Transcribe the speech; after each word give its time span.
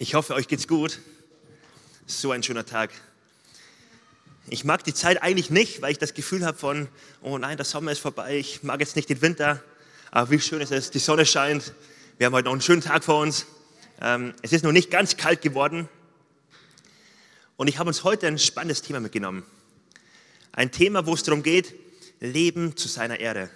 Ich 0.00 0.14
hoffe, 0.14 0.34
euch 0.34 0.46
geht's 0.46 0.68
gut. 0.68 1.00
So 2.06 2.30
ein 2.30 2.44
schöner 2.44 2.64
Tag. 2.64 2.90
Ich 4.48 4.62
mag 4.62 4.84
die 4.84 4.94
Zeit 4.94 5.20
eigentlich 5.20 5.50
nicht, 5.50 5.82
weil 5.82 5.90
ich 5.90 5.98
das 5.98 6.14
Gefühl 6.14 6.46
habe 6.46 6.56
von, 6.56 6.86
oh 7.20 7.36
nein, 7.36 7.56
der 7.56 7.66
Sommer 7.66 7.90
ist 7.90 7.98
vorbei, 7.98 8.38
ich 8.38 8.62
mag 8.62 8.78
jetzt 8.78 8.94
nicht 8.94 9.08
den 9.08 9.20
Winter. 9.22 9.60
Aber 10.12 10.30
wie 10.30 10.38
schön 10.38 10.60
ist 10.60 10.70
es, 10.70 10.92
die 10.92 11.00
Sonne 11.00 11.26
scheint. 11.26 11.74
Wir 12.16 12.26
haben 12.26 12.34
heute 12.34 12.44
noch 12.44 12.52
einen 12.52 12.60
schönen 12.60 12.80
Tag 12.80 13.02
vor 13.02 13.20
uns. 13.22 13.46
Ähm, 14.00 14.34
es 14.40 14.52
ist 14.52 14.62
noch 14.62 14.70
nicht 14.70 14.92
ganz 14.92 15.16
kalt 15.16 15.42
geworden. 15.42 15.88
Und 17.56 17.66
ich 17.66 17.80
habe 17.80 17.88
uns 17.88 18.04
heute 18.04 18.28
ein 18.28 18.38
spannendes 18.38 18.82
Thema 18.82 19.00
mitgenommen. 19.00 19.42
Ein 20.52 20.70
Thema, 20.70 21.06
wo 21.06 21.14
es 21.14 21.24
darum 21.24 21.42
geht, 21.42 21.74
Leben 22.20 22.76
zu 22.76 22.86
seiner 22.86 23.18
Erde. 23.18 23.50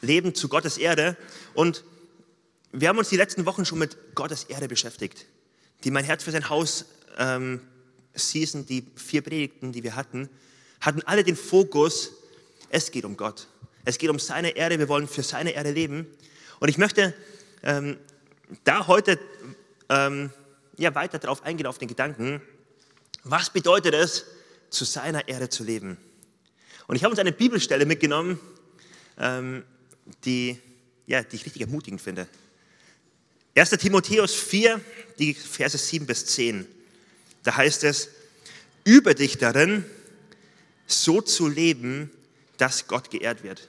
Leben 0.00 0.32
zu 0.32 0.48
Gottes 0.48 0.78
Erde. 0.78 1.16
Und 1.54 1.82
wir 2.70 2.88
haben 2.88 2.98
uns 2.98 3.08
die 3.08 3.16
letzten 3.16 3.46
Wochen 3.46 3.64
schon 3.64 3.80
mit 3.80 4.14
Gottes 4.14 4.44
Erde 4.44 4.68
beschäftigt. 4.68 5.26
Die 5.84 5.90
Mein 5.90 6.04
Herz 6.04 6.24
für 6.24 6.30
sein 6.30 6.48
Haus 6.48 6.84
ähm, 7.16 7.60
Season, 8.14 8.66
die 8.66 8.84
vier 8.96 9.22
Predigten, 9.22 9.72
die 9.72 9.82
wir 9.82 9.96
hatten, 9.96 10.28
hatten 10.80 11.02
alle 11.02 11.24
den 11.24 11.36
Fokus, 11.36 12.12
es 12.68 12.90
geht 12.90 13.04
um 13.04 13.16
Gott. 13.16 13.46
Es 13.84 13.96
geht 13.96 14.10
um 14.10 14.18
seine 14.18 14.56
Erde, 14.56 14.78
wir 14.78 14.88
wollen 14.88 15.08
für 15.08 15.22
seine 15.22 15.52
Erde 15.52 15.70
leben. 15.70 16.06
Und 16.58 16.68
ich 16.68 16.76
möchte 16.76 17.14
ähm, 17.62 17.98
da 18.64 18.86
heute 18.86 19.18
ähm, 19.88 20.30
ja, 20.76 20.94
weiter 20.94 21.18
darauf 21.18 21.42
eingehen, 21.44 21.66
auf 21.66 21.78
den 21.78 21.88
Gedanken, 21.88 22.42
was 23.24 23.50
bedeutet 23.50 23.94
es, 23.94 24.26
zu 24.68 24.84
seiner 24.84 25.28
Erde 25.28 25.48
zu 25.48 25.64
leben? 25.64 25.96
Und 26.86 26.96
ich 26.96 27.04
habe 27.04 27.10
uns 27.10 27.18
eine 27.18 27.32
Bibelstelle 27.32 27.86
mitgenommen, 27.86 28.38
ähm, 29.18 29.64
die, 30.24 30.58
ja, 31.06 31.22
die 31.22 31.36
ich 31.36 31.44
richtig 31.44 31.62
ermutigend 31.62 32.00
finde. 32.00 32.28
1. 33.60 33.68
Timotheus 33.72 34.34
4, 34.36 34.80
die 35.18 35.34
Verse 35.34 35.76
7 35.76 36.06
bis 36.06 36.24
10. 36.24 36.66
Da 37.42 37.58
heißt 37.58 37.84
es, 37.84 38.08
übe 38.84 39.14
dich 39.14 39.36
darin, 39.36 39.84
so 40.86 41.20
zu 41.20 41.46
leben, 41.46 42.10
dass 42.56 42.86
Gott 42.86 43.10
geehrt 43.10 43.42
wird. 43.42 43.68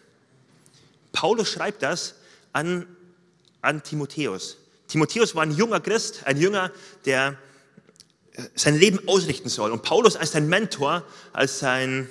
Paulus 1.11 1.50
schreibt 1.50 1.83
das 1.83 2.16
an, 2.53 2.88
an 3.61 3.83
Timotheus. 3.83 4.59
Timotheus 4.88 5.36
war 5.36 5.44
ein 5.44 5.52
junger 5.52 5.81
Christ, 5.81 6.22
ein 6.23 6.38
Jünger, 6.38 6.72
der 7.03 7.38
äh, 8.36 8.44
sein 8.55 8.78
Leben 8.78 9.05
ausrichten 9.09 9.50
soll. 9.50 9.72
Und 9.72 9.83
Paulus 9.83 10.16
als 10.16 10.31
sein 10.31 10.48
Mentor, 10.48 11.05
als 11.33 11.59
sein, 11.59 12.09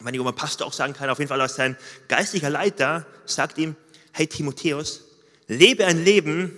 wenn 0.00 0.14
ich 0.14 0.20
mal 0.22 0.32
Pastor 0.32 0.66
auch 0.66 0.72
sagen 0.72 0.94
kann, 0.94 1.10
auf 1.10 1.18
jeden 1.18 1.28
Fall 1.28 1.42
als 1.42 1.56
sein 1.56 1.76
geistlicher 2.08 2.48
Leiter, 2.48 3.04
sagt 3.26 3.58
ihm, 3.58 3.76
hey 4.12 4.26
Timotheus, 4.26 5.07
lebe 5.48 5.86
ein 5.86 6.04
Leben, 6.04 6.52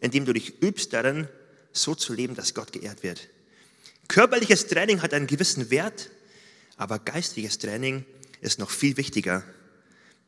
in 0.00 0.10
dem 0.10 0.24
du 0.24 0.32
dich 0.32 0.62
übst 0.62 0.92
darin, 0.92 1.28
so 1.72 1.94
zu 1.94 2.14
leben, 2.14 2.34
dass 2.34 2.54
Gott 2.54 2.72
geehrt 2.72 3.02
wird. 3.02 3.28
Körperliches 4.08 4.68
Training 4.68 5.02
hat 5.02 5.12
einen 5.12 5.26
gewissen 5.26 5.70
Wert, 5.70 6.10
aber 6.76 6.98
geistliches 6.98 7.58
Training 7.58 8.04
ist 8.40 8.58
noch 8.58 8.70
viel 8.70 8.96
wichtiger. 8.96 9.42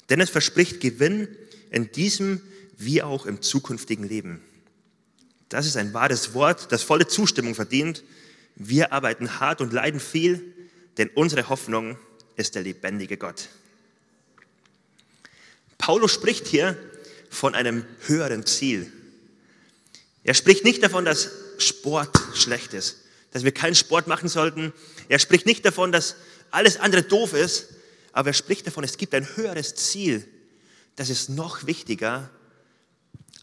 Denn 0.08 0.20
es 0.20 0.30
verspricht 0.30 0.80
Gewinn 0.80 1.28
in 1.70 1.92
diesem 1.92 2.40
wie 2.76 3.02
auch 3.02 3.26
im 3.26 3.42
zukünftigen 3.42 4.08
Leben. 4.08 4.42
Das 5.48 5.66
ist 5.66 5.76
ein 5.76 5.94
wahres 5.94 6.34
Wort, 6.34 6.72
das 6.72 6.82
volle 6.82 7.06
Zustimmung 7.06 7.54
verdient. 7.54 8.04
Wir 8.54 8.92
arbeiten 8.92 9.40
hart 9.40 9.60
und 9.60 9.72
leiden 9.72 10.00
viel, 10.00 10.54
denn 10.96 11.08
unsere 11.14 11.48
Hoffnung 11.48 11.98
ist 12.36 12.54
der 12.54 12.62
lebendige 12.62 13.16
Gott. 13.16 13.48
Paulus 15.78 16.12
spricht 16.12 16.46
hier 16.46 16.76
von 17.30 17.54
einem 17.54 17.84
höheren 18.06 18.46
Ziel. 18.46 18.92
Er 20.24 20.34
spricht 20.34 20.64
nicht 20.64 20.82
davon, 20.82 21.04
dass 21.04 21.30
Sport 21.58 22.16
schlecht 22.34 22.74
ist, 22.74 22.98
dass 23.30 23.44
wir 23.44 23.52
keinen 23.52 23.74
Sport 23.74 24.06
machen 24.06 24.28
sollten. 24.28 24.72
Er 25.08 25.18
spricht 25.18 25.46
nicht 25.46 25.64
davon, 25.64 25.92
dass 25.92 26.16
alles 26.50 26.78
andere 26.78 27.02
doof 27.02 27.32
ist, 27.32 27.68
aber 28.12 28.30
er 28.30 28.34
spricht 28.34 28.66
davon, 28.66 28.84
es 28.84 28.96
gibt 28.96 29.14
ein 29.14 29.36
höheres 29.36 29.74
Ziel. 29.74 30.26
Das 30.96 31.10
ist 31.10 31.28
noch 31.28 31.66
wichtiger 31.66 32.30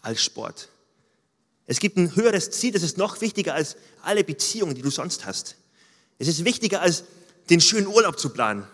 als 0.01 0.23
Sport. 0.23 0.69
Es 1.67 1.79
gibt 1.79 1.97
ein 1.97 2.15
höheres 2.15 2.51
Ziel, 2.51 2.71
das 2.71 2.83
ist 2.83 2.97
noch 2.97 3.21
wichtiger 3.21 3.55
als 3.55 3.75
alle 4.03 4.23
Beziehungen, 4.23 4.75
die 4.75 4.81
du 4.81 4.91
sonst 4.91 5.25
hast. 5.25 5.55
Es 6.19 6.27
ist 6.27 6.45
wichtiger 6.45 6.81
als 6.81 7.03
den 7.49 7.61
schönen 7.61 7.87
Urlaub 7.87 8.19
zu 8.19 8.29
planen. 8.29 8.67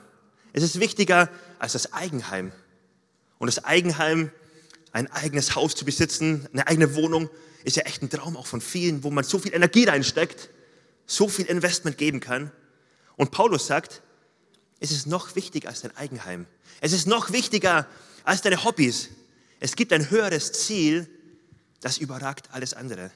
Es 0.53 0.63
ist 0.63 0.79
wichtiger 0.79 1.29
als 1.59 1.73
das 1.73 1.93
Eigenheim. 1.93 2.51
Und 3.39 3.47
das 3.47 3.63
Eigenheim, 3.63 4.31
ein 4.91 5.11
eigenes 5.11 5.55
Haus 5.55 5.75
zu 5.75 5.85
besitzen, 5.85 6.47
eine 6.53 6.67
eigene 6.67 6.95
Wohnung, 6.95 7.29
ist 7.63 7.77
ja 7.77 7.83
echt 7.83 8.01
ein 8.01 8.09
Traum 8.09 8.35
auch 8.35 8.47
von 8.47 8.61
vielen, 8.61 9.03
wo 9.03 9.11
man 9.11 9.23
so 9.23 9.39
viel 9.39 9.53
Energie 9.53 9.85
reinsteckt, 9.85 10.49
so 11.05 11.27
viel 11.27 11.45
Investment 11.45 11.97
geben 11.97 12.19
kann. 12.19 12.51
Und 13.15 13.31
Paulus 13.31 13.67
sagt, 13.67 14.01
es 14.79 14.91
ist 14.91 15.07
noch 15.07 15.35
wichtiger 15.35 15.69
als 15.69 15.81
dein 15.81 15.95
Eigenheim. 15.95 16.47
Es 16.81 16.91
ist 16.91 17.07
noch 17.07 17.31
wichtiger 17.31 17.87
als 18.23 18.41
deine 18.41 18.63
Hobbys. 18.63 19.09
Es 19.59 19.75
gibt 19.75 19.93
ein 19.93 20.09
höheres 20.09 20.51
Ziel, 20.53 21.07
das 21.81 21.97
überragt 21.99 22.49
alles 22.51 22.73
andere. 22.73 23.11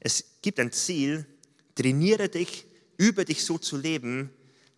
Es 0.00 0.24
gibt 0.42 0.58
ein 0.58 0.72
Ziel, 0.72 1.26
trainiere 1.74 2.28
dich, 2.28 2.66
über 2.96 3.24
dich 3.24 3.44
so 3.44 3.58
zu 3.58 3.76
leben, 3.76 4.30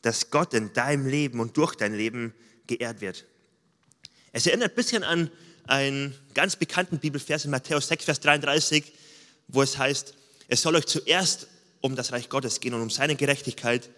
dass 0.02 0.30
Gott 0.30 0.54
in 0.54 0.72
deinem 0.72 1.06
Leben 1.06 1.40
und 1.40 1.56
durch 1.56 1.74
dein 1.74 1.94
Leben 1.94 2.34
geehrt 2.66 3.00
wird. 3.00 3.26
Es 4.38 4.46
erinnert 4.46 4.70
ein 4.70 4.76
bisschen 4.76 5.02
an 5.02 5.32
einen 5.66 6.14
ganz 6.32 6.54
bekannten 6.54 7.00
Bibelvers 7.00 7.44
in 7.44 7.50
Matthäus 7.50 7.88
6, 7.88 8.04
Vers 8.04 8.20
33, 8.20 8.84
wo 9.48 9.62
es 9.62 9.76
heißt, 9.76 10.14
es 10.46 10.62
soll 10.62 10.76
euch 10.76 10.86
zuerst 10.86 11.48
um 11.80 11.96
das 11.96 12.12
Reich 12.12 12.28
Gottes 12.28 12.60
gehen 12.60 12.72
und 12.72 12.82
um 12.82 12.88
seine 12.88 13.16
Gerechtigkeit, 13.16 13.90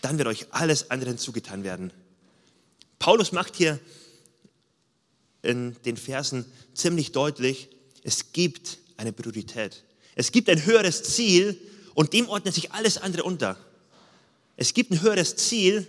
dann 0.00 0.16
wird 0.16 0.28
euch 0.28 0.46
alles 0.50 0.90
andere 0.90 1.10
hinzugetan 1.10 1.62
werden. 1.62 1.92
Paulus 2.98 3.32
macht 3.32 3.54
hier 3.54 3.78
in 5.42 5.76
den 5.84 5.98
Versen 5.98 6.46
ziemlich 6.72 7.12
deutlich, 7.12 7.68
es 8.02 8.32
gibt 8.32 8.78
eine 8.96 9.12
Priorität. 9.12 9.84
Es 10.14 10.32
gibt 10.32 10.48
ein 10.48 10.64
höheres 10.64 11.02
Ziel 11.02 11.60
und 11.92 12.14
dem 12.14 12.30
ordnet 12.30 12.54
sich 12.54 12.72
alles 12.72 12.96
andere 12.96 13.24
unter. 13.24 13.58
Es 14.56 14.72
gibt 14.72 14.90
ein 14.90 15.02
höheres 15.02 15.36
Ziel 15.36 15.86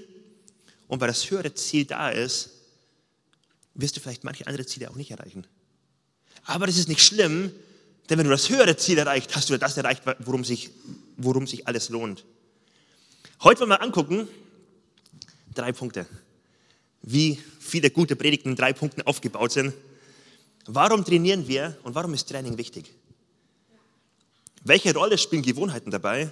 und 0.89 0.99
weil 0.99 1.07
das 1.07 1.31
höhere 1.31 1.53
Ziel 1.53 1.85
da 1.85 2.09
ist, 2.09 2.56
wirst 3.77 3.95
du 3.95 4.01
vielleicht 4.01 4.23
manche 4.23 4.45
andere 4.47 4.65
Ziele 4.65 4.89
auch 4.89 4.95
nicht 4.95 5.11
erreichen. 5.11 5.47
Aber 6.43 6.67
das 6.67 6.77
ist 6.77 6.89
nicht 6.89 7.01
schlimm, 7.01 7.51
denn 8.09 8.17
wenn 8.17 8.25
du 8.25 8.31
das 8.31 8.49
höhere 8.49 8.75
Ziel 8.77 8.97
erreicht, 8.97 9.35
hast 9.35 9.49
du 9.49 9.57
das 9.57 9.77
erreicht, 9.77 10.03
worum 10.19 10.43
sich, 10.43 10.71
worum 11.15 11.47
sich 11.47 11.67
alles 11.67 11.89
lohnt. 11.89 12.25
Heute 13.43 13.61
wollen 13.61 13.69
wir 13.69 13.81
angucken, 13.81 14.27
drei 15.53 15.71
Punkte. 15.71 16.05
Wie 17.01 17.39
viele 17.59 17.91
gute 17.91 18.15
Predigten 18.15 18.51
in 18.51 18.55
drei 18.55 18.73
Punkten 18.73 19.01
aufgebaut 19.03 19.51
sind. 19.51 19.73
Warum 20.65 21.05
trainieren 21.05 21.47
wir 21.47 21.77
und 21.83 21.95
warum 21.95 22.13
ist 22.13 22.27
Training 22.27 22.57
wichtig? 22.57 22.91
Welche 24.63 24.93
Rolle 24.93 25.17
spielen 25.17 25.43
Gewohnheiten 25.43 25.91
dabei? 25.91 26.31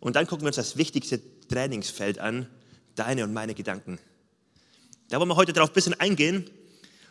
Und 0.00 0.16
dann 0.16 0.26
gucken 0.26 0.44
wir 0.44 0.48
uns 0.48 0.56
das 0.56 0.76
wichtigste 0.76 1.20
Trainingsfeld 1.48 2.18
an, 2.18 2.48
deine 2.94 3.24
und 3.24 3.32
meine 3.32 3.54
Gedanken. 3.54 3.98
Da 5.14 5.20
wollen 5.20 5.28
wir 5.28 5.36
heute 5.36 5.52
darauf 5.52 5.70
ein 5.70 5.74
bisschen 5.74 5.94
eingehen 5.94 6.50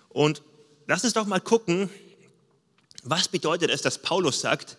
und 0.09 0.41
lass 0.87 1.05
uns 1.05 1.13
doch 1.13 1.25
mal 1.25 1.39
gucken, 1.39 1.89
was 3.03 3.29
bedeutet 3.29 3.69
es, 3.69 3.81
dass 3.81 3.97
Paulus 3.97 4.41
sagt, 4.41 4.75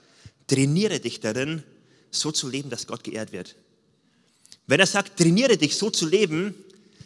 trainiere 0.46 1.00
dich 1.00 1.20
darin, 1.20 1.62
so 2.10 2.32
zu 2.32 2.50
leben, 2.50 2.68
dass 2.68 2.86
Gott 2.86 3.02
geehrt 3.02 3.32
wird. 3.32 3.56
Wenn 4.66 4.78
er 4.78 4.86
sagt, 4.86 5.18
trainiere 5.18 5.56
dich 5.56 5.78
so 5.78 5.88
zu 5.88 6.06
leben, 6.06 6.54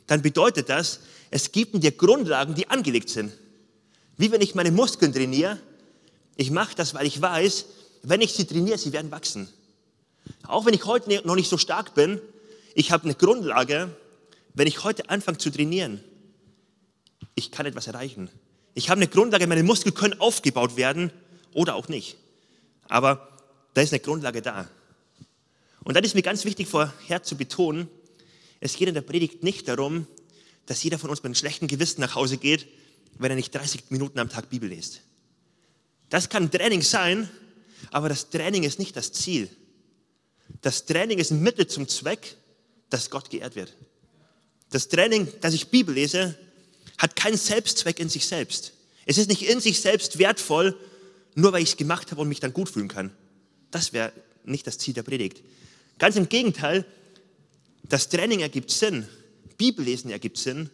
dann 0.09 0.21
bedeutet 0.21 0.69
das, 0.69 0.99
es 1.31 1.53
gibt 1.53 1.81
dir 1.81 1.93
Grundlagen, 1.93 2.57
die 2.57 2.69
angelegt 2.69 3.11
sind. 3.11 3.33
Wie 4.17 4.33
wenn 4.33 4.41
ich 4.41 4.57
meine 4.57 4.73
Muskeln 4.73 5.13
trainiere, 5.13 5.61
ich 6.35 6.51
mache 6.51 6.75
das, 6.75 6.95
weil 6.95 7.07
ich 7.07 7.23
weiß, 7.23 7.65
wenn 8.03 8.23
ich 8.23 8.33
sie 8.33 8.45
trainiere, 8.45 8.79
sie 8.79 8.93
werden 8.93 9.13
wachsen. 9.13 9.49
Auch 10.49 10.67
wenn 10.67 10.75
ich 10.75 10.85
heute 10.85 11.25
noch 11.25 11.37
nicht 11.37 11.49
so 11.49 11.59
stark 11.59 11.95
bin, 11.95 12.21
ich 12.75 12.91
habe 12.91 13.05
eine 13.05 13.15
Grundlage, 13.15 13.95
wenn 14.59 14.67
ich 14.67 14.83
heute 14.83 15.09
anfange 15.09 15.39
zu 15.39 15.51
trainieren, 15.51 16.03
ich 17.39 17.51
kann 17.51 17.67
etwas 17.67 17.87
erreichen. 17.87 18.29
Ich 18.75 18.91
habe 18.91 19.01
eine 19.01 19.09
Grundlage, 19.09 19.47
meine 19.47 19.63
Muskeln 19.63 19.95
können 19.95 20.21
aufgebaut 20.21 20.77
werden 20.77 21.13
oder 21.55 21.75
auch 21.75 21.89
nicht. 21.89 22.17
Aber 22.89 23.29
da 23.75 23.83
ist 23.83 23.93
eine 23.93 24.01
Grundlage 24.01 24.43
da. 24.43 24.69
Und 25.85 25.95
dann 25.95 26.05
ist 26.05 26.15
mir 26.15 26.23
ganz 26.23 26.45
wichtig 26.45 26.69
vorher 26.69 27.23
zu 27.23 27.37
betonen, 27.37 27.89
es 28.61 28.77
geht 28.77 28.89
in 28.89 28.95
der 28.95 29.03
Predigt 29.03 29.45
nicht 29.45 29.69
darum, 29.69 30.07
dass 30.67 30.83
jeder 30.83 30.99
von 30.99 31.11
uns 31.11 31.21
mit 31.21 31.27
einem 31.27 31.35
schlechten 31.37 31.69
Gewissen 31.69 32.01
nach 32.01 32.17
Hause 32.17 32.39
geht, 32.39 32.67
wenn 33.19 33.31
er 33.31 33.37
nicht 33.37 33.55
30 33.55 33.85
Minuten 33.91 34.19
am 34.19 34.29
Tag 34.29 34.51
Bibel 34.51 34.69
liest. 34.69 35.03
Das 36.11 36.29
kann 36.29 36.51
Training 36.51 36.83
sein, 36.83 37.29
aber 37.91 38.09
das 38.09 38.31
Training 38.31 38.65
ist 38.65 38.79
nicht 38.79 38.97
das 38.97 39.13
Ziel. 39.13 39.49
Das 40.61 40.87
Training 40.87 41.19
ist 41.19 41.31
ein 41.31 41.41
Mittel 41.41 41.69
zum 41.69 41.87
Zweck, 41.87 42.37
dass 42.91 43.11
Gott 43.11 43.31
geehrt 43.31 43.55
wird. 43.55 43.77
Das 44.71 44.89
Training, 44.89 45.29
dass 45.41 45.55
ich 45.55 45.69
Bibel 45.69 45.95
lese, 45.95 46.37
hat 46.99 47.17
keinen 47.17 47.37
Selbstzweck 47.37 48.01
in 48.01 48.09
sich 48.09 48.27
selbst. 48.27 48.73
Es 49.07 49.19
ist 49.19 49.29
nicht 49.29 49.43
in 49.43 49.61
sich 49.61 49.81
selbst 49.81 50.19
wertvoll, 50.19 50.77
nur 51.35 51.53
weil 51.53 51.63
ich 51.63 51.71
es 51.71 51.77
gemacht 51.77 52.11
habe 52.11 52.21
und 52.21 52.29
mich 52.29 52.41
dann 52.41 52.53
gut 52.53 52.69
fühlen 52.69 52.89
kann. 52.89 53.11
Das 53.71 53.93
wäre 53.93 54.13
nicht 54.45 54.67
das 54.67 54.79
Ziel 54.79 54.95
der 54.95 55.03
Predigt. 55.03 55.43
Ganz 55.99 56.17
im 56.17 56.29
Gegenteil, 56.29 56.85
das 57.85 58.09
Training 58.09 58.41
ergibt 58.41 58.71
Sinn, 58.71 59.09
Bibellesen 59.57 60.11
ergibt 60.11 60.39
Sinn, 60.39 60.71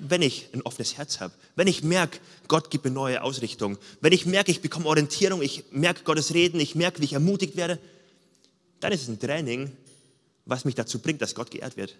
wenn 0.00 0.22
ich 0.22 0.48
ein 0.52 0.62
offenes 0.62 0.96
Herz 0.96 1.20
habe, 1.20 1.34
wenn 1.56 1.66
ich 1.66 1.82
merke, 1.82 2.18
Gott 2.48 2.70
gibt 2.70 2.84
mir 2.84 2.90
neue 2.90 3.22
Ausrichtung, 3.22 3.78
wenn 4.00 4.12
ich 4.12 4.26
merke, 4.26 4.50
ich 4.50 4.62
bekomme 4.62 4.86
Orientierung, 4.86 5.42
ich 5.42 5.64
merke 5.70 6.04
Gottes 6.04 6.32
Reden, 6.32 6.58
ich 6.58 6.74
merke, 6.74 7.00
wie 7.00 7.04
ich 7.04 7.12
ermutigt 7.12 7.56
werde, 7.56 7.78
dann 8.80 8.92
ist 8.92 9.02
es 9.02 9.08
ein 9.08 9.20
Training, 9.20 9.72
was 10.46 10.64
mich 10.64 10.74
dazu 10.74 11.00
bringt, 11.00 11.20
dass 11.20 11.34
Gott 11.34 11.50
geehrt 11.50 11.76
wird. 11.76 11.96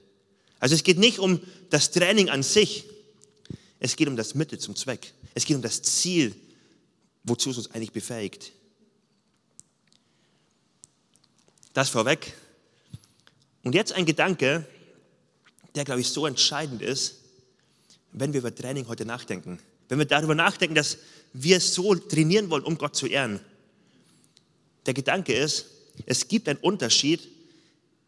Also 0.61 0.75
es 0.75 0.85
geht 0.85 0.99
nicht 0.99 1.19
um 1.19 1.41
das 1.71 1.91
Training 1.91 2.29
an 2.29 2.43
sich, 2.43 2.85
es 3.81 3.97
geht 3.97 4.09
um 4.09 4.17
das 4.17 4.35
Mittel 4.35 4.59
zum 4.59 4.77
Zweck. 4.77 5.13
Es 5.35 5.47
geht 5.47 5.57
um 5.57 5.63
das 5.63 5.83
Ziel, 5.83 6.35
wozu 7.25 7.51
es 7.51 7.57
uns 7.57 7.71
eigentlich 7.71 7.93
befähigt. 7.93 8.53
Das 11.73 11.89
vorweg. 11.89 12.35
Und 13.63 13.75
jetzt 13.75 13.93
ein 13.93 14.05
Gedanke, 14.05 14.67
der, 15.75 15.85
glaube 15.85 16.03
ich, 16.03 16.09
so 16.09 16.27
entscheidend 16.27 16.83
ist, 16.83 17.17
wenn 18.13 18.33
wir 18.33 18.41
über 18.41 18.55
Training 18.55 18.87
heute 18.89 19.07
nachdenken. 19.07 19.61
Wenn 19.89 19.99
wir 19.99 20.07
darüber 20.07 20.35
nachdenken, 20.35 20.75
dass 20.75 20.99
wir 21.33 21.61
so 21.61 21.95
trainieren 21.95 22.51
wollen, 22.51 22.65
um 22.65 22.77
Gott 22.77 22.97
zu 22.97 23.07
ehren. 23.07 23.41
Der 24.85 24.95
Gedanke 24.95 25.33
ist, 25.33 25.67
es 26.07 26.29
gibt 26.29 26.49
einen 26.49 26.59
Unterschied, 26.59 27.29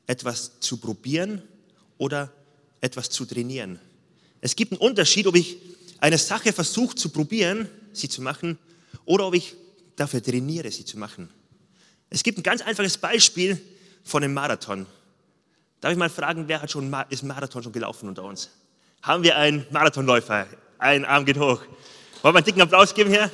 etwas 0.06 0.58
zu 0.60 0.78
probieren 0.78 1.42
oder 1.98 2.32
etwas 2.82 3.08
zu 3.08 3.24
trainieren. 3.24 3.78
Es 4.42 4.54
gibt 4.54 4.72
einen 4.72 4.80
Unterschied, 4.80 5.26
ob 5.26 5.36
ich 5.36 5.56
eine 6.00 6.18
Sache 6.18 6.52
versuche 6.52 6.94
zu 6.96 7.08
probieren, 7.08 7.68
sie 7.92 8.08
zu 8.08 8.20
machen, 8.20 8.58
oder 9.06 9.26
ob 9.26 9.34
ich 9.34 9.54
dafür 9.96 10.22
trainiere, 10.22 10.70
sie 10.70 10.84
zu 10.84 10.98
machen. 10.98 11.30
Es 12.10 12.22
gibt 12.22 12.38
ein 12.38 12.42
ganz 12.42 12.60
einfaches 12.60 12.98
Beispiel 12.98 13.58
von 14.04 14.22
einem 14.22 14.34
Marathon. 14.34 14.86
Darf 15.80 15.92
ich 15.92 15.98
mal 15.98 16.10
fragen, 16.10 16.46
wer 16.48 16.60
hat 16.60 16.70
schon, 16.70 16.94
ist 17.08 17.22
Marathon 17.22 17.62
schon 17.62 17.72
gelaufen 17.72 18.08
unter 18.08 18.24
uns? 18.24 18.50
Haben 19.00 19.22
wir 19.22 19.36
einen 19.36 19.66
Marathonläufer? 19.70 20.46
Ein 20.78 21.04
Arm 21.04 21.24
geht 21.24 21.38
hoch. 21.38 21.62
Wollen 22.22 22.34
wir 22.34 22.38
einen 22.38 22.44
dicken 22.44 22.60
Applaus 22.60 22.94
geben 22.94 23.10
hier? 23.10 23.30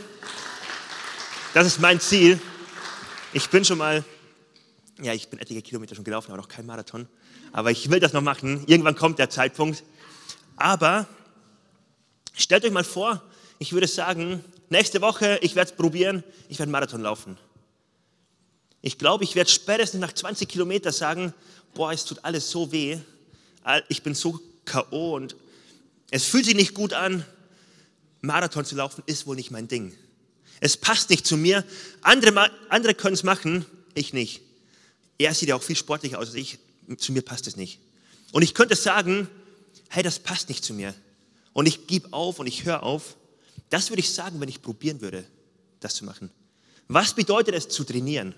Das 1.55 1.67
ist 1.67 1.81
mein 1.81 2.01
Ziel. 2.01 2.39
Ich 3.33 3.49
bin 3.49 3.65
schon 3.65 3.79
mal, 3.79 4.05
ja, 5.03 5.13
ich 5.13 5.29
bin 5.29 5.39
etliche 5.39 5.63
Kilometer 5.63 5.95
schon 5.95 6.05
gelaufen, 6.05 6.31
aber 6.33 6.41
noch 6.41 6.49
kein 6.49 6.67
Marathon. 6.67 7.07
Aber 7.53 7.71
ich 7.71 7.91
will 7.91 8.01
das 8.01 8.13
noch 8.13 8.23
machen. 8.23 8.65
Irgendwann 8.67 8.97
kommt 8.97 9.19
der 9.19 9.31
Zeitpunkt. 9.31 9.85
Aber 10.57 11.07
stellt 12.35 12.65
euch 12.65 12.73
mal 12.73 12.85
vor, 12.85 13.23
ich 13.59 13.73
würde 13.73 13.87
sagen, 13.87 14.45
nächste 14.71 15.01
Woche, 15.01 15.39
ich 15.43 15.55
werde 15.55 15.71
es 15.71 15.77
probieren, 15.77 16.25
ich 16.49 16.59
werde 16.59 16.65
einen 16.65 16.73
Marathon 16.73 17.01
laufen. 17.01 17.39
Ich 18.83 18.99
glaube, 18.99 19.25
ich 19.25 19.35
werde 19.35 19.51
spätestens 19.51 20.01
nach 20.01 20.13
20 20.13 20.49
Kilometern 20.49 20.93
sagen, 20.93 21.35
boah, 21.75 21.93
es 21.93 22.05
tut 22.05 22.25
alles 22.25 22.51
so 22.51 22.73
weh, 22.73 22.99
ich 23.89 24.03
bin 24.03 24.15
so 24.15 24.41
K.O. 24.65 25.15
und 25.15 25.37
es 26.11 26.25
fühlt 26.25 26.45
sich 26.45 26.55
nicht 26.55 26.75
gut 26.75 26.93
an. 26.93 27.25
Marathon 28.21 28.65
zu 28.65 28.77
laufen 28.77 29.03
ist 29.07 29.27
wohl 29.27 29.37
nicht 29.37 29.51
mein 29.51 29.69
Ding. 29.69 29.93
Es 30.61 30.77
passt 30.77 31.11
nicht 31.11 31.27
zu 31.27 31.37
mir. 31.37 31.65
Andere, 32.03 32.51
andere 32.69 32.95
können 32.95 33.15
es 33.15 33.23
machen, 33.23 33.65
ich 33.95 34.13
nicht. 34.13 34.43
Er 35.19 35.35
sieht 35.35 35.49
ja 35.49 35.57
auch 35.57 35.63
viel 35.63 35.77
sportlicher 35.77 36.19
aus 36.19 36.29
als 36.29 36.37
ich. 36.37 36.59
Zu 36.97 37.13
mir 37.13 37.23
passt 37.23 37.47
es 37.47 37.57
nicht. 37.57 37.81
Und 38.33 38.43
ich 38.43 38.55
könnte 38.55 38.77
sagen, 38.77 39.29
hey, 39.89 40.03
das 40.03 40.19
passt 40.19 40.49
nicht 40.49 40.65
zu 40.65 40.73
mir. 40.73 40.95
Und 41.53 41.67
ich 41.67 41.87
gebe 41.87 42.13
auf 42.13 42.39
und 42.39 42.47
ich 42.47 42.65
höre 42.65 42.83
auf. 42.83 43.17
Das 43.69 43.91
würde 43.91 44.01
ich 44.01 44.13
sagen, 44.13 44.41
wenn 44.41 44.49
ich 44.49 44.63
probieren 44.63 45.01
würde, 45.01 45.25
das 45.81 45.95
zu 45.95 46.05
machen. 46.05 46.31
Was 46.87 47.15
bedeutet 47.15 47.55
es 47.55 47.69
zu 47.69 47.85
trainieren? 47.85 48.35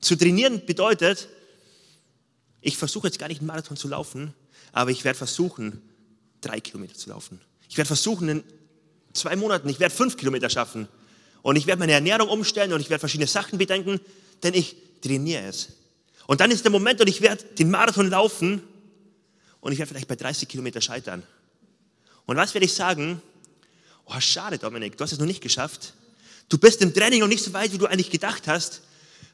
Zu 0.00 0.16
trainieren 0.16 0.64
bedeutet, 0.66 1.28
ich 2.60 2.76
versuche 2.76 3.06
jetzt 3.06 3.18
gar 3.18 3.28
nicht 3.28 3.40
einen 3.40 3.46
Marathon 3.46 3.76
zu 3.76 3.88
laufen, 3.88 4.34
aber 4.72 4.90
ich 4.90 5.04
werde 5.04 5.16
versuchen, 5.16 5.80
drei 6.40 6.60
Kilometer 6.60 6.94
zu 6.94 7.08
laufen. 7.08 7.40
Ich 7.68 7.76
werde 7.76 7.86
versuchen, 7.86 8.28
in 8.28 8.44
zwei 9.12 9.36
Monaten, 9.36 9.68
ich 9.68 9.80
werde 9.80 9.94
fünf 9.94 10.16
Kilometer 10.16 10.50
schaffen. 10.50 10.88
Und 11.42 11.56
ich 11.56 11.66
werde 11.66 11.78
meine 11.78 11.92
Ernährung 11.92 12.28
umstellen 12.28 12.72
und 12.72 12.80
ich 12.80 12.90
werde 12.90 13.00
verschiedene 13.00 13.28
Sachen 13.28 13.58
bedenken, 13.58 14.00
denn 14.42 14.52
ich 14.54 14.76
trainiere 15.06 15.42
es. 15.46 15.68
Und 16.26 16.40
dann 16.40 16.50
ist 16.50 16.64
der 16.64 16.72
Moment 16.72 17.00
und 17.00 17.08
ich 17.08 17.20
werde 17.20 17.44
den 17.58 17.70
Marathon 17.70 18.10
laufen 18.10 18.62
und 19.60 19.72
ich 19.72 19.78
werde 19.78 19.90
vielleicht 19.90 20.08
bei 20.08 20.16
30 20.16 20.48
Kilometer 20.48 20.80
scheitern. 20.80 21.22
Und 22.26 22.36
was 22.36 22.54
werde 22.54 22.64
ich 22.64 22.74
sagen? 22.74 23.22
Oh, 24.06 24.20
schade, 24.20 24.58
Dominik, 24.58 24.96
du 24.96 25.04
hast 25.04 25.12
es 25.12 25.18
noch 25.18 25.26
nicht 25.26 25.42
geschafft. 25.42 25.94
Du 26.48 26.58
bist 26.58 26.82
im 26.82 26.92
Training 26.92 27.20
noch 27.20 27.28
nicht 27.28 27.44
so 27.44 27.52
weit, 27.52 27.72
wie 27.72 27.78
du 27.78 27.86
eigentlich 27.86 28.10
gedacht 28.10 28.46
hast, 28.46 28.82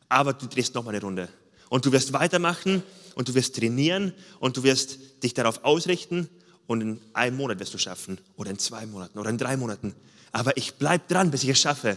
aber 0.08 0.32
du 0.32 0.46
drehst 0.46 0.74
noch 0.74 0.84
mal 0.84 0.90
eine 0.90 1.00
Runde. 1.00 1.28
Und 1.68 1.86
du 1.86 1.92
wirst 1.92 2.12
weitermachen 2.12 2.82
und 3.14 3.28
du 3.28 3.34
wirst 3.34 3.56
trainieren 3.56 4.12
und 4.40 4.56
du 4.56 4.62
wirst 4.62 4.98
dich 5.22 5.34
darauf 5.34 5.64
ausrichten 5.64 6.28
und 6.66 6.80
in 6.80 7.00
einem 7.14 7.36
Monat 7.36 7.58
wirst 7.58 7.72
du 7.72 7.78
schaffen 7.78 8.18
oder 8.36 8.50
in 8.50 8.58
zwei 8.58 8.84
Monaten 8.86 9.18
oder 9.18 9.30
in 9.30 9.38
drei 9.38 9.56
Monaten. 9.56 9.94
Aber 10.32 10.56
ich 10.56 10.74
bleibe 10.74 11.04
dran, 11.08 11.30
bis 11.30 11.42
ich 11.42 11.50
es 11.50 11.60
schaffe. 11.60 11.96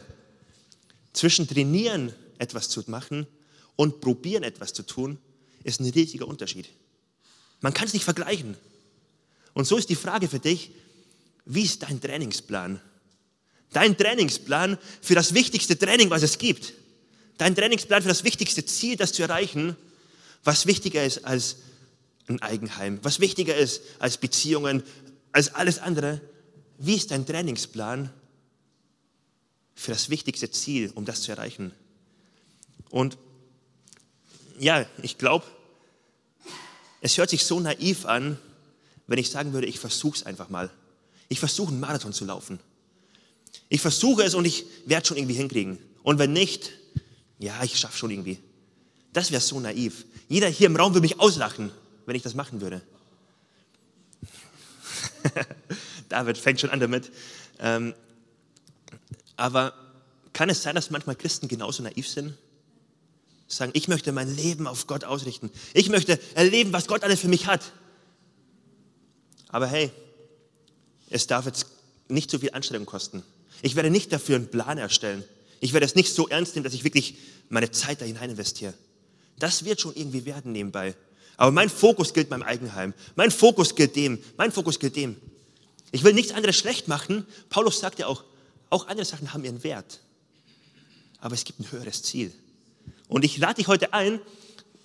Zwischen 1.13 1.47
trainieren 1.47 2.13
etwas 2.37 2.69
zu 2.69 2.83
machen 2.87 3.27
und 3.75 4.01
probieren 4.01 4.43
etwas 4.43 4.73
zu 4.73 4.83
tun, 4.83 5.17
ist 5.63 5.79
ein 5.79 5.89
riesiger 5.89 6.27
Unterschied. 6.27 6.69
Man 7.61 7.73
kann 7.73 7.87
es 7.87 7.93
nicht 7.93 8.05
vergleichen. 8.05 8.55
Und 9.53 9.65
so 9.65 9.77
ist 9.77 9.89
die 9.89 9.95
Frage 9.95 10.27
für 10.27 10.39
dich, 10.39 10.71
wie 11.45 11.63
ist 11.63 11.83
dein 11.83 12.01
Trainingsplan? 12.01 12.81
Dein 13.71 13.97
Trainingsplan 13.97 14.77
für 15.01 15.15
das 15.15 15.33
wichtigste 15.33 15.77
Training, 15.77 16.09
was 16.09 16.23
es 16.23 16.37
gibt. 16.37 16.73
Dein 17.37 17.55
Trainingsplan 17.55 18.01
für 18.01 18.09
das 18.09 18.23
wichtigste 18.23 18.65
Ziel, 18.65 18.95
das 18.95 19.13
zu 19.13 19.23
erreichen, 19.23 19.75
was 20.43 20.65
wichtiger 20.65 21.03
ist 21.03 21.25
als 21.25 21.57
ein 22.27 22.41
Eigenheim, 22.41 22.99
was 23.03 23.19
wichtiger 23.19 23.55
ist 23.55 23.81
als 23.99 24.17
Beziehungen, 24.17 24.83
als 25.31 25.53
alles 25.53 25.79
andere. 25.79 26.21
Wie 26.77 26.95
ist 26.95 27.11
dein 27.11 27.25
Trainingsplan 27.25 28.09
für 29.75 29.91
das 29.91 30.09
wichtigste 30.09 30.49
Ziel, 30.49 30.91
um 30.95 31.05
das 31.05 31.21
zu 31.21 31.31
erreichen? 31.31 31.71
Und 32.89 33.17
ja, 34.59 34.85
ich 35.01 35.17
glaube, 35.17 35.45
es 37.01 37.17
hört 37.17 37.29
sich 37.29 37.45
so 37.45 37.59
naiv 37.59 38.05
an, 38.05 38.39
wenn 39.07 39.19
ich 39.19 39.29
sagen 39.29 39.53
würde, 39.53 39.67
ich 39.67 39.79
versuche 39.79 40.17
es 40.17 40.25
einfach 40.25 40.49
mal. 40.49 40.69
Ich 41.29 41.39
versuche 41.39 41.71
einen 41.71 41.79
Marathon 41.79 42.13
zu 42.13 42.25
laufen. 42.25 42.59
Ich 43.69 43.81
versuche 43.81 44.23
es 44.23 44.33
und 44.33 44.45
ich 44.45 44.65
werde 44.85 45.03
es 45.03 45.07
schon 45.07 45.17
irgendwie 45.17 45.35
hinkriegen. 45.35 45.77
Und 46.03 46.19
wenn 46.19 46.33
nicht, 46.33 46.71
ja, 47.39 47.63
ich 47.63 47.77
schaffe 47.77 47.97
schon 47.97 48.11
irgendwie. 48.11 48.39
Das 49.13 49.31
wäre 49.31 49.41
so 49.41 49.59
naiv. 49.59 50.05
Jeder 50.27 50.47
hier 50.47 50.67
im 50.67 50.75
Raum 50.75 50.93
würde 50.93 51.01
mich 51.01 51.19
auslachen, 51.19 51.71
wenn 52.05 52.15
ich 52.15 52.23
das 52.23 52.33
machen 52.33 52.61
würde. 52.61 52.81
David 56.09 56.37
fängt 56.37 56.59
schon 56.59 56.69
an 56.69 56.79
damit. 56.79 57.11
Ähm, 57.59 57.93
aber 59.35 59.73
kann 60.33 60.49
es 60.49 60.61
sein, 60.61 60.75
dass 60.75 60.89
manchmal 60.89 61.15
Christen 61.15 61.47
genauso 61.47 61.83
naiv 61.83 62.07
sind? 62.07 62.37
Sagen, 63.47 63.71
ich 63.75 63.87
möchte 63.87 64.11
mein 64.11 64.33
Leben 64.35 64.67
auf 64.67 64.87
Gott 64.87 65.03
ausrichten. 65.03 65.51
Ich 65.73 65.89
möchte 65.89 66.19
erleben, 66.33 66.73
was 66.73 66.87
Gott 66.87 67.03
alles 67.03 67.19
für 67.19 67.27
mich 67.27 67.47
hat. 67.47 67.61
Aber 69.49 69.67
hey, 69.67 69.91
es 71.09 71.27
darf 71.27 71.45
jetzt 71.45 71.67
nicht 72.07 72.29
so 72.29 72.39
viel 72.39 72.51
Anstrengung 72.51 72.85
kosten. 72.85 73.23
Ich 73.61 73.75
werde 73.75 73.89
nicht 73.89 74.11
dafür 74.11 74.35
einen 74.35 74.49
Plan 74.49 74.77
erstellen. 74.77 75.23
Ich 75.59 75.73
werde 75.73 75.85
es 75.85 75.95
nicht 75.95 76.13
so 76.13 76.27
ernst 76.27 76.55
nehmen, 76.55 76.63
dass 76.63 76.73
ich 76.73 76.83
wirklich 76.83 77.17
meine 77.49 77.71
Zeit 77.71 78.01
da 78.01 78.05
hinein 78.05 78.31
investiere. 78.31 78.73
Das 79.39 79.65
wird 79.65 79.81
schon 79.81 79.95
irgendwie 79.95 80.25
werden 80.25 80.51
nebenbei. 80.51 80.95
Aber 81.37 81.51
mein 81.51 81.69
Fokus 81.69 82.13
gilt 82.13 82.29
meinem 82.29 82.43
Eigenheim. 82.43 82.93
Mein 83.15 83.31
Fokus 83.31 83.75
gilt 83.75 83.95
dem. 83.95 84.19
Mein 84.37 84.51
Fokus 84.51 84.79
gilt 84.79 84.95
dem. 84.95 85.15
Ich 85.91 86.03
will 86.03 86.13
nichts 86.13 86.31
anderes 86.31 86.57
schlecht 86.57 86.87
machen. 86.87 87.25
Paulus 87.49 87.79
sagt 87.79 87.99
ja 87.99 88.07
auch, 88.07 88.23
auch 88.69 88.87
andere 88.87 89.05
Sachen 89.05 89.33
haben 89.33 89.43
ihren 89.43 89.63
Wert. 89.63 90.01
Aber 91.19 91.35
es 91.35 91.43
gibt 91.43 91.59
ein 91.59 91.71
höheres 91.71 92.03
Ziel. 92.03 92.33
Und 93.07 93.23
ich 93.23 93.37
lade 93.37 93.55
dich 93.55 93.67
heute 93.67 93.93
ein, 93.93 94.19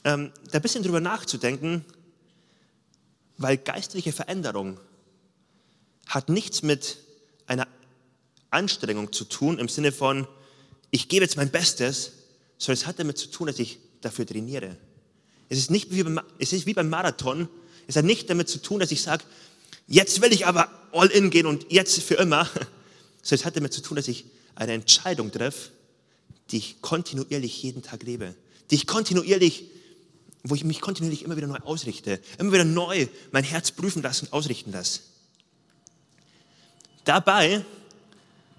ähm, 0.04 0.32
da 0.50 0.58
ein 0.58 0.62
bisschen 0.62 0.82
drüber 0.82 1.00
nachzudenken, 1.00 1.84
weil 3.38 3.56
geistliche 3.56 4.12
Veränderung 4.12 4.78
hat 6.06 6.28
nichts 6.28 6.62
mit 6.62 6.98
einer 7.46 7.66
Anstrengung 8.50 9.12
zu 9.12 9.24
tun 9.24 9.58
im 9.58 9.68
Sinne 9.68 9.92
von, 9.92 10.26
ich 10.90 11.08
gebe 11.08 11.24
jetzt 11.24 11.36
mein 11.36 11.50
Bestes, 11.50 12.12
sondern 12.58 12.80
es 12.80 12.86
hat 12.86 12.98
damit 12.98 13.16
zu 13.16 13.28
tun, 13.28 13.46
dass 13.46 13.58
ich 13.58 13.78
dafür 14.00 14.26
trainiere. 14.26 14.76
Es 15.48 15.58
ist 15.58 15.70
nicht 15.70 15.92
wie 15.92 16.02
beim, 16.02 16.20
es 16.38 16.52
ist 16.52 16.66
wie 16.66 16.74
beim 16.74 16.88
Marathon. 16.88 17.48
Es 17.86 17.96
hat 17.96 18.04
nicht 18.04 18.28
damit 18.28 18.48
zu 18.48 18.60
tun, 18.60 18.80
dass 18.80 18.90
ich 18.90 19.02
sage, 19.02 19.24
jetzt 19.86 20.20
will 20.20 20.32
ich 20.32 20.46
aber 20.46 20.70
all 20.92 21.08
in 21.08 21.30
gehen 21.30 21.46
und 21.46 21.70
jetzt 21.70 22.00
für 22.02 22.14
immer. 22.14 22.44
Sondern 23.22 23.40
es 23.40 23.44
hat 23.44 23.56
damit 23.56 23.72
zu 23.72 23.82
tun, 23.82 23.96
dass 23.96 24.08
ich 24.08 24.24
eine 24.54 24.72
Entscheidung 24.72 25.32
treffe, 25.32 25.70
die 26.50 26.58
ich 26.58 26.82
kontinuierlich 26.82 27.62
jeden 27.62 27.82
Tag 27.82 28.02
lebe. 28.02 28.34
Die 28.70 28.74
ich 28.74 28.86
kontinuierlich, 28.86 29.64
wo 30.42 30.54
ich 30.54 30.64
mich 30.64 30.80
kontinuierlich 30.80 31.24
immer 31.24 31.36
wieder 31.36 31.46
neu 31.46 31.58
ausrichte. 31.58 32.20
Immer 32.38 32.52
wieder 32.52 32.64
neu 32.64 33.06
mein 33.32 33.44
Herz 33.44 33.70
prüfen 33.70 34.02
lasse 34.02 34.24
und 34.24 34.32
ausrichten 34.32 34.72
lasse. 34.72 35.00
Dabei, 37.04 37.64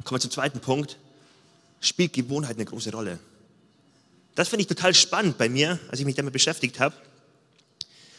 kommen 0.04 0.18
wir 0.18 0.22
zum 0.22 0.32
zweiten 0.32 0.60
Punkt, 0.60 0.98
spielt 1.80 2.14
Gewohnheit 2.14 2.56
eine 2.56 2.66
große 2.66 2.92
Rolle. 2.92 3.20
Das 4.36 4.50
finde 4.50 4.62
ich 4.62 4.68
total 4.68 4.94
spannend 4.94 5.38
bei 5.38 5.50
mir, 5.50 5.80
als 5.90 6.00
ich 6.00 6.06
mich 6.06 6.16
damit 6.16 6.34
beschäftigt 6.34 6.80
habe. 6.80 6.96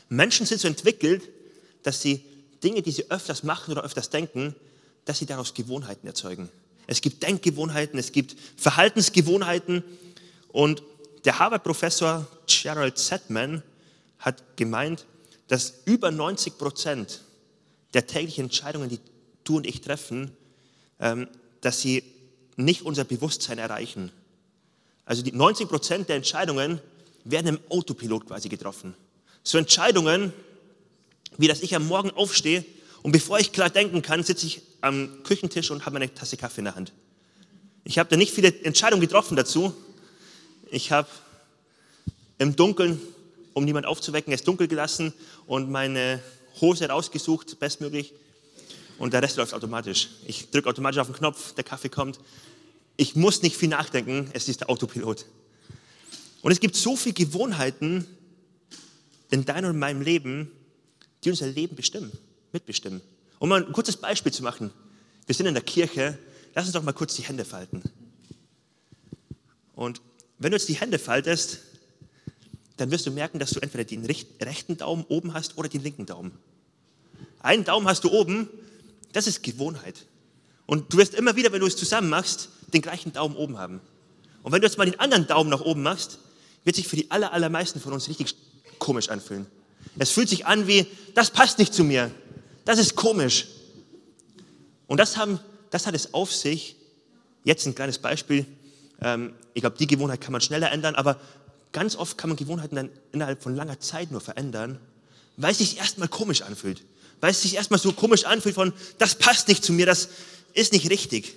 Menschen 0.08 0.46
sind 0.46 0.60
so 0.60 0.68
entwickelt, 0.68 1.22
dass 1.82 2.02
sie 2.02 2.22
Dinge, 2.62 2.82
die 2.82 2.90
sie 2.90 3.10
öfters 3.10 3.42
machen 3.42 3.72
oder 3.72 3.82
öfters 3.82 4.10
denken, 4.10 4.54
dass 5.04 5.18
sie 5.18 5.26
daraus 5.26 5.54
Gewohnheiten 5.54 6.06
erzeugen. 6.06 6.50
Es 6.86 7.00
gibt 7.00 7.22
Denkgewohnheiten, 7.22 7.98
es 7.98 8.12
gibt 8.12 8.36
Verhaltensgewohnheiten 8.56 9.84
und 10.48 10.82
der 11.24 11.38
Harvard-Professor 11.38 12.26
Gerald 12.46 12.98
Sedman 12.98 13.62
hat 14.18 14.56
gemeint, 14.56 15.06
dass 15.48 15.82
über 15.84 16.10
90 16.10 16.58
Prozent 16.58 17.22
der 17.94 18.06
täglichen 18.06 18.44
Entscheidungen, 18.44 18.88
die 18.88 18.98
du 19.44 19.56
und 19.56 19.66
ich 19.66 19.80
treffen, 19.80 20.32
ähm, 20.98 21.28
dass 21.60 21.80
sie 21.80 22.02
nicht 22.56 22.82
unser 22.82 23.04
Bewusstsein 23.04 23.58
erreichen. 23.58 24.10
Also 25.04 25.22
die 25.22 25.32
90 25.32 25.68
Prozent 25.68 26.08
der 26.08 26.16
Entscheidungen 26.16 26.80
werden 27.24 27.48
im 27.48 27.60
Autopilot 27.68 28.26
quasi 28.26 28.48
getroffen. 28.48 28.94
So 29.42 29.58
Entscheidungen, 29.58 30.32
wie 31.38 31.48
dass 31.48 31.62
ich 31.62 31.74
am 31.74 31.86
Morgen 31.86 32.10
aufstehe 32.10 32.64
und 33.02 33.12
bevor 33.12 33.38
ich 33.38 33.52
klar 33.52 33.70
denken 33.70 34.02
kann, 34.02 34.22
sitze 34.22 34.46
ich 34.46 34.62
am 34.80 35.22
Küchentisch 35.24 35.70
und 35.70 35.86
habe 35.86 35.96
eine 35.96 36.12
Tasse 36.12 36.36
Kaffee 36.36 36.60
in 36.60 36.66
der 36.66 36.74
Hand. 36.74 36.92
Ich 37.84 37.98
habe 37.98 38.08
da 38.08 38.16
nicht 38.16 38.32
viele 38.32 38.54
Entscheidungen 38.62 39.00
getroffen 39.00 39.36
dazu. 39.36 39.74
Ich 40.70 40.92
habe 40.92 41.08
im 42.38 42.54
Dunkeln, 42.54 43.00
um 43.54 43.64
niemand 43.64 43.86
aufzuwecken, 43.86 44.32
es 44.32 44.44
dunkel 44.44 44.68
gelassen 44.68 45.12
und 45.46 45.70
meine 45.70 46.22
Hose 46.60 46.88
rausgesucht, 46.88 47.58
bestmöglich. 47.58 48.12
Und 48.98 49.12
der 49.12 49.22
Rest 49.22 49.36
läuft 49.36 49.52
automatisch. 49.52 50.10
Ich 50.26 50.50
drücke 50.50 50.68
automatisch 50.68 50.98
auf 50.98 51.08
den 51.08 51.16
Knopf, 51.16 51.54
der 51.54 51.64
Kaffee 51.64 51.88
kommt. 51.88 52.20
Ich 52.96 53.16
muss 53.16 53.42
nicht 53.42 53.56
viel 53.56 53.68
nachdenken, 53.68 54.30
es 54.32 54.48
ist 54.48 54.60
der 54.60 54.70
Autopilot. 54.70 55.26
Und 56.42 56.52
es 56.52 56.60
gibt 56.60 56.76
so 56.76 56.96
viele 56.96 57.14
Gewohnheiten 57.14 58.06
in 59.30 59.44
deinem 59.44 59.70
und 59.70 59.78
meinem 59.78 60.02
Leben, 60.02 60.50
die 61.24 61.30
unser 61.30 61.46
Leben 61.46 61.74
bestimmen, 61.74 62.12
mitbestimmen. 62.52 63.00
Um 63.38 63.48
mal 63.48 63.64
ein 63.64 63.72
kurzes 63.72 63.96
Beispiel 63.96 64.32
zu 64.32 64.42
machen. 64.42 64.70
Wir 65.26 65.34
sind 65.34 65.46
in 65.46 65.54
der 65.54 65.62
Kirche, 65.62 66.18
lass 66.54 66.64
uns 66.66 66.72
doch 66.72 66.82
mal 66.82 66.92
kurz 66.92 67.14
die 67.14 67.22
Hände 67.22 67.44
falten. 67.44 67.82
Und 69.74 70.00
wenn 70.38 70.50
du 70.50 70.56
jetzt 70.56 70.68
die 70.68 70.74
Hände 70.74 70.98
faltest, 70.98 71.60
dann 72.76 72.90
wirst 72.90 73.06
du 73.06 73.10
merken, 73.10 73.38
dass 73.38 73.50
du 73.50 73.60
entweder 73.60 73.84
den 73.84 74.04
rechten 74.04 74.76
Daumen 74.76 75.04
oben 75.08 75.34
hast 75.34 75.58
oder 75.58 75.68
den 75.68 75.82
linken 75.82 76.06
Daumen. 76.06 76.32
Einen 77.40 77.64
Daumen 77.64 77.86
hast 77.88 78.04
du 78.04 78.10
oben, 78.10 78.48
das 79.12 79.26
ist 79.26 79.42
Gewohnheit. 79.42 80.06
Und 80.66 80.92
du 80.92 80.98
wirst 80.98 81.14
immer 81.14 81.36
wieder, 81.36 81.52
wenn 81.52 81.60
du 81.60 81.66
es 81.66 81.76
zusammen 81.76 82.08
machst, 82.08 82.48
den 82.72 82.82
gleichen 82.82 83.12
Daumen 83.12 83.36
oben 83.36 83.58
haben. 83.58 83.80
Und 84.42 84.52
wenn 84.52 84.60
du 84.60 84.66
jetzt 84.66 84.78
mal 84.78 84.84
den 84.84 84.98
anderen 84.98 85.26
Daumen 85.26 85.50
nach 85.50 85.60
oben 85.60 85.82
machst, 85.82 86.18
wird 86.64 86.76
sich 86.76 86.88
für 86.88 86.96
die 86.96 87.10
aller, 87.10 87.32
allermeisten 87.32 87.80
von 87.80 87.92
uns 87.92 88.08
richtig 88.08 88.34
komisch 88.78 89.08
anfühlen. 89.08 89.46
Es 89.98 90.10
fühlt 90.10 90.28
sich 90.28 90.46
an 90.46 90.66
wie, 90.66 90.86
das 91.14 91.30
passt 91.30 91.58
nicht 91.58 91.74
zu 91.74 91.84
mir. 91.84 92.10
Das 92.64 92.78
ist 92.78 92.94
komisch. 92.94 93.48
Und 94.86 94.98
das, 94.98 95.16
haben, 95.16 95.40
das 95.70 95.86
hat 95.86 95.94
es 95.94 96.14
auf 96.14 96.32
sich. 96.34 96.76
Jetzt 97.44 97.66
ein 97.66 97.74
kleines 97.74 97.98
Beispiel. 97.98 98.46
Ähm, 99.00 99.34
ich 99.54 99.62
glaube, 99.62 99.76
die 99.78 99.86
Gewohnheit 99.86 100.20
kann 100.20 100.32
man 100.32 100.40
schneller 100.40 100.70
ändern, 100.70 100.94
aber 100.94 101.20
ganz 101.72 101.96
oft 101.96 102.18
kann 102.18 102.30
man 102.30 102.36
Gewohnheiten 102.36 102.76
dann 102.76 102.90
innerhalb 103.10 103.42
von 103.42 103.56
langer 103.56 103.80
Zeit 103.80 104.10
nur 104.10 104.20
verändern, 104.20 104.78
weil 105.36 105.52
es 105.52 105.58
sich 105.58 105.78
erstmal 105.78 106.08
komisch 106.08 106.42
anfühlt. 106.42 106.82
Weil 107.20 107.30
es 107.30 107.42
sich 107.42 107.54
erstmal 107.54 107.80
so 107.80 107.92
komisch 107.92 108.24
anfühlt 108.24 108.54
von, 108.54 108.72
das 108.98 109.14
passt 109.14 109.48
nicht 109.48 109.64
zu 109.64 109.72
mir, 109.72 109.86
das 109.86 110.08
ist 110.54 110.72
nicht 110.72 110.90
richtig. 110.90 111.34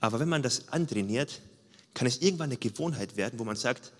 Aber 0.00 0.20
wenn 0.20 0.28
man 0.28 0.42
das 0.42 0.68
antrainiert, 0.68 1.40
kann 1.94 2.06
es 2.06 2.22
irgendwann 2.22 2.50
eine 2.50 2.56
Gewohnheit 2.56 3.16
werden, 3.16 3.38
wo 3.38 3.44
man 3.44 3.56
sagt, 3.56 3.92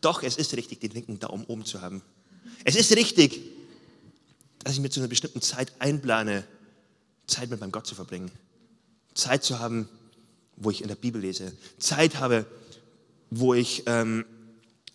doch, 0.00 0.22
es 0.22 0.36
ist 0.36 0.54
richtig, 0.54 0.80
den 0.80 0.92
linken 0.92 1.18
Daumen 1.18 1.44
oben 1.46 1.64
zu 1.64 1.80
haben. 1.80 2.02
Es 2.64 2.76
ist 2.76 2.94
richtig, 2.94 3.40
dass 4.64 4.74
ich 4.74 4.80
mir 4.80 4.90
zu 4.90 5.00
einer 5.00 5.08
bestimmten 5.08 5.40
Zeit 5.40 5.72
einplane, 5.78 6.44
Zeit 7.26 7.50
mit 7.50 7.60
meinem 7.60 7.72
Gott 7.72 7.86
zu 7.86 7.94
verbringen. 7.94 8.30
Zeit 9.14 9.44
zu 9.44 9.58
haben, 9.58 9.88
wo 10.56 10.70
ich 10.70 10.82
in 10.82 10.88
der 10.88 10.96
Bibel 10.96 11.20
lese. 11.20 11.52
Zeit 11.78 12.16
habe, 12.18 12.46
wo 13.30 13.54
ich 13.54 13.84
ähm, 13.86 14.24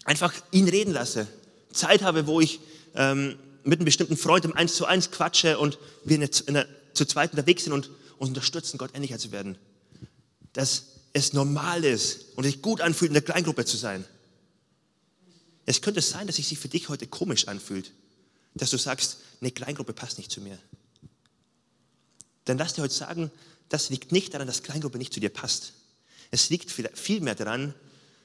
einfach 0.05 0.34
ihn 0.51 0.67
reden 0.67 0.93
lasse. 0.93 1.27
Zeit 1.72 2.01
habe, 2.01 2.27
wo 2.27 2.41
ich 2.41 2.60
ähm, 2.96 3.38
mit 3.63 3.79
einem 3.79 3.86
bestimmten 3.86 4.17
Freund 4.17 4.46
im 4.46 4.53
Eins 4.53 4.75
zu 4.75 4.86
eins 4.86 5.12
quatsche 5.12 5.58
und 5.58 5.79
wir 6.03 6.15
in 6.15 6.22
der, 6.22 6.29
in 6.48 6.53
der, 6.55 6.67
zu 6.93 7.05
zweit 7.05 7.32
unterwegs 7.32 7.63
sind 7.63 7.74
und 7.74 7.89
uns 8.17 8.29
unterstützen, 8.29 8.77
Gott 8.77 8.91
ähnlicher 8.93 9.17
zu 9.17 9.32
werden 9.32 9.58
dass 10.53 10.86
es 11.12 11.34
normal 11.34 11.84
ist 11.84 12.25
und 12.36 12.43
sich 12.43 12.62
gut 12.62 12.82
anfühlt, 12.82 13.10
in 13.10 13.15
der 13.15 13.24
Kleingruppe 13.24 13.65
zu 13.65 13.77
sein. 13.77 14.05
Es 15.65 15.82
könnte 15.82 16.01
sein, 16.01 16.27
dass 16.27 16.38
sich 16.38 16.58
für 16.58 16.70
dich 16.70 16.89
heute 16.89 17.08
komisch 17.08 17.48
anfühlt, 17.48 17.91
dass 18.55 18.69
du 18.69 18.77
sagst, 18.77 19.17
eine 19.41 19.51
Kleingruppe 19.51 19.93
passt 19.93 20.17
nicht 20.17 20.31
zu 20.31 20.41
mir. 20.41 20.57
Dann 22.45 22.57
lass 22.57 22.74
dir 22.74 22.81
heute 22.81 22.93
sagen, 22.93 23.31
das 23.69 23.89
liegt 23.89 24.12
nicht 24.12 24.33
daran, 24.33 24.48
dass 24.48 24.63
Kleingruppe 24.63 24.98
nicht 24.98 25.13
zu 25.13 25.19
dir 25.19 25.29
passt. 25.29 25.74
Es 26.31 26.50
liegt 26.50 26.72
vielmehr 26.72 27.36
daran, 27.36 27.74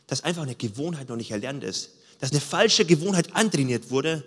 dass 0.07 0.25
einfach 0.25 0.43
eine 0.43 0.55
Gewohnheit 0.55 1.09
noch 1.09 1.17
nicht 1.17 1.31
erlernt 1.31 1.65
ist. 1.65 1.91
Dass 2.19 2.33
eine 2.33 2.41
falsche 2.41 2.85
Gewohnheit 2.85 3.35
antrainiert 3.37 3.91
wurde 3.91 4.25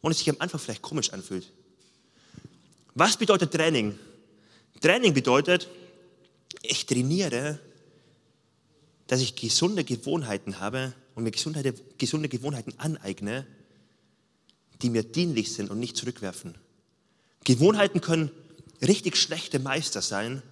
und 0.00 0.12
es 0.12 0.18
sich 0.18 0.30
am 0.30 0.36
Anfang 0.38 0.60
vielleicht 0.60 0.82
komisch 0.82 1.10
anfühlt. 1.12 1.50
Was 2.94 3.16
bedeutet 3.16 3.52
Training? 3.52 3.98
Training 4.80 5.12
bedeutet, 5.12 5.68
ich 6.62 6.86
trainiere, 6.86 7.58
dass 9.06 9.20
ich 9.20 9.34
gesunde 9.34 9.84
Gewohnheiten 9.84 10.60
habe 10.60 10.92
und 11.14 11.24
mir 11.24 11.30
gesunde, 11.30 11.74
gesunde 11.98 12.28
Gewohnheiten 12.28 12.74
aneigne, 12.78 13.46
die 14.82 14.90
mir 14.90 15.02
dienlich 15.02 15.52
sind 15.52 15.70
und 15.70 15.80
nicht 15.80 15.96
zurückwerfen. 15.96 16.54
Gewohnheiten 17.44 18.00
können 18.00 18.30
richtig 18.82 19.16
schlechte 19.16 19.58
Meister 19.58 20.02
sein 20.02 20.42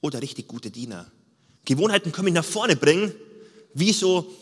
oder 0.00 0.22
richtig 0.22 0.48
gute 0.48 0.70
Diener. 0.70 1.10
Gewohnheiten 1.64 2.12
können 2.12 2.26
mich 2.26 2.34
nach 2.34 2.44
vorne 2.44 2.76
bringen, 2.76 3.12
wie 3.74 3.92
so 3.92 4.32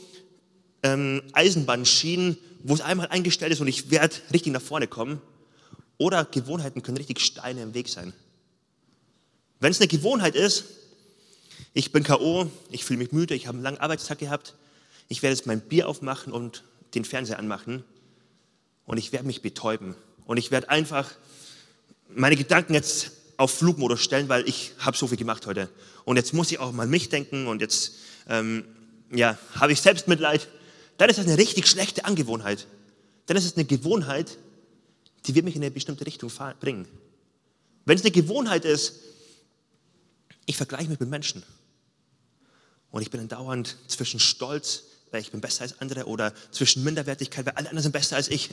ähm, 0.83 1.23
Eisenbahnschienen, 1.33 2.39
wo 2.63 2.75
es 2.75 2.81
einmal 2.81 3.09
eingestellt 3.09 3.53
ist 3.53 3.61
und 3.61 3.69
ich 3.69 3.91
werde 3.91 4.17
richtig 4.33 4.53
nach 4.53 4.63
vorne 4.63 4.87
kommen. 4.87 5.21
Oder 5.97 6.25
Gewohnheiten 6.25 6.83
können 6.83 6.97
richtig 6.97 7.21
Steine 7.21 7.63
im 7.63 7.75
Weg 7.75 7.89
sein. 7.89 8.13
Wenn 9.59 9.73
es 9.73 9.81
eine 9.81 9.89
Gewohnheit 9.89 10.37
ist, 10.37 10.65
ich 11.75 11.91
bin 11.91 12.05
K.O., 12.05 12.47
ich 12.71 12.85
fühle 12.85 12.99
mich 12.99 13.13
müde, 13.13 13.35
ich 13.35 13.47
habe 13.47 13.57
einen 13.57 13.65
langen 13.65 13.79
Arbeitstag 13.79 14.19
gehabt, 14.19 14.55
ich 15.09 15.23
werde 15.23 15.35
jetzt 15.35 15.47
mein 15.47 15.61
Bier 15.61 15.89
aufmachen 15.89 16.33
und 16.33 16.63
den 16.95 17.05
Fernseher 17.05 17.39
anmachen 17.39 17.85
und 18.89 18.97
ich 18.97 19.13
werde 19.13 19.27
mich 19.27 19.43
betäuben. 19.43 19.95
Und 20.25 20.39
ich 20.39 20.51
werde 20.51 20.71
einfach 20.71 21.11
meine 22.09 22.37
Gedanken 22.37 22.75
jetzt 22.75 23.13
auf 23.37 23.53
Flugmodus 23.53 24.03
stellen, 24.03 24.29
weil 24.29 24.49
ich 24.49 24.73
habe 24.79 24.97
so 24.97 25.07
viel 25.07 25.19
gemacht 25.19 25.47
heute. 25.47 25.69
Und 26.05 26.17
jetzt 26.17 26.33
muss 26.33 26.51
ich 26.51 26.59
auch 26.59 26.73
mal 26.73 26.87
mich 26.87 27.11
denken 27.11 27.47
und 27.47 27.61
jetzt 27.61 27.93
ähm, 28.29 28.65
ja, 29.13 29.39
habe 29.55 29.73
ich 29.73 29.83
Selbstmitleid. 29.83 30.49
Dann 30.97 31.11
ist 31.11 31.19
das 31.19 31.27
eine 31.27 31.37
richtig 31.37 31.69
schlechte 31.69 32.07
Angewohnheit. 32.07 32.67
Dann 33.27 33.37
ist 33.37 33.45
es 33.45 33.57
eine 33.57 33.67
Gewohnheit, 33.67 34.39
die 35.27 35.35
wird 35.35 35.45
mich 35.45 35.55
in 35.55 35.63
eine 35.63 35.71
bestimmte 35.71 36.07
Richtung 36.07 36.33
bringen. 36.59 36.89
Wenn 37.85 37.97
es 37.97 38.03
eine 38.03 38.11
Gewohnheit 38.11 38.65
ist, 38.65 38.95
ich 40.47 40.57
vergleiche 40.57 40.89
mich 40.89 40.99
mit 40.99 41.11
Menschen. 41.11 41.43
Und 42.91 43.03
ich 43.03 43.11
bin 43.11 43.21
dann 43.21 43.29
dauernd 43.29 43.77
zwischen 43.87 44.19
Stolz, 44.19 44.85
weil 45.11 45.21
ich 45.21 45.31
bin 45.31 45.43
besser 45.43 45.63
als 45.63 45.79
andere, 45.83 46.07
oder 46.07 46.33
zwischen 46.51 46.85
Minderwertigkeit, 46.85 47.45
weil 47.45 47.53
alle 47.53 47.69
anderen 47.69 47.83
sind 47.83 47.93
besser 47.93 48.17
als 48.17 48.29
ich. 48.29 48.51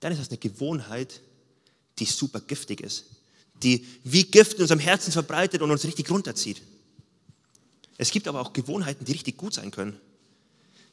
Dann 0.00 0.12
ist 0.12 0.20
das 0.20 0.28
eine 0.28 0.38
Gewohnheit, 0.38 1.20
die 1.98 2.04
super 2.04 2.40
giftig 2.40 2.80
ist. 2.80 3.04
Die 3.62 3.86
wie 4.04 4.24
Gift 4.24 4.54
in 4.54 4.62
unserem 4.62 4.78
Herzen 4.78 5.12
verbreitet 5.12 5.62
und 5.62 5.70
uns 5.70 5.84
richtig 5.84 6.10
runterzieht. 6.10 6.62
Es 7.96 8.12
gibt 8.12 8.28
aber 8.28 8.40
auch 8.40 8.52
Gewohnheiten, 8.52 9.04
die 9.04 9.12
richtig 9.12 9.36
gut 9.36 9.54
sein 9.54 9.72
können. 9.72 10.00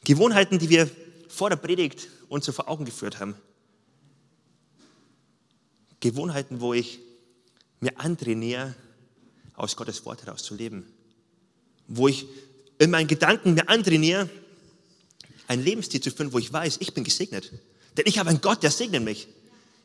Gewohnheiten, 0.04 0.58
die 0.58 0.68
wir 0.68 0.90
vor 1.28 1.50
der 1.50 1.56
Predigt 1.56 2.08
uns 2.28 2.44
so 2.44 2.52
vor 2.52 2.68
Augen 2.68 2.84
geführt 2.84 3.20
haben. 3.20 3.36
Gewohnheiten, 6.00 6.60
wo 6.60 6.74
ich 6.74 6.98
mir 7.80 7.98
antrainiere, 7.98 8.74
aus 9.54 9.76
Gottes 9.76 10.04
Wort 10.04 10.24
heraus 10.24 10.42
zu 10.42 10.54
leben. 10.54 10.86
Wo 11.86 12.08
ich 12.08 12.26
in 12.78 12.90
meinen 12.90 13.06
Gedanken 13.06 13.54
mir 13.54 13.68
antrainiere, 13.68 14.28
ein 15.48 15.62
Lebensstil 15.62 16.00
zu 16.00 16.10
führen, 16.10 16.32
wo 16.32 16.38
ich 16.38 16.52
weiß, 16.52 16.78
ich 16.80 16.92
bin 16.92 17.04
gesegnet. 17.04 17.52
Denn 17.96 18.04
ich 18.06 18.18
habe 18.18 18.30
einen 18.30 18.40
Gott, 18.40 18.62
der 18.62 18.70
segnet 18.70 19.02
mich. 19.02 19.28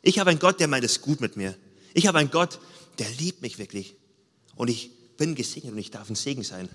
Ich 0.01 0.19
habe 0.19 0.29
einen 0.29 0.39
Gott, 0.39 0.59
der 0.59 0.67
meint 0.67 0.83
es 0.83 1.01
gut 1.01 1.21
mit 1.21 1.37
mir. 1.37 1.55
Ich 1.93 2.07
habe 2.07 2.17
einen 2.17 2.31
Gott, 2.31 2.59
der 2.99 3.09
liebt 3.19 3.41
mich 3.41 3.57
wirklich. 3.57 3.95
Und 4.55 4.69
ich 4.69 4.91
bin 5.17 5.35
gesegnet 5.35 5.73
und 5.73 5.79
ich 5.79 5.91
darf 5.91 6.09
ein 6.09 6.15
Segen 6.15 6.43
sein. 6.43 6.69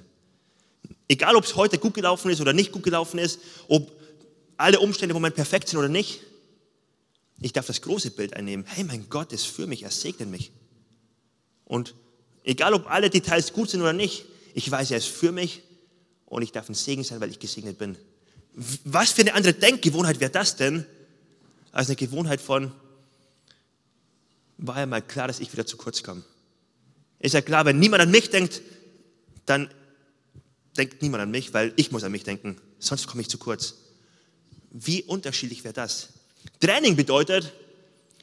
Egal, 1.09 1.37
ob 1.37 1.45
es 1.45 1.57
heute 1.57 1.79
gut 1.79 1.95
gelaufen 1.95 2.31
ist 2.31 2.41
oder 2.41 2.53
nicht 2.53 2.73
gut 2.73 2.83
gelaufen 2.83 3.19
ist, 3.19 3.41
ob 3.69 3.93
alle 4.57 4.81
Umstände 4.81 5.13
im 5.13 5.17
Moment 5.17 5.35
perfekt 5.35 5.69
sind 5.69 5.79
oder 5.79 5.89
nicht, 5.89 6.21
ich 7.41 7.53
darf 7.53 7.67
das 7.67 7.83
große 7.83 8.13
Bild 8.13 8.35
einnehmen. 8.35 8.65
Hey, 8.67 8.85
mein 8.85 9.09
Gott 9.11 9.33
ist 9.33 9.47
für 9.47 9.67
mich, 9.67 9.83
er 9.83 9.91
segnet 9.91 10.31
mich. 10.31 10.53
Und 11.65 11.95
Egal, 12.47 12.75
ob 12.75 12.89
alle 12.89 13.11
Details 13.11 13.53
gut 13.53 13.71
sind 13.71 13.83
oder 13.83 13.93
nicht, 13.93 14.25
Ich 14.55 14.71
weiß, 14.71 14.91
er 14.93 14.97
ist 14.97 15.09
für 15.09 15.33
mich 15.33 15.63
und 16.25 16.41
ich 16.41 16.51
darf 16.51 16.67
ein 16.71 16.75
Segen 16.75 17.05
sein, 17.05 17.21
weil 17.21 17.29
ich 17.29 17.39
gesegnet 17.39 17.77
bin. 17.77 17.95
Was 18.85 19.13
für 19.13 19.21
eine 19.21 19.35
andere 19.35 19.53
Denkgewohnheit 19.53 20.19
wäre 20.19 20.31
das 20.31 20.57
denn, 20.57 20.87
als 21.77 21.89
eine 21.89 21.97
Gewohnheit 21.97 22.41
von, 22.41 22.73
war 24.57 24.79
ja 24.79 24.87
mal 24.87 25.03
klar, 25.03 25.29
dass 25.29 25.41
ich 25.41 25.53
wieder 25.53 25.67
zu 25.67 25.77
kurz 25.77 26.03
komme. 26.03 26.23
Ist 27.19 27.35
ja 27.35 27.43
klar, 27.43 27.67
wenn 27.67 27.79
niemand 27.79 28.03
an 28.03 28.11
mich 28.11 28.31
denkt, 28.31 28.63
dann 29.45 29.69
denkt 30.79 31.03
niemand 31.03 31.23
an 31.23 31.31
mich, 31.31 31.53
weil 31.53 31.75
ich 31.77 31.93
muss 31.93 32.03
an 32.03 32.13
mich 32.13 32.25
denken. 32.25 32.57
Sonst 32.79 33.07
komme 33.07 33.21
ich 33.21 33.29
zu 33.29 33.37
kurz. 33.37 33.75
Wie 34.71 35.03
unterschiedlich 35.03 35.65
wäre 35.65 35.75
das? 35.75 36.15
Training 36.61 36.97
bedeutet, 36.97 37.53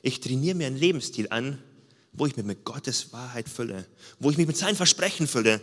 ich 0.01 0.19
trainiere 0.19 0.55
mir 0.55 0.65
einen 0.65 0.77
Lebensstil 0.77 1.27
an, 1.29 1.61
wo 2.11 2.25
ich 2.25 2.35
mich 2.35 2.45
mit 2.47 2.63
Gottes 2.63 3.13
Wahrheit 3.13 3.47
fülle, 3.47 3.85
wo 4.19 4.31
ich 4.31 4.37
mich 4.37 4.47
mit 4.47 4.57
seinen 4.57 4.75
Versprechen 4.75 5.27
fülle. 5.27 5.61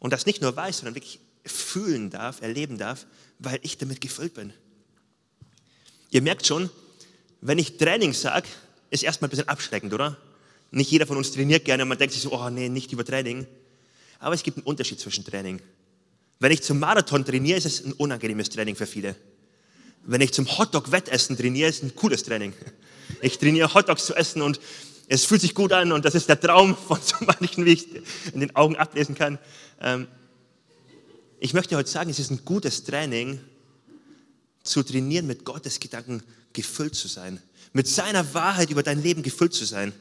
Und 0.00 0.12
das 0.12 0.26
nicht 0.26 0.42
nur 0.42 0.56
weiß, 0.56 0.78
sondern 0.78 0.96
wirklich 0.96 1.20
fühlen 1.46 2.10
darf, 2.10 2.42
erleben 2.42 2.76
darf, 2.76 3.06
weil 3.38 3.60
ich 3.62 3.78
damit 3.78 4.00
gefüllt 4.00 4.34
bin. 4.34 4.52
Ihr 6.10 6.22
merkt 6.22 6.46
schon, 6.46 6.70
wenn 7.40 7.58
ich 7.58 7.76
Training 7.76 8.12
sage, 8.12 8.46
ist 8.90 9.02
erstmal 9.02 9.28
ein 9.28 9.30
bisschen 9.30 9.48
abschreckend, 9.48 9.92
oder? 9.92 10.16
Nicht 10.70 10.90
jeder 10.90 11.06
von 11.06 11.16
uns 11.16 11.32
trainiert 11.32 11.64
gerne 11.64 11.82
und 11.82 11.88
man 11.88 11.98
denkt 11.98 12.14
sich 12.14 12.22
so, 12.22 12.32
oh 12.32 12.50
nee, 12.50 12.68
nicht 12.68 12.92
über 12.92 13.04
Training. 13.04 13.46
Aber 14.18 14.34
es 14.34 14.42
gibt 14.42 14.56
einen 14.56 14.66
Unterschied 14.66 14.98
zwischen 14.98 15.24
Training. 15.24 15.60
Wenn 16.40 16.52
ich 16.52 16.62
zum 16.62 16.78
Marathon 16.78 17.24
trainiere, 17.24 17.58
ist 17.58 17.66
es 17.66 17.84
ein 17.84 17.92
unangenehmes 17.92 18.50
Training 18.50 18.76
für 18.76 18.86
viele. 18.86 19.14
Wenn 20.04 20.20
ich 20.20 20.32
zum 20.32 20.46
Hotdog-Wettessen 20.46 21.36
trainiere, 21.36 21.68
ist 21.68 21.76
es 21.78 21.82
ein 21.82 21.94
cooles 21.94 22.22
Training. 22.22 22.52
Ich 23.22 23.38
trainiere 23.38 23.72
Hotdogs 23.72 24.06
zu 24.06 24.14
essen 24.14 24.42
und 24.42 24.60
es 25.08 25.24
fühlt 25.24 25.40
sich 25.40 25.54
gut 25.54 25.72
an 25.72 25.92
und 25.92 26.04
das 26.04 26.14
ist 26.14 26.28
der 26.28 26.40
Traum 26.40 26.76
von 26.76 26.98
so 27.00 27.16
manchen, 27.20 27.64
wie 27.64 27.72
ich 27.72 27.86
in 28.32 28.40
den 28.40 28.56
Augen 28.56 28.76
ablesen 28.76 29.14
kann. 29.14 29.38
Ähm, 29.80 30.08
ich 31.40 31.52
möchte 31.52 31.76
heute 31.76 31.90
sagen, 31.90 32.10
es 32.10 32.18
ist 32.18 32.30
ein 32.30 32.44
gutes 32.44 32.84
Training, 32.84 33.40
zu 34.64 34.82
trainieren, 34.82 35.26
mit 35.26 35.44
Gottes 35.44 35.78
Gedanken 35.78 36.22
gefüllt 36.52 36.94
zu 36.94 37.06
sein, 37.06 37.40
mit 37.72 37.86
seiner 37.86 38.34
Wahrheit 38.34 38.70
über 38.70 38.82
dein 38.82 39.02
Leben 39.02 39.22
gefüllt 39.22 39.54
zu 39.54 39.64
sein. 39.64 39.92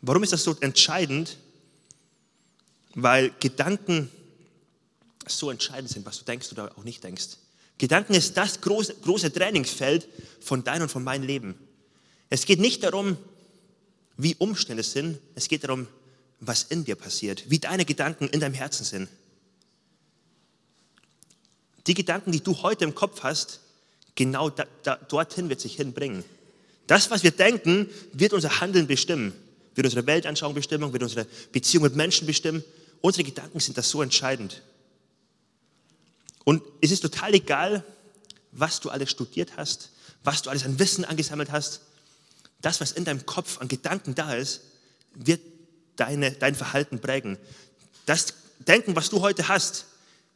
Warum 0.00 0.22
ist 0.22 0.32
das 0.32 0.42
so 0.44 0.56
entscheidend? 0.60 1.38
Weil 2.94 3.32
Gedanken 3.40 4.10
so 5.26 5.50
entscheidend 5.50 5.90
sind, 5.90 6.04
was 6.04 6.18
du 6.18 6.24
denkst 6.24 6.52
oder 6.52 6.76
auch 6.76 6.84
nicht 6.84 7.02
denkst. 7.02 7.38
Gedanken 7.78 8.14
ist 8.14 8.36
das 8.36 8.60
große, 8.60 8.94
große 9.02 9.32
Trainingsfeld 9.32 10.08
von 10.40 10.62
deinem 10.64 10.82
und 10.82 10.88
von 10.90 11.02
meinem 11.02 11.24
Leben. 11.24 11.54
Es 12.30 12.46
geht 12.46 12.60
nicht 12.60 12.82
darum, 12.82 13.16
wie 14.16 14.36
Umstände 14.36 14.82
sind, 14.82 15.18
es 15.34 15.48
geht 15.48 15.64
darum, 15.64 15.88
was 16.40 16.64
in 16.64 16.84
dir 16.84 16.94
passiert, 16.94 17.50
wie 17.50 17.58
deine 17.58 17.84
Gedanken 17.84 18.28
in 18.28 18.40
deinem 18.40 18.54
Herzen 18.54 18.84
sind. 18.84 19.08
Die 21.86 21.94
Gedanken, 21.94 22.32
die 22.32 22.40
du 22.40 22.62
heute 22.62 22.84
im 22.84 22.94
Kopf 22.94 23.22
hast, 23.22 23.60
genau 24.14 24.50
da, 24.50 24.64
da, 24.82 24.96
dorthin 24.96 25.48
wird 25.48 25.60
sich 25.60 25.76
hinbringen. 25.76 26.24
Das, 26.86 27.10
was 27.10 27.22
wir 27.22 27.30
denken, 27.30 27.88
wird 28.12 28.32
unser 28.32 28.60
Handeln 28.60 28.86
bestimmen, 28.86 29.32
wird 29.74 29.86
unsere 29.86 30.06
Weltanschauung 30.06 30.54
bestimmen, 30.54 30.92
wird 30.92 31.02
unsere 31.02 31.26
Beziehung 31.52 31.84
mit 31.84 31.96
Menschen 31.96 32.26
bestimmen. 32.26 32.62
Unsere 33.00 33.24
Gedanken 33.24 33.60
sind 33.60 33.76
das 33.76 33.90
so 33.90 34.02
entscheidend. 34.02 34.62
Und 36.44 36.62
es 36.80 36.90
ist 36.90 37.00
total 37.00 37.34
egal, 37.34 37.84
was 38.52 38.80
du 38.80 38.90
alles 38.90 39.10
studiert 39.10 39.56
hast, 39.56 39.90
was 40.22 40.42
du 40.42 40.50
alles 40.50 40.64
an 40.64 40.78
Wissen 40.78 41.04
angesammelt 41.04 41.50
hast. 41.50 41.80
Das, 42.60 42.80
was 42.80 42.92
in 42.92 43.04
deinem 43.04 43.26
Kopf 43.26 43.60
an 43.60 43.68
Gedanken 43.68 44.14
da 44.14 44.34
ist, 44.34 44.60
wird 45.14 45.40
deine, 45.96 46.32
dein 46.32 46.54
Verhalten 46.54 46.98
prägen. 46.98 47.38
Das 48.06 48.34
Denken, 48.60 48.96
was 48.96 49.10
du 49.10 49.20
heute 49.20 49.48
hast, 49.48 49.86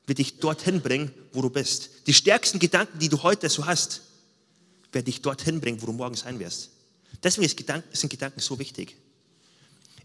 wird 0.08 0.18
dich 0.18 0.38
dorthin 0.38 0.80
bringen, 0.80 1.12
wo 1.32 1.42
du 1.42 1.50
bist. 1.50 1.90
Die 2.06 2.14
stärksten 2.14 2.58
Gedanken, 2.58 2.98
die 2.98 3.10
du 3.10 3.22
heute 3.22 3.48
so 3.48 3.66
hast, 3.66 4.00
werden 4.90 5.04
dich 5.04 5.20
dorthin 5.20 5.60
bringen, 5.60 5.80
wo 5.82 5.86
du 5.86 5.92
morgen 5.92 6.16
sein 6.16 6.38
wirst. 6.38 6.70
Deswegen 7.22 7.54
Gedanken, 7.54 7.94
sind 7.94 8.08
Gedanken 8.08 8.40
so 8.40 8.58
wichtig. 8.58 8.96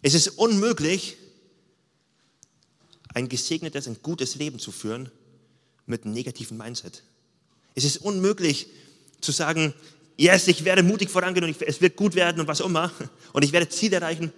Es 0.02 0.14
ist 0.14 0.28
unmöglich, 0.28 1.16
ein 3.14 3.30
gesegnetes, 3.30 3.88
ein 3.88 3.98
gutes 4.02 4.36
Leben 4.36 4.60
zu 4.60 4.72
führen 4.72 5.10
mit 5.86 6.04
einem 6.04 6.14
negativen 6.14 6.58
Mindset. 6.58 7.04
Es 7.76 7.86
ist 7.86 7.98
unmöglich 7.98 8.68
zu 9.22 9.32
sagen, 9.32 9.74
yes, 10.18 10.48
ich 10.48 10.66
werde 10.66 10.84
mutig 10.84 11.10
vorangehen 11.10 11.46
und 11.46 11.62
es 11.62 11.80
wird 11.80 11.96
gut 11.96 12.16
werden 12.16 12.42
und 12.42 12.48
was 12.48 12.60
immer 12.60 12.92
und 13.32 13.44
ich 13.46 13.54
werde 13.54 13.70
Ziele 13.70 13.98
erreichen 13.98 14.34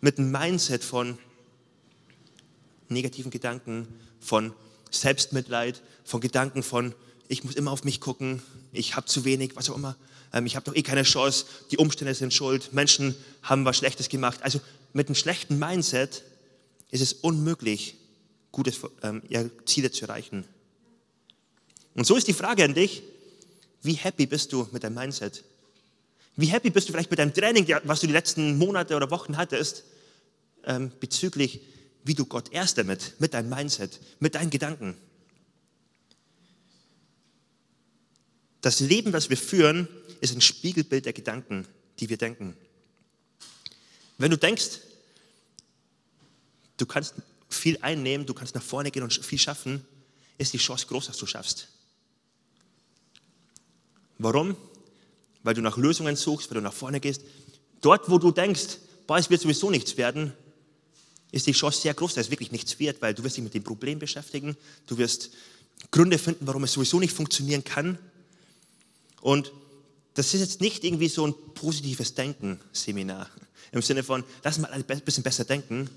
mit 0.00 0.18
einem 0.18 0.30
Mindset 0.30 0.82
von 0.82 1.18
negativen 2.88 3.30
Gedanken, 3.30 3.88
von 4.20 4.54
Selbstmitleid, 4.92 5.82
von 6.04 6.20
Gedanken 6.20 6.62
von, 6.62 6.94
ich 7.28 7.44
muss 7.44 7.54
immer 7.54 7.70
auf 7.70 7.84
mich 7.84 8.00
gucken, 8.00 8.42
ich 8.72 8.96
habe 8.96 9.06
zu 9.06 9.24
wenig, 9.24 9.56
was 9.56 9.70
auch 9.70 9.76
immer, 9.76 9.96
ähm, 10.32 10.46
ich 10.46 10.56
habe 10.56 10.64
doch 10.64 10.74
eh 10.74 10.82
keine 10.82 11.02
Chance, 11.02 11.46
die 11.70 11.78
Umstände 11.78 12.14
sind 12.14 12.32
schuld, 12.32 12.72
Menschen 12.72 13.14
haben 13.42 13.64
was 13.64 13.78
Schlechtes 13.78 14.08
gemacht. 14.08 14.40
Also 14.42 14.60
mit 14.92 15.08
einem 15.08 15.14
schlechten 15.14 15.58
Mindset 15.58 16.22
ist 16.90 17.00
es 17.00 17.12
unmöglich, 17.14 17.96
gute 18.50 18.72
ähm, 19.02 19.22
ja, 19.28 19.44
Ziele 19.64 19.90
zu 19.90 20.04
erreichen. 20.04 20.44
Und 21.94 22.06
so 22.06 22.16
ist 22.16 22.28
die 22.28 22.34
Frage 22.34 22.64
an 22.64 22.74
dich, 22.74 23.02
wie 23.82 23.94
happy 23.94 24.26
bist 24.26 24.52
du 24.52 24.68
mit 24.72 24.84
deinem 24.84 24.94
Mindset? 24.94 25.42
Wie 26.36 26.46
happy 26.46 26.70
bist 26.70 26.88
du 26.88 26.92
vielleicht 26.92 27.10
mit 27.10 27.18
deinem 27.18 27.34
Training, 27.34 27.66
was 27.84 28.00
du 28.00 28.06
die 28.06 28.12
letzten 28.12 28.56
Monate 28.56 28.96
oder 28.96 29.10
Wochen 29.10 29.36
hattest, 29.36 29.84
ähm, 30.64 30.92
bezüglich, 31.00 31.60
wie 32.04 32.14
du 32.14 32.26
Gott 32.26 32.52
erst 32.52 32.78
damit, 32.78 33.20
mit 33.20 33.34
deinem 33.34 33.48
Mindset, 33.48 34.00
mit 34.18 34.34
deinen 34.34 34.50
Gedanken. 34.50 34.96
Das 38.60 38.80
Leben, 38.80 39.12
das 39.12 39.30
wir 39.30 39.36
führen, 39.36 39.88
ist 40.20 40.34
ein 40.34 40.40
Spiegelbild 40.40 41.04
der 41.04 41.12
Gedanken, 41.12 41.66
die 41.98 42.08
wir 42.08 42.16
denken. 42.16 42.56
Wenn 44.18 44.30
du 44.30 44.38
denkst, 44.38 44.78
du 46.76 46.86
kannst 46.86 47.14
viel 47.48 47.78
einnehmen, 47.82 48.26
du 48.26 48.34
kannst 48.34 48.54
nach 48.54 48.62
vorne 48.62 48.90
gehen 48.90 49.02
und 49.02 49.12
viel 49.12 49.38
schaffen, 49.38 49.84
ist 50.38 50.52
die 50.52 50.58
Chance 50.58 50.86
groß, 50.86 51.06
dass 51.06 51.16
du 51.16 51.26
schaffst. 51.26 51.68
Warum? 54.18 54.56
Weil 55.42 55.54
du 55.54 55.60
nach 55.60 55.76
Lösungen 55.76 56.14
suchst, 56.14 56.50
weil 56.50 56.56
du 56.56 56.60
nach 56.60 56.72
vorne 56.72 57.00
gehst. 57.00 57.22
Dort, 57.80 58.08
wo 58.08 58.18
du 58.18 58.30
denkst, 58.30 58.78
boah, 59.08 59.18
es 59.18 59.28
wird 59.28 59.40
sowieso 59.40 59.70
nichts 59.70 59.96
werden, 59.96 60.32
ist 61.32 61.46
die 61.46 61.52
Chance 61.52 61.80
sehr 61.80 61.94
groß, 61.94 62.14
dass 62.14 62.26
es 62.26 62.30
wirklich 62.30 62.52
nichts 62.52 62.78
wird, 62.78 63.02
weil 63.02 63.14
du 63.14 63.24
wirst 63.24 63.36
dich 63.36 63.44
mit 63.44 63.54
dem 63.54 63.64
Problem 63.64 63.98
beschäftigen, 63.98 64.56
du 64.86 64.98
wirst 64.98 65.30
Gründe 65.90 66.18
finden, 66.18 66.46
warum 66.46 66.64
es 66.64 66.72
sowieso 66.72 67.00
nicht 67.00 67.14
funktionieren 67.14 67.64
kann. 67.64 67.98
Und 69.20 69.50
das 70.14 70.34
ist 70.34 70.40
jetzt 70.40 70.60
nicht 70.60 70.84
irgendwie 70.84 71.08
so 71.08 71.26
ein 71.26 71.34
positives 71.54 72.14
Denken-Seminar 72.14 73.28
im 73.72 73.80
Sinne 73.80 74.02
von, 74.02 74.22
lass 74.44 74.58
mal 74.58 74.70
ein 74.70 74.84
bisschen 74.84 75.24
besser 75.24 75.44
denken, 75.44 75.88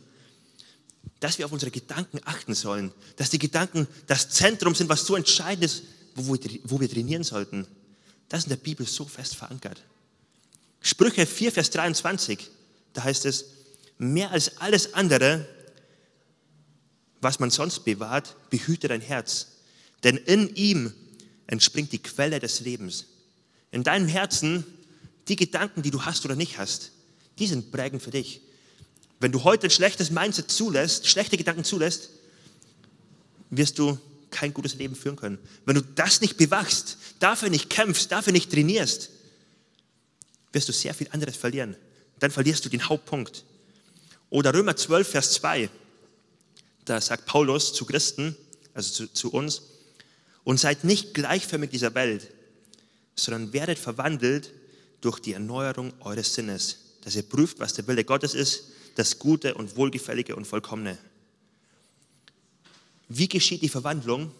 dass 1.20 1.38
wir 1.38 1.46
auf 1.46 1.52
unsere 1.52 1.72
Gedanken 1.72 2.20
achten 2.24 2.56
sollen, 2.56 2.92
dass 3.18 3.30
die 3.30 3.40
Gedanken 3.40 3.88
das 4.08 4.30
Zentrum 4.30 4.74
sind, 4.74 4.90
was 4.90 5.06
so 5.06 5.16
entscheidend 5.16 5.66
ist, 5.66 5.84
wo 6.16 6.80
wir 6.80 6.90
trainieren 6.90 7.24
sollten. 7.24 7.68
Das 8.30 8.40
ist 8.40 8.46
in 8.46 8.50
der 8.50 8.64
Bibel 8.64 8.88
so 8.88 9.06
fest 9.06 9.36
verankert. 9.36 9.82
Sprüche 10.82 11.26
4, 11.26 11.52
Vers 11.52 11.70
23, 11.72 12.50
da 12.94 13.04
heißt 13.04 13.26
es, 13.26 13.46
mehr 13.98 14.32
als 14.32 14.58
alles 14.58 14.94
andere, 14.94 15.48
was 17.22 17.40
man 17.40 17.50
sonst 17.50 17.86
bewahrt, 17.86 18.36
behüte 18.50 18.88
dein 18.88 19.02
Herz. 19.02 19.48
Denn 20.04 20.18
in 20.18 20.54
ihm 20.56 20.94
entspringt 21.48 21.92
die 21.92 22.02
Quelle 22.02 22.40
des 22.40 22.60
Lebens. 22.60 23.06
In 23.72 23.84
deinem 23.84 24.08
Herzen, 24.08 24.66
die 25.28 25.36
Gedanken, 25.36 25.82
die 25.82 25.92
du 25.92 26.04
hast 26.04 26.26
oder 26.26 26.36
nicht 26.36 26.58
hast, 26.58 26.92
die 27.40 27.48
sind 27.48 27.72
prägend 27.72 28.02
für 28.02 28.12
dich. 28.12 28.42
Wenn 29.20 29.32
du 29.32 29.44
heute 29.44 29.68
ein 29.68 29.72
schlechtes 29.72 30.12
Mindset 30.12 30.52
zulässt, 30.52 31.08
schlechte 31.08 31.38
Gedanken 31.38 31.64
zulässt, 31.64 32.10
wirst 33.50 33.80
du 33.80 33.98
kein 34.30 34.54
gutes 34.54 34.76
Leben 34.76 34.96
führen 34.96 35.16
können. 35.16 35.40
Wenn 35.66 35.76
du 35.76 35.82
das 35.82 36.22
nicht 36.22 36.38
bewachst, 36.38 36.98
dafür 37.20 37.50
nicht 37.50 37.70
kämpfst, 37.70 38.12
dafür 38.12 38.34
nicht 38.34 38.52
trainierst, 38.52 39.10
wirst 40.52 40.68
du 40.68 40.74
sehr 40.74 40.94
viel 40.94 41.08
anderes 41.12 41.38
verlieren. 41.38 41.76
Dann 42.20 42.32
verlierst 42.32 42.66
du 42.66 42.70
den 42.70 42.88
Hauptpunkt. 42.88 43.44
Oder 44.36 44.54
Römer 44.54 44.76
12, 44.76 45.08
Vers 45.08 45.32
2, 45.32 45.70
da 46.84 47.00
sagt 47.00 47.26
Paulus 47.26 47.72
zu 47.72 47.86
Christen, 47.86 48.36
also 48.74 48.92
zu, 48.92 49.14
zu 49.14 49.32
uns, 49.32 49.62
und 50.44 50.60
seid 50.60 50.84
nicht 50.84 51.14
gleichförmig 51.14 51.70
dieser 51.70 51.96
Welt, 51.96 52.34
sondern 53.16 53.54
werdet 53.54 53.80
verwandelt 53.80 54.52
durch 55.00 55.20
die 55.20 55.32
Erneuerung 55.32 55.94
eures 56.02 56.34
Sinnes, 56.34 56.98
dass 57.06 57.16
ihr 57.16 57.24
prüft, 57.24 57.60
was 57.60 57.76
der 57.76 57.88
Wille 57.88 58.04
Gottes 58.04 58.34
ist, 58.34 58.72
das 58.96 59.20
Gute 59.20 59.54
und 59.54 59.78
Wohlgefällige 59.78 60.36
und 60.36 60.44
Vollkommene. 60.44 60.98
Wie 63.08 63.30
geschieht 63.30 63.62
die 63.62 63.70
Verwandlung? 63.70 64.34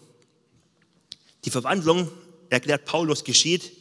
Die 1.46 1.50
Verwandlung, 1.50 2.10
erklärt 2.50 2.84
Paulus, 2.84 3.24
geschieht 3.24 3.72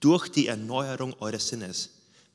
durch 0.00 0.30
die 0.30 0.46
Erneuerung 0.46 1.12
eures 1.20 1.48
Sinnes. 1.48 1.90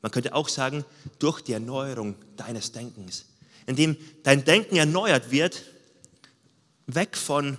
Man 0.05 0.11
könnte 0.11 0.35
auch 0.35 0.49
sagen, 0.49 0.85
durch 1.17 1.41
die 1.41 1.53
Erneuerung 1.53 2.13
deines 2.37 2.71
Denkens. 2.71 3.25
in 3.65 3.75
dem 3.75 3.97
dein 4.21 4.45
Denken 4.45 4.75
erneuert 4.75 5.31
wird, 5.31 5.63
weg 6.85 7.17
von 7.17 7.57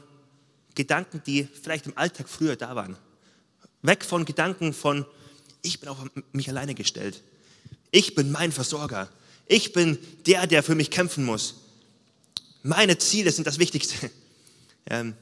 Gedanken, 0.76 1.20
die 1.26 1.48
vielleicht 1.61 1.87
im 1.87 1.98
Alltag 1.98 2.28
früher 2.28 2.54
da 2.54 2.76
waren. 2.76 2.96
Weg 3.82 4.04
von 4.04 4.24
Gedanken 4.24 4.72
von, 4.74 5.04
ich 5.61 5.80
bin 5.80 5.88
auf 5.88 5.98
mich 6.30 6.48
alleine 6.48 6.76
gestellt. 6.76 7.20
Ich 7.90 8.14
bin 8.14 8.30
mein 8.30 8.52
Versorger. 8.52 9.11
Ich 9.46 9.72
bin 9.72 9.98
der, 10.26 10.46
der 10.46 10.62
für 10.62 10.76
mich 10.76 10.92
kämpfen 10.92 11.24
muss. 11.24 11.56
Meine 12.62 12.96
Ziele 12.96 13.32
sind 13.32 13.48
das 13.48 13.59
Wichtigste. 13.59 14.09
Ähm, 14.88 15.16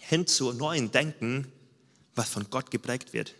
hin 0.00 0.26
zu 0.26 0.54
neuen 0.54 0.90
Denken, 0.90 1.52
was 2.14 2.30
von 2.30 2.48
Gott 2.48 2.70
geprägt 2.70 3.12
wird. 3.12 3.34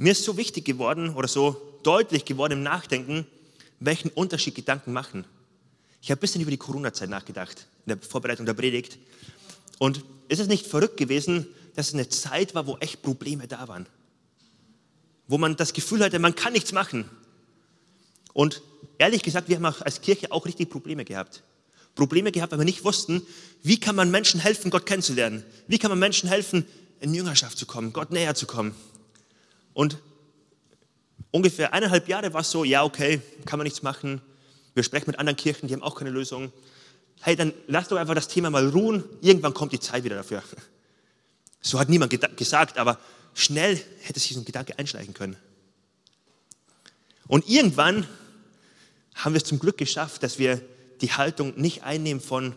Mir 0.00 0.12
ist 0.12 0.24
so 0.24 0.38
wichtig 0.38 0.64
geworden 0.64 1.14
oder 1.14 1.28
so 1.28 1.60
deutlich 1.82 2.24
geworden 2.24 2.54
im 2.54 2.62
Nachdenken, 2.62 3.26
welchen 3.80 4.08
Unterschied 4.08 4.54
Gedanken 4.54 4.94
machen. 4.94 5.26
Ich 6.00 6.10
habe 6.10 6.18
ein 6.18 6.22
bisschen 6.22 6.40
über 6.40 6.50
die 6.50 6.56
Corona-Zeit 6.56 7.10
nachgedacht, 7.10 7.66
in 7.84 7.90
der 7.90 7.98
Vorbereitung 7.98 8.46
der 8.46 8.54
Predigt. 8.54 8.96
Und 9.78 10.02
ist 10.28 10.38
es 10.38 10.48
nicht 10.48 10.66
verrückt 10.66 10.96
gewesen, 10.96 11.46
dass 11.76 11.88
es 11.88 11.92
eine 11.92 12.08
Zeit 12.08 12.54
war, 12.54 12.66
wo 12.66 12.78
echt 12.78 13.02
Probleme 13.02 13.46
da 13.46 13.68
waren? 13.68 13.84
Wo 15.28 15.36
man 15.36 15.56
das 15.56 15.74
Gefühl 15.74 16.02
hatte, 16.02 16.18
man 16.18 16.34
kann 16.34 16.54
nichts 16.54 16.72
machen. 16.72 17.04
Und 18.32 18.62
ehrlich 18.96 19.22
gesagt, 19.22 19.50
wir 19.50 19.56
haben 19.56 19.66
auch 19.66 19.82
als 19.82 20.00
Kirche 20.00 20.32
auch 20.32 20.46
richtig 20.46 20.70
Probleme 20.70 21.04
gehabt. 21.04 21.42
Probleme 21.94 22.32
gehabt, 22.32 22.52
weil 22.52 22.60
wir 22.60 22.64
nicht 22.64 22.84
wussten, 22.84 23.20
wie 23.62 23.78
kann 23.78 23.96
man 23.96 24.10
Menschen 24.10 24.40
helfen, 24.40 24.70
Gott 24.70 24.86
kennenzulernen? 24.86 25.44
Wie 25.66 25.76
kann 25.78 25.90
man 25.90 25.98
Menschen 25.98 26.26
helfen, 26.26 26.64
in 27.00 27.12
Jüngerschaft 27.12 27.58
zu 27.58 27.66
kommen, 27.66 27.92
Gott 27.92 28.12
näher 28.12 28.34
zu 28.34 28.46
kommen? 28.46 28.74
Und 29.72 29.98
ungefähr 31.30 31.72
eineinhalb 31.72 32.08
Jahre 32.08 32.32
war 32.32 32.40
es 32.42 32.50
so, 32.50 32.64
ja, 32.64 32.84
okay, 32.84 33.20
kann 33.44 33.58
man 33.58 33.64
nichts 33.64 33.82
machen. 33.82 34.20
Wir 34.74 34.82
sprechen 34.82 35.06
mit 35.08 35.18
anderen 35.18 35.36
Kirchen, 35.36 35.68
die 35.68 35.74
haben 35.74 35.82
auch 35.82 35.94
keine 35.94 36.10
Lösung. 36.10 36.52
Hey, 37.20 37.36
dann 37.36 37.52
lass 37.66 37.88
doch 37.88 37.96
einfach 37.96 38.14
das 38.14 38.28
Thema 38.28 38.50
mal 38.50 38.68
ruhen. 38.68 39.04
Irgendwann 39.20 39.54
kommt 39.54 39.72
die 39.72 39.80
Zeit 39.80 40.04
wieder 40.04 40.16
dafür. 40.16 40.42
So 41.62 41.78
hat 41.78 41.90
niemand 41.90 42.10
gesagt, 42.38 42.78
aber 42.78 42.98
schnell 43.34 43.78
hätte 44.00 44.18
sich 44.18 44.32
so 44.32 44.40
ein 44.40 44.46
Gedanke 44.46 44.78
einschleichen 44.78 45.12
können. 45.12 45.36
Und 47.28 47.46
irgendwann 47.50 48.06
haben 49.14 49.34
wir 49.34 49.42
es 49.42 49.44
zum 49.44 49.58
Glück 49.58 49.76
geschafft, 49.76 50.22
dass 50.22 50.38
wir 50.38 50.60
die 51.02 51.12
Haltung 51.12 51.52
nicht 51.60 51.82
einnehmen 51.82 52.22
von, 52.22 52.54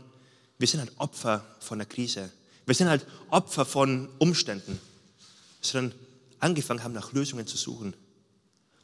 wir 0.58 0.68
sind 0.70 0.80
halt 0.80 0.94
Opfer 0.98 1.46
von 1.60 1.80
der 1.80 1.86
Krise. 1.86 2.32
Wir 2.66 2.76
sind 2.76 2.88
halt 2.88 3.06
Opfer 3.30 3.66
von 3.66 4.08
Umständen, 4.20 4.80
sondern 5.60 5.94
angefangen 6.44 6.84
haben, 6.84 6.94
nach 6.94 7.14
Lösungen 7.14 7.48
zu 7.48 7.58
suchen. 7.58 7.96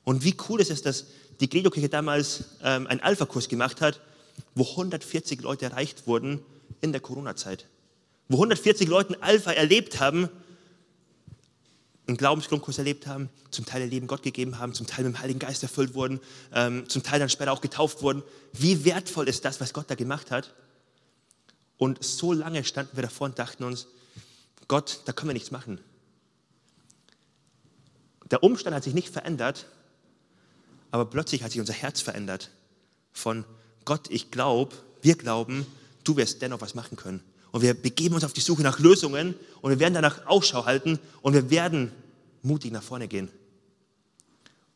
Und 0.03 0.23
wie 0.23 0.35
cool 0.47 0.61
ist 0.61 0.71
es, 0.71 0.81
dass 0.81 1.05
die 1.39 1.47
Credo-Kirche 1.47 1.89
damals 1.89 2.45
ähm, 2.63 2.87
einen 2.87 3.01
Alpha-Kurs 3.01 3.49
gemacht 3.49 3.81
hat, 3.81 4.01
wo 4.55 4.63
140 4.63 5.41
Leute 5.41 5.65
erreicht 5.65 6.07
wurden 6.07 6.41
in 6.81 6.91
der 6.91 7.01
Corona-Zeit. 7.01 7.65
Wo 8.27 8.37
140 8.37 8.87
Leute 8.87 9.21
Alpha 9.21 9.51
erlebt 9.51 9.99
haben, 9.99 10.29
einen 12.07 12.17
Glaubensgrundkurs 12.17 12.77
erlebt 12.77 13.05
haben, 13.05 13.29
zum 13.51 13.65
Teil 13.65 13.81
ihr 13.81 13.87
Leben 13.87 14.07
Gott 14.07 14.23
gegeben 14.23 14.57
haben, 14.57 14.73
zum 14.73 14.87
Teil 14.87 15.05
mit 15.05 15.13
dem 15.13 15.21
Heiligen 15.21 15.39
Geist 15.39 15.61
erfüllt 15.61 15.93
wurden, 15.93 16.19
ähm, 16.53 16.87
zum 16.89 17.03
Teil 17.03 17.19
dann 17.19 17.29
später 17.29 17.51
auch 17.51 17.61
getauft 17.61 18.01
wurden. 18.01 18.23
Wie 18.53 18.83
wertvoll 18.85 19.27
ist 19.27 19.45
das, 19.45 19.61
was 19.61 19.73
Gott 19.73 19.89
da 19.89 19.95
gemacht 19.95 20.31
hat? 20.31 20.55
Und 21.77 22.03
so 22.03 22.33
lange 22.33 22.63
standen 22.63 22.97
wir 22.97 23.03
davor 23.03 23.25
und 23.25 23.37
dachten 23.37 23.63
uns, 23.63 23.87
Gott, 24.67 25.01
da 25.05 25.13
können 25.13 25.29
wir 25.29 25.33
nichts 25.33 25.51
machen. 25.51 25.79
Der 28.31 28.43
Umstand 28.43 28.75
hat 28.75 28.83
sich 28.83 28.93
nicht 28.93 29.09
verändert, 29.09 29.65
aber 30.91 31.05
plötzlich 31.05 31.43
hat 31.43 31.51
sich 31.51 31.59
unser 31.59 31.73
Herz 31.73 32.01
verändert. 32.01 32.51
Von 33.11 33.45
Gott, 33.85 34.07
ich 34.09 34.31
glaube, 34.31 34.75
wir 35.01 35.15
glauben, 35.15 35.65
du 36.03 36.17
wirst 36.17 36.41
dennoch 36.41 36.61
was 36.61 36.75
machen 36.75 36.97
können. 36.97 37.21
Und 37.51 37.61
wir 37.61 37.73
begeben 37.73 38.15
uns 38.15 38.23
auf 38.23 38.33
die 38.33 38.41
Suche 38.41 38.61
nach 38.61 38.79
Lösungen 38.79 39.35
und 39.61 39.71
wir 39.71 39.79
werden 39.79 39.95
danach 39.95 40.27
Ausschau 40.27 40.65
halten 40.65 40.99
und 41.21 41.33
wir 41.33 41.49
werden 41.49 41.91
mutig 42.43 42.71
nach 42.71 42.83
vorne 42.83 43.07
gehen. 43.07 43.29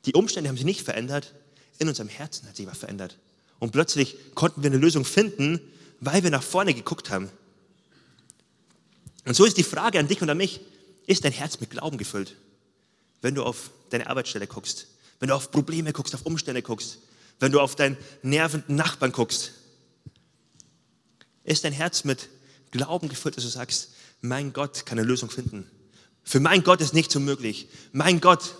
Die 0.06 0.13
Umstände 0.13 0.50
haben 0.50 0.58
sich 0.58 0.66
nicht 0.66 0.82
verändert, 0.82 1.34
in 1.78 1.88
unserem 1.88 2.10
Herzen 2.10 2.48
hat 2.48 2.56
sich 2.56 2.68
was 2.68 2.78
verändert. 2.78 3.18
Und 3.60 3.72
plötzlich 3.72 4.18
konnten 4.36 4.63
wir 4.63 4.70
eine 4.70 4.80
Lösung 4.80 5.06
finden, 5.06 5.62
weil 6.00 6.24
wir 6.24 6.32
nach 6.32 6.44
vorne 6.44 6.74
geguckt 6.74 7.10
haben. 7.10 7.30
Und 9.26 9.36
so 9.36 9.46
ist 9.46 9.58
die 9.58 9.63
Frage 9.63 10.00
an 10.00 10.08
dich 10.08 10.22
und 10.22 10.30
an 10.30 10.38
mich, 10.38 10.60
ist 11.06 11.24
dein 11.24 11.32
Herz 11.32 11.60
mit 11.60 11.70
Glauben 11.70 11.98
gefüllt? 11.98 12.36
Wenn 13.23 13.36
du 13.36 13.43
auf 13.43 13.71
deine 13.89 14.07
Arbeitsstelle 14.07 14.47
guckst, 14.47 14.88
wenn 15.19 15.29
du 15.29 15.36
auf 15.36 15.49
Probleme 15.49 15.93
guckst, 15.93 16.13
auf 16.13 16.25
Umstände 16.25 16.62
guckst, 16.62 16.99
wenn 17.39 17.53
du 17.53 17.62
auf 17.62 17.75
deinen 17.75 17.97
nervenden 18.21 18.75
Nachbarn 18.75 19.13
guckst, 19.13 19.53
ist 21.45 21.63
dein 21.63 21.71
Herz 21.71 22.03
mit 22.03 22.27
Glauben 22.71 23.07
gefüllt, 23.07 23.38
dass 23.38 23.45
du 23.45 23.49
sagst, 23.49 23.93
mein 24.19 24.51
Gott 24.51 24.86
kann 24.86 24.99
eine 24.99 25.07
Lösung 25.07 25.29
finden. 25.29 25.71
Für 26.23 26.41
mein 26.41 26.63
Gott 26.63 26.81
ist 26.81 26.93
nichts 26.93 27.15
unmöglich. 27.15 27.69
Mein 27.93 28.19
Gott 28.19 28.55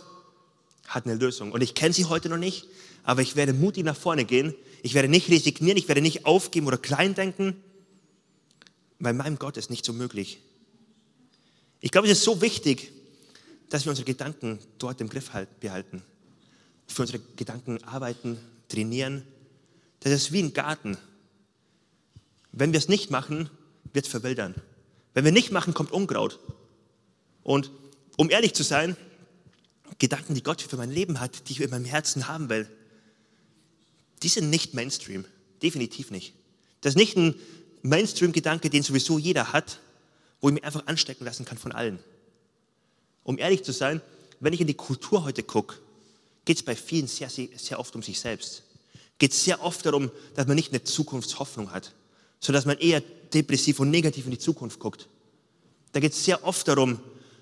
hat 0.88 1.06
eine 1.06 1.15
Lösung. 1.15 1.52
Und 1.52 1.62
ich 1.62 1.76
kenne 1.76 1.93
sie 1.93 2.06
heute 2.06 2.30
noch 2.30 2.38
nicht, 2.38 2.67
aber 3.04 3.21
ich 3.21 3.36
werde 3.36 3.52
mutig 3.52 3.84
nach 3.84 3.97
vorne 3.97 4.23
gehen. 4.23 4.56
Ich 4.82 4.93
werde 4.93 5.10
nicht 5.10 5.30
resignieren, 5.30 5.78
ich 5.78 5.89
werde 5.89 6.02
nicht 6.02 6.26
aufgeben 6.26 6.67
oder 6.67 6.78
klein 6.78 7.15
denken, 7.15 7.62
weil 8.99 9.13
meinem 9.13 9.38
Gott 9.39 9.58
ist 9.58 9.69
nichts 9.69 9.89
unmöglich. 9.89 10.39
Ich 11.82 11.91
glaube, 11.91 12.08
es 12.08 12.19
ist 12.19 12.23
so 12.23 12.41
wichtig, 12.41 12.93
dass 13.74 13.86
wir 13.86 13.90
unsere 13.90 14.06
Gedanken 14.06 14.60
dort 14.78 15.02
im 15.02 15.10
Griff 15.10 15.32
behalten. 15.60 16.04
Für 16.86 17.02
unsere 17.02 17.18
Gedanken 17.36 17.84
arbeiten, 17.84 18.38
trainieren. 18.70 19.24
Das 20.02 20.14
ist 20.14 20.32
wie 20.32 20.44
ein 20.44 20.54
Garten. 20.54 20.96
Wenn 22.52 22.72
wir 22.72 22.78
es 22.78 22.88
nicht 22.88 23.10
machen, 23.10 23.50
wird 23.92 24.06
es 24.06 24.12
verwildern. 24.12 24.54
Wenn 25.16 25.26
wir 25.26 25.32
nicht 25.32 25.52
machen, 25.52 25.74
kommt 25.74 25.92
Unkraut. 25.92 26.40
Und 27.42 27.72
um 28.16 28.30
ehrlich 28.30 28.54
zu 28.54 28.62
sein, 28.62 28.96
Gedanken, 29.98 30.36
die 30.36 30.44
Gott 30.44 30.62
für 30.62 30.78
mein 30.78 30.92
Leben 30.92 31.20
hat, 31.20 31.50
die 31.50 31.54
ich 31.54 31.62
in 31.62 31.72
meinem 31.72 31.86
Herzen 31.86 32.28
haben 32.28 32.50
will, 32.50 32.70
die 34.22 34.30
sind 34.30 34.52
nicht 34.52 34.76
Mainstream. 34.76 35.26
Definitiv 35.64 36.12
nicht. 36.12 36.36
Das 36.82 36.92
ist 36.92 36.98
nicht 36.98 37.18
ein 37.18 37.34
Mainstream-Gedanke, 37.82 38.70
den 38.70 38.84
sowieso 38.84 39.18
jeder 39.18 39.52
hat, 39.52 39.80
wo 40.42 40.50
ich 40.50 40.54
mich 40.54 40.64
einfach 40.64 40.86
anstecken 40.86 41.26
lassen 41.26 41.44
kann 41.44 41.58
von 41.58 41.72
allen. 41.72 41.98
Um 43.24 43.38
ehrlich 43.38 43.64
zu 43.64 43.72
sein, 43.72 44.02
wenn 44.40 44.54
ich 44.54 44.62
in 44.62 44.68
die 44.68 44.74
Kultur 44.74 45.24
heute 45.24 45.44
gucke, 45.44 45.78
geht 46.46 46.58
es 46.58 46.64
bei 46.64 46.76
vielen 46.76 47.08
sehr, 47.08 47.30
sehr, 47.30 47.80
oft 47.80 47.96
um 47.96 48.04
sich 48.04 48.20
selbst. 48.20 48.64
Geht 49.18 49.32
es 49.32 49.44
sehr 49.44 49.64
oft 49.64 49.86
darum, 49.86 50.12
dass 50.36 50.48
man 50.48 50.56
nicht 50.56 50.72
eine 50.72 50.84
Zukunftshoffnung 50.84 51.72
hat, 51.72 51.94
sondern 52.40 52.60
dass 52.60 52.66
man 52.66 52.78
eher 52.78 53.02
depressiv 53.34 53.80
und 53.80 53.90
negativ 53.90 54.26
in 54.26 54.32
die 54.32 54.40
Zukunft 54.40 54.80
guckt. 54.80 55.08
Da 55.94 56.00
geht 56.00 56.12
es 56.12 56.26
sehr 56.26 56.44
oft 56.44 56.68
darum, 56.68 57.00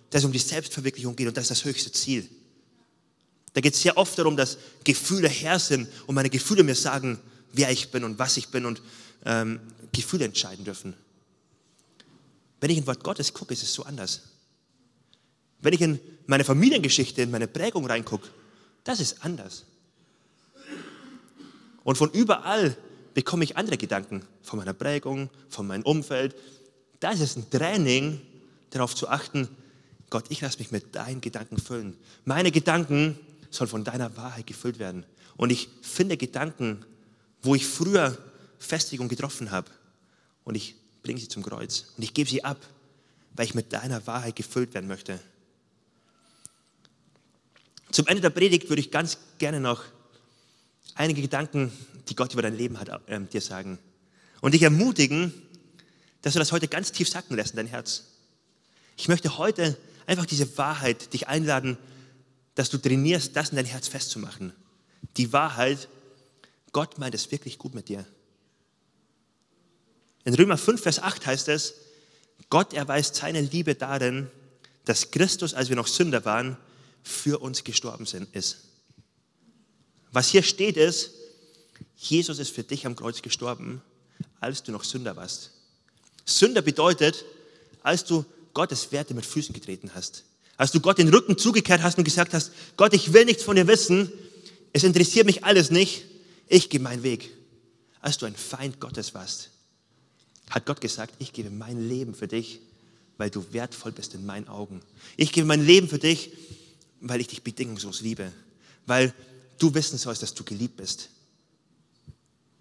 dass 0.10 0.22
es 0.22 0.26
um 0.26 0.32
die 0.32 0.39
Selbstverwirklichung 0.39 1.15
geht 1.15 1.28
und 1.28 1.36
das 1.36 1.46
ist 1.46 1.52
das 1.52 1.65
höchste 1.65 1.91
Ziel. 1.91 2.30
Da 3.54 3.62
geht 3.62 3.74
es 3.74 3.82
sehr 3.82 3.98
oft 3.98 4.17
darum, 4.17 4.38
dass 4.38 4.58
Gefühle 4.84 5.28
her 5.28 5.60
sind 5.60 5.88
und 6.06 6.15
meine 6.15 6.30
Gefühle 6.30 6.63
mir 6.63 6.76
sagen, 6.76 7.20
wer 7.54 7.72
ich 7.72 7.91
bin 7.91 8.04
und 8.04 8.20
was 8.20 8.38
ich 8.38 8.50
bin 8.50 8.65
und 8.65 8.82
ähm, 9.26 9.60
Gefühle 9.91 10.26
entscheiden 10.26 10.63
dürfen. 10.63 10.94
Wenn 12.60 12.70
ich 12.70 12.78
in 12.78 12.88
Wort 12.88 13.04
Gottes 13.04 13.34
gucke, 13.34 13.54
ist 13.54 13.63
es 13.63 13.74
so 13.74 13.84
anders. 13.84 14.22
Wenn 15.62 15.74
ich 15.74 15.82
in 15.82 16.00
meine 16.28 16.43
Familiengeschichte, 16.43 17.21
in 17.21 17.32
meine 17.32 17.47
Prägung 17.47 17.86
reingucke, 17.86 18.28
das 18.84 19.00
ist 19.00 19.24
anders. 19.24 19.65
Und 21.84 21.97
von 21.97 22.12
überall 22.12 22.76
bekomme 23.13 23.43
ich 23.43 23.58
andere 23.58 23.78
Gedanken 23.78 24.24
von 24.41 24.60
meiner 24.60 24.74
Prägung, 24.74 25.30
von 25.50 25.67
meinem 25.67 25.84
Umfeld. 25.84 26.36
Da 27.00 27.12
ist 27.12 27.36
ein 27.36 27.50
Training, 27.50 28.21
darauf 28.69 28.95
zu 28.95 29.08
achten, 29.08 29.47
Gott, 30.10 30.26
ich 30.30 30.41
lasse 30.41 30.60
mich 30.60 30.71
mit 30.71 30.95
deinen 30.95 31.21
Gedanken 31.21 31.58
füllen. 31.58 31.97
Meine 32.26 32.52
Gedanken 32.52 33.17
sollen 33.50 33.69
von 33.69 33.84
deiner 33.84 34.15
Wahrheit 34.17 34.47
gefüllt 34.47 34.80
werden. 34.80 35.06
Und 35.38 35.52
ich 35.52 35.69
finde 35.82 36.17
Gedanken, 36.17 36.86
wo 37.41 37.56
ich 37.56 37.65
früher 37.65 38.17
Festigung 38.60 39.08
getroffen 39.08 39.52
habe, 39.52 39.71
und 40.43 40.56
ich 40.56 40.76
bringe 41.04 41.19
sie 41.19 41.28
zum 41.28 41.43
Kreuz 41.43 41.86
und 41.97 42.04
ich 42.04 42.13
gebe 42.13 42.30
sie 42.30 42.43
ab, 42.43 42.58
weil 43.36 43.45
ich 43.45 43.56
mit 43.56 43.71
deiner 43.74 44.06
Wahrheit 44.08 44.36
gefüllt 44.36 44.74
werden 44.74 44.88
möchte. 44.88 45.19
Zum 47.91 48.08
Ende 48.08 48.21
der 48.21 48.30
Predigt 48.30 48.69
würde 48.69 48.80
ich 48.80 48.89
ganz 48.89 49.17
gerne 49.38 49.60
noch 49.60 49.84
einige 50.95 51.21
Gedanken, 51.21 51.71
die 52.08 52.15
Gott 52.15 52.34
über 52.34 52.41
dein 52.41 52.56
Leben 52.56 52.80
hat, 52.80 52.89
äh, 53.08 53.19
dir 53.21 53.41
sagen. 53.41 53.80
Und 54.39 54.54
dich 54.54 54.62
ermutigen, 54.62 55.34
dass 56.21 56.34
du 56.34 56.39
das 56.39 56.51
heute 56.51 56.67
ganz 56.67 56.91
tief 56.91 57.10
sacken 57.10 57.36
lässt 57.36 57.51
in 57.51 57.58
dein 57.58 57.67
Herz. 57.67 58.06
Ich 58.97 59.08
möchte 59.08 59.38
heute 59.38 59.77
einfach 60.08 60.25
diese 60.25 60.58
Wahrheit 60.58 61.13
dich 61.13 61.27
einladen, 61.27 61.77
dass 62.56 62.69
du 62.69 62.77
trainierst, 62.77 63.36
das 63.36 63.49
in 63.49 63.58
dein 63.58 63.65
Herz 63.65 63.88
festzumachen. 63.88 64.54
Die 65.17 65.34
Wahrheit, 65.34 65.89
Gott 66.71 66.97
meint 66.97 67.15
es 67.15 67.32
wirklich 67.32 67.58
gut 67.58 67.75
mit 67.75 67.89
dir. 67.89 68.06
In 70.23 70.34
Römer 70.36 70.58
5, 70.58 70.82
Vers 70.82 70.99
8 70.99 71.25
heißt 71.25 71.47
es, 71.49 71.73
Gott 72.49 72.73
erweist 72.73 73.15
seine 73.15 73.41
Liebe 73.41 73.75
darin, 73.75 74.30
dass 74.86 75.12
Christus, 75.12 75.54
als 75.54 75.69
wir 75.69 75.75
noch 75.75 75.88
Sünder 75.88 76.25
waren, 76.25 76.58
für 77.04 77.40
uns 77.40 77.64
gestorben 77.64 78.06
sind, 78.06 78.34
ist. 78.36 78.58
Was 80.12 80.30
hier 80.30 80.44
steht 80.44 80.78
ist, 80.78 81.12
Jesus 81.98 82.40
ist 82.40 82.52
für 82.52 82.64
dich 82.64 82.86
am 82.86 82.96
Kreuz 82.96 83.22
gestorben, 83.22 83.82
als 84.40 84.64
du 84.64 84.72
noch 84.72 84.84
Sünder 84.84 85.16
warst. 85.16 85.52
Sünder 86.26 86.62
bedeutet, 86.62 87.26
als 87.84 88.06
du 88.06 88.26
Gottes 88.54 88.92
Werte 88.92 89.14
mit 89.14 89.26
Füßen 89.26 89.54
getreten 89.54 89.92
hast. 89.94 90.24
Als 90.58 90.72
du 90.72 90.80
Gott 90.80 90.98
den 90.98 91.10
Rücken 91.10 91.38
zugekehrt 91.38 91.82
hast 91.82 91.98
und 91.98 92.04
gesagt 92.04 92.34
hast, 92.34 92.52
Gott, 92.78 92.94
ich 92.94 93.14
will 93.14 93.26
nichts 93.26 93.44
von 93.44 93.56
dir 93.56 93.68
wissen, 93.68 94.12
es 94.74 94.84
interessiert 94.84 95.26
mich 95.26 95.44
alles 95.44 95.72
nicht, 95.72 96.06
ich 96.48 96.70
gehe 96.70 96.80
meinen 96.80 97.04
Weg. 97.04 97.32
Als 98.02 98.18
du 98.18 98.26
ein 98.26 98.36
Feind 98.36 98.80
Gottes 98.80 99.14
warst, 99.14 99.50
hat 100.50 100.66
Gott 100.66 100.82
gesagt, 100.82 101.16
ich 101.20 101.34
gebe 101.34 101.50
mein 101.50 101.88
Leben 101.88 102.14
für 102.14 102.28
dich, 102.28 102.60
weil 103.18 103.30
du 103.30 103.54
wertvoll 103.54 103.92
bist 103.92 104.14
in 104.14 104.26
meinen 104.26 104.48
Augen. 104.48 104.82
Ich 105.18 105.32
gebe 105.32 105.48
mein 105.48 105.66
Leben 105.66 105.88
für 105.88 106.00
dich, 106.00 106.32
weil 107.02 107.22
ich 107.22 107.28
dich 107.28 107.44
bedingungslos 107.44 108.02
liebe, 108.02 108.32
weil 108.86 109.14
du 109.58 109.74
wissen 109.74 109.98
sollst, 109.98 110.24
dass 110.24 110.34
du 110.34 110.44
geliebt 110.44 110.78
bist. 110.78 111.10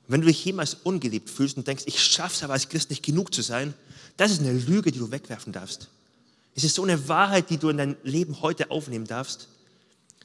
Wenn 0.08 0.22
du 0.22 0.26
dich 0.26 0.44
jemals 0.44 0.74
ungeliebt 0.74 1.30
fühlst 1.30 1.56
und 1.56 1.68
denkst, 1.68 1.84
ich 1.86 2.02
schaffe 2.02 2.34
es 2.34 2.42
aber 2.42 2.54
als 2.54 2.68
Christ 2.68 2.90
nicht 2.90 3.04
genug 3.04 3.32
zu 3.32 3.42
sein, 3.42 3.74
das 4.16 4.32
ist 4.32 4.40
eine 4.40 4.52
Lüge, 4.52 4.90
die 4.90 4.98
du 4.98 5.10
wegwerfen 5.10 5.52
darfst. 5.52 5.88
Es 6.56 6.64
ist 6.64 6.74
so 6.74 6.82
eine 6.82 7.08
Wahrheit, 7.08 7.48
die 7.50 7.58
du 7.58 7.68
in 7.68 7.76
dein 7.76 7.96
Leben 8.02 8.42
heute 8.42 8.70
aufnehmen 8.70 9.06
darfst. 9.06 9.48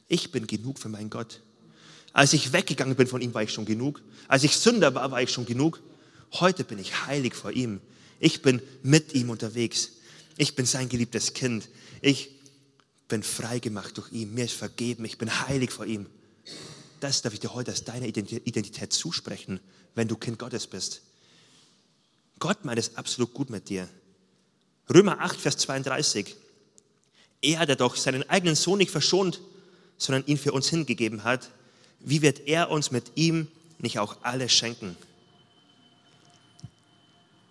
Ich 0.08 0.32
bin 0.32 0.46
genug 0.46 0.78
für 0.78 0.88
meinen 0.88 1.08
Gott. 1.08 1.40
Als 2.12 2.32
ich 2.32 2.52
weggegangen 2.52 2.96
bin 2.96 3.06
von 3.06 3.20
ihm, 3.20 3.34
war 3.34 3.42
ich 3.42 3.52
schon 3.52 3.64
genug. 3.64 4.02
Als 4.26 4.42
ich 4.42 4.56
Sünder 4.56 4.94
war, 4.94 5.10
war 5.10 5.22
ich 5.22 5.30
schon 5.30 5.46
genug. 5.46 5.80
Heute 6.32 6.64
bin 6.64 6.78
ich 6.78 7.06
heilig 7.06 7.34
vor 7.34 7.52
ihm. 7.52 7.80
Ich 8.18 8.42
bin 8.42 8.60
mit 8.82 9.14
ihm 9.14 9.30
unterwegs. 9.30 9.92
Ich 10.36 10.54
bin 10.54 10.66
sein 10.66 10.88
geliebtes 10.88 11.34
Kind. 11.34 11.68
Ich 12.00 12.30
bin 13.08 13.22
frei 13.22 13.58
gemacht 13.58 13.96
durch 13.96 14.12
ihn. 14.12 14.34
Mir 14.34 14.44
ist 14.44 14.54
vergeben. 14.54 15.04
Ich 15.04 15.18
bin 15.18 15.46
heilig 15.46 15.70
vor 15.70 15.86
ihm. 15.86 16.06
Das 17.00 17.22
darf 17.22 17.32
ich 17.32 17.40
dir 17.40 17.54
heute 17.54 17.70
als 17.70 17.84
deine 17.84 18.08
Identität 18.08 18.92
zusprechen, 18.92 19.60
wenn 19.94 20.08
du 20.08 20.16
Kind 20.16 20.38
Gottes 20.38 20.66
bist. 20.66 21.02
Gott 22.38 22.64
meint 22.64 22.78
es 22.78 22.96
absolut 22.96 23.34
gut 23.34 23.50
mit 23.50 23.68
dir. 23.68 23.88
Römer 24.92 25.20
8, 25.20 25.40
Vers 25.40 25.56
32. 25.58 26.36
Er, 27.42 27.66
der 27.66 27.76
doch 27.76 27.96
seinen 27.96 28.28
eigenen 28.28 28.54
Sohn 28.54 28.78
nicht 28.78 28.90
verschont, 28.90 29.40
sondern 29.98 30.26
ihn 30.26 30.38
für 30.38 30.52
uns 30.52 30.68
hingegeben 30.68 31.24
hat, 31.24 31.50
wie 32.00 32.22
wird 32.22 32.46
er 32.46 32.70
uns 32.70 32.90
mit 32.90 33.12
ihm 33.14 33.48
nicht 33.78 33.98
auch 33.98 34.18
alles 34.22 34.52
schenken? 34.52 34.96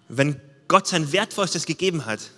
Wenn 0.08 0.40
Gott 0.68 0.88
sein 0.88 1.12
Wertvollstes 1.12 1.66
gegeben 1.66 2.06
hat, 2.06 2.32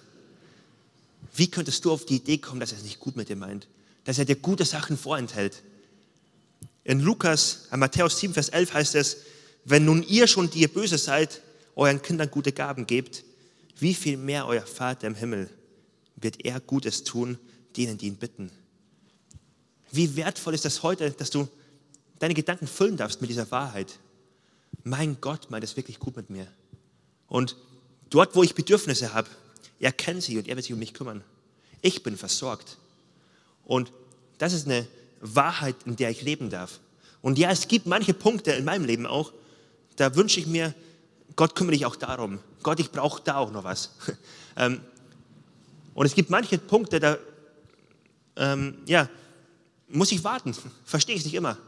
wie 1.37 1.49
könntest 1.49 1.85
du 1.85 1.91
auf 1.91 2.05
die 2.05 2.15
Idee 2.15 2.39
kommen, 2.39 2.59
dass 2.59 2.71
er 2.71 2.79
es 2.79 2.83
nicht 2.83 2.99
gut 2.99 3.15
mit 3.15 3.29
dir 3.29 3.35
meint? 3.35 3.67
Dass 4.05 4.17
er 4.17 4.25
dir 4.25 4.35
gute 4.35 4.65
Sachen 4.65 4.97
vorenthält? 4.97 5.61
In 6.83 6.99
Lukas, 6.99 7.67
in 7.71 7.79
Matthäus 7.79 8.19
7, 8.19 8.33
Vers 8.33 8.49
11 8.49 8.73
heißt 8.73 8.95
es, 8.95 9.17
wenn 9.63 9.85
nun 9.85 10.01
ihr 10.01 10.27
schon, 10.27 10.49
die 10.49 10.61
ihr 10.61 10.73
böse 10.73 10.97
seid, 10.97 11.41
euren 11.75 12.01
Kindern 12.01 12.31
gute 12.31 12.51
Gaben 12.51 12.87
gebt, 12.87 13.23
wie 13.77 13.93
viel 13.93 14.17
mehr 14.17 14.47
euer 14.47 14.65
Vater 14.65 15.05
im 15.05 15.13
Himmel 15.13 15.49
wird 16.15 16.43
er 16.43 16.59
Gutes 16.59 17.03
tun, 17.03 17.37
denen, 17.75 17.97
die 17.97 18.07
ihn 18.07 18.15
bitten. 18.15 18.49
Wie 19.91 20.15
wertvoll 20.15 20.55
ist 20.55 20.65
das 20.65 20.81
heute, 20.81 21.11
dass 21.11 21.29
du 21.29 21.47
deine 22.17 22.33
Gedanken 22.33 22.65
füllen 22.65 22.97
darfst 22.97 23.21
mit 23.21 23.29
dieser 23.29 23.51
Wahrheit. 23.51 23.99
Mein 24.83 25.21
Gott 25.21 25.51
meint 25.51 25.63
es 25.63 25.77
wirklich 25.77 25.99
gut 25.99 26.15
mit 26.15 26.31
mir. 26.31 26.47
Und 27.27 27.55
dort, 28.09 28.35
wo 28.35 28.41
ich 28.41 28.55
Bedürfnisse 28.55 29.13
habe, 29.13 29.29
er 29.79 29.91
kennt 29.91 30.23
sie 30.23 30.37
und 30.37 30.47
er 30.47 30.55
wird 30.55 30.65
sich 30.65 30.73
um 30.73 30.79
mich 30.79 30.93
kümmern. 30.93 31.23
Ich 31.81 32.03
bin 32.03 32.17
versorgt. 32.17 32.77
Und 33.65 33.91
das 34.37 34.53
ist 34.53 34.65
eine 34.65 34.87
Wahrheit, 35.21 35.75
in 35.85 35.95
der 35.95 36.09
ich 36.09 36.21
leben 36.21 36.49
darf. 36.49 36.79
Und 37.21 37.37
ja, 37.37 37.51
es 37.51 37.67
gibt 37.67 37.85
manche 37.85 38.13
Punkte 38.13 38.51
in 38.51 38.65
meinem 38.65 38.85
Leben 38.85 39.05
auch, 39.05 39.33
da 39.95 40.15
wünsche 40.15 40.39
ich 40.39 40.47
mir, 40.47 40.73
Gott 41.35 41.55
kümmere 41.55 41.73
dich 41.73 41.85
auch 41.85 41.95
darum. 41.95 42.39
Gott, 42.63 42.79
ich 42.79 42.91
brauche 42.91 43.21
da 43.23 43.37
auch 43.37 43.51
noch 43.51 43.63
was. 43.63 43.91
Ähm, 44.59 44.81
und 45.93 46.07
es 46.07 46.15
gibt 46.15 46.31
manche 46.31 46.57
Punkte, 46.57 46.99
da 46.99 47.19
ähm, 48.37 48.79
ja, 48.87 49.07
muss 49.87 50.11
ich 50.11 50.23
warten. 50.23 50.55
Verstehe 50.83 51.15
ich 51.15 51.23
nicht 51.23 51.35
immer. 51.35 51.59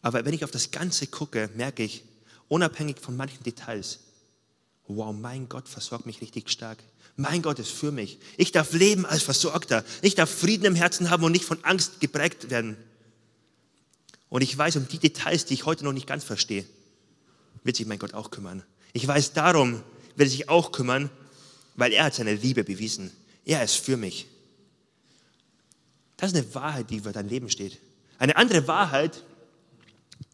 Aber 0.00 0.24
wenn 0.24 0.32
ich 0.32 0.44
auf 0.44 0.52
das 0.52 0.70
Ganze 0.70 1.08
gucke, 1.08 1.50
merke 1.56 1.82
ich, 1.82 2.04
unabhängig 2.46 3.00
von 3.00 3.16
manchen 3.16 3.42
Details, 3.42 3.98
wow, 4.96 5.14
mein 5.14 5.48
Gott 5.48 5.68
versorgt 5.68 6.06
mich 6.06 6.20
richtig 6.20 6.50
stark. 6.50 6.78
Mein 7.16 7.42
Gott 7.42 7.58
ist 7.58 7.70
für 7.70 7.92
mich. 7.92 8.18
Ich 8.36 8.52
darf 8.52 8.72
leben 8.72 9.04
als 9.04 9.22
Versorgter. 9.22 9.84
Ich 10.02 10.14
darf 10.14 10.30
Frieden 10.30 10.64
im 10.64 10.74
Herzen 10.74 11.10
haben 11.10 11.24
und 11.24 11.32
nicht 11.32 11.44
von 11.44 11.62
Angst 11.64 12.00
geprägt 12.00 12.50
werden. 12.50 12.76
Und 14.28 14.42
ich 14.42 14.56
weiß 14.56 14.76
um 14.76 14.88
die 14.88 14.98
Details, 14.98 15.44
die 15.44 15.54
ich 15.54 15.66
heute 15.66 15.84
noch 15.84 15.92
nicht 15.92 16.06
ganz 16.06 16.24
verstehe, 16.24 16.64
wird 17.64 17.76
sich 17.76 17.86
mein 17.86 17.98
Gott 17.98 18.14
auch 18.14 18.30
kümmern. 18.30 18.62
Ich 18.92 19.06
weiß 19.06 19.32
darum, 19.32 19.82
wird 20.16 20.28
er 20.28 20.30
sich 20.30 20.48
auch 20.48 20.72
kümmern, 20.72 21.10
weil 21.76 21.92
er 21.92 22.04
hat 22.04 22.14
seine 22.14 22.34
Liebe 22.34 22.64
bewiesen. 22.64 23.10
Er 23.44 23.62
ist 23.62 23.76
für 23.76 23.96
mich. 23.96 24.26
Das 26.16 26.32
ist 26.32 26.36
eine 26.36 26.54
Wahrheit, 26.54 26.90
die 26.90 26.96
über 26.96 27.12
dein 27.12 27.28
Leben 27.28 27.50
steht. 27.50 27.78
Eine 28.18 28.36
andere 28.36 28.66
Wahrheit, 28.68 29.24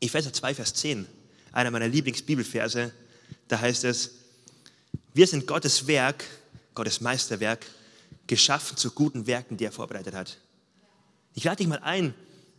Epheser 0.01 0.33
2, 0.33 0.55
Vers 0.55 0.75
10, 0.75 1.07
einer 1.53 1.71
meiner 1.71 1.89
Lieblingsbibelverse, 1.89 2.93
da 3.49 3.61
heißt 3.61 3.85
es, 3.85 4.11
wir 5.17 5.27
sind 5.27 5.47
Gottes 5.47 5.87
Werk, 5.87 6.25
Gottes 6.75 7.01
Meisterwerk, 7.01 7.65
geschaffen 8.27 8.77
zu 8.77 8.91
guten 8.91 9.27
Werken, 9.27 9.57
die 9.57 9.65
er 9.65 9.73
vorbereitet 9.73 10.15
hat. 10.15 10.37
Ich 11.35 11.45
lade 11.45 11.57
dich 11.57 11.67
mal 11.67 11.79
ein, 11.79 12.13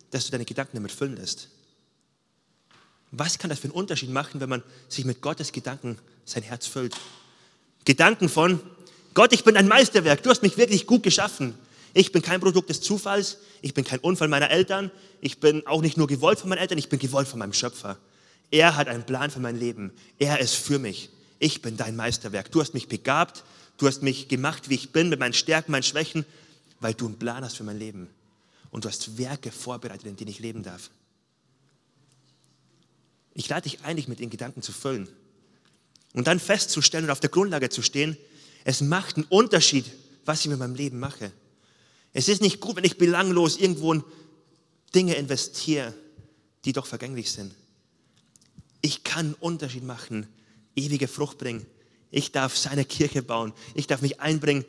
dass 0.09 0.25
du 0.25 0.31
deine 0.31 0.43
Gedanken 0.43 0.77
damit 0.77 0.91
füllen 0.91 1.17
lässt. 1.17 1.49
Was 3.11 3.37
kann 3.37 3.51
das 3.51 3.59
für 3.59 3.65
einen 3.65 3.73
Unterschied 3.73 4.09
machen, 4.09 4.41
wenn 4.41 4.49
man 4.49 4.63
sich 4.89 5.05
mit 5.05 5.21
Gottes 5.21 5.51
Gedanken 5.51 5.99
sein 6.25 6.41
Herz 6.41 6.65
füllt? 6.65 6.95
Gedanken 7.85 8.27
von, 8.27 8.59
Gott, 9.13 9.33
ich 9.33 9.43
bin 9.43 9.55
ein 9.55 9.67
Meisterwerk, 9.67 10.23
du 10.23 10.31
hast 10.31 10.41
mich 10.41 10.57
wirklich 10.57 10.87
gut 10.87 11.03
geschaffen. 11.03 11.53
Ich 11.93 12.11
bin 12.11 12.23
kein 12.23 12.41
Produkt 12.41 12.71
des 12.71 12.81
Zufalls, 12.81 13.37
ich 13.61 13.75
bin 13.75 13.85
kein 13.85 13.99
Unfall 13.99 14.29
meiner 14.29 14.49
Eltern, 14.49 14.89
ich 15.21 15.39
bin 15.39 15.65
auch 15.67 15.83
nicht 15.83 15.97
nur 15.97 16.07
gewollt 16.07 16.39
von 16.39 16.49
meinen 16.49 16.59
Eltern, 16.59 16.79
ich 16.79 16.89
bin 16.89 16.97
gewollt 16.97 17.27
von 17.27 17.37
meinem 17.37 17.53
Schöpfer. 17.53 17.99
Er 18.49 18.75
hat 18.75 18.87
einen 18.87 19.05
Plan 19.05 19.29
für 19.29 19.39
mein 19.39 19.59
Leben, 19.59 19.91
er 20.17 20.39
ist 20.39 20.55
für 20.55 20.79
mich. 20.79 21.11
Ich 21.39 21.61
bin 21.61 21.77
dein 21.77 21.95
Meisterwerk. 21.95 22.51
Du 22.51 22.61
hast 22.61 22.73
mich 22.73 22.87
begabt, 22.87 23.43
Du 23.77 23.87
hast 23.87 24.01
mich 24.01 24.27
gemacht, 24.27 24.69
wie 24.69 24.75
ich 24.75 24.91
bin, 24.91 25.09
mit 25.09 25.19
meinen 25.19 25.33
Stärken, 25.33 25.71
meinen 25.71 25.83
Schwächen, 25.83 26.25
weil 26.79 26.93
du 26.93 27.05
einen 27.05 27.19
Plan 27.19 27.43
hast 27.43 27.57
für 27.57 27.63
mein 27.63 27.77
Leben. 27.77 28.09
Und 28.71 28.85
du 28.85 28.89
hast 28.89 29.17
Werke 29.17 29.51
vorbereitet, 29.51 30.05
in 30.05 30.15
denen 30.15 30.31
ich 30.31 30.39
leben 30.39 30.63
darf. 30.63 30.89
Ich 33.33 33.47
lade 33.47 33.69
dich 33.69 33.83
ein, 33.83 33.95
dich 33.95 34.07
mit 34.07 34.19
den 34.19 34.31
Gedanken 34.31 34.63
zu 34.63 34.71
füllen. 34.71 35.07
Und 36.13 36.25
dann 36.27 36.39
festzustellen 36.39 37.05
und 37.05 37.11
auf 37.11 37.19
der 37.19 37.29
Grundlage 37.29 37.69
zu 37.69 37.83
stehen, 37.83 38.17
es 38.63 38.81
macht 38.81 39.15
einen 39.15 39.25
Unterschied, 39.25 39.85
was 40.25 40.41
ich 40.41 40.47
mit 40.47 40.57
meinem 40.57 40.75
Leben 40.75 40.99
mache. 40.99 41.31
Es 42.13 42.27
ist 42.27 42.41
nicht 42.41 42.59
gut, 42.59 42.75
wenn 42.75 42.83
ich 42.83 42.97
belanglos 42.97 43.57
irgendwo 43.57 43.93
in 43.93 44.03
Dinge 44.95 45.13
investiere, 45.13 45.93
die 46.65 46.73
doch 46.73 46.87
vergänglich 46.87 47.31
sind. 47.31 47.53
Ich 48.81 49.03
kann 49.03 49.27
einen 49.27 49.33
Unterschied 49.35 49.83
machen, 49.83 50.27
ewige 50.77 51.07
Frucht 51.07 51.37
bringen 51.37 51.65
ich 52.11 52.31
darf 52.31 52.57
seine 52.57 52.85
Kirche 52.85 53.21
bauen. 53.21 53.53
Ich 53.73 53.87
darf 53.87 54.01
mich 54.01 54.19
einbringen, 54.19 54.65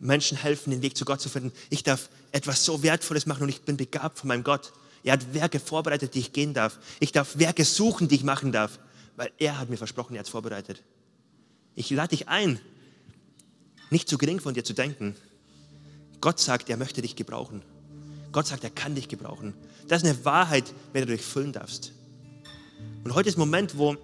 Menschen 0.00 0.36
helfen, 0.36 0.70
den 0.70 0.82
Weg 0.82 0.96
zu 0.96 1.04
Gott 1.04 1.20
zu 1.20 1.28
finden. 1.28 1.52
Ich 1.70 1.82
darf 1.82 2.10
etwas 2.32 2.64
so 2.64 2.82
Wertvolles 2.82 3.26
machen 3.26 3.44
und 3.44 3.48
ich 3.48 3.62
bin 3.62 3.76
begabt 3.76 4.18
von 4.18 4.28
meinem 4.28 4.44
Gott. 4.44 4.72
Er 5.04 5.14
hat 5.14 5.34
Werke 5.34 5.58
vorbereitet, 5.58 6.14
die 6.14 6.20
ich 6.20 6.32
gehen 6.32 6.54
darf. 6.54 6.78
Ich 7.00 7.12
darf 7.12 7.38
Werke 7.38 7.64
suchen, 7.64 8.08
die 8.08 8.16
ich 8.16 8.24
machen 8.24 8.52
darf, 8.52 8.78
weil 9.16 9.32
er 9.38 9.58
hat 9.58 9.70
mir 9.70 9.76
versprochen, 9.76 10.14
er 10.14 10.20
hat 10.20 10.26
es 10.26 10.30
vorbereitet. 10.32 10.82
Ich 11.74 11.88
lade 11.90 12.10
dich 12.10 12.28
ein, 12.28 12.60
nicht 13.90 14.08
zu 14.08 14.18
gering 14.18 14.40
von 14.40 14.54
dir 14.54 14.64
zu 14.64 14.74
denken. 14.74 15.16
Gott 16.20 16.38
sagt, 16.38 16.68
er 16.68 16.76
möchte 16.76 17.02
dich 17.02 17.16
gebrauchen. 17.16 17.62
Gott 18.32 18.46
sagt, 18.46 18.64
er 18.64 18.70
kann 18.70 18.94
dich 18.94 19.08
gebrauchen. 19.08 19.54
Das 19.88 20.02
ist 20.02 20.08
eine 20.08 20.24
Wahrheit, 20.24 20.72
wenn 20.92 21.06
du 21.06 21.12
dich 21.12 21.22
füllen 21.24 21.52
darfst. 21.52 21.92
Und 23.04 23.14
heute 23.14 23.28
ist 23.28 23.36
ein 23.36 23.40
Moment, 23.40 23.76
wo 23.76 23.96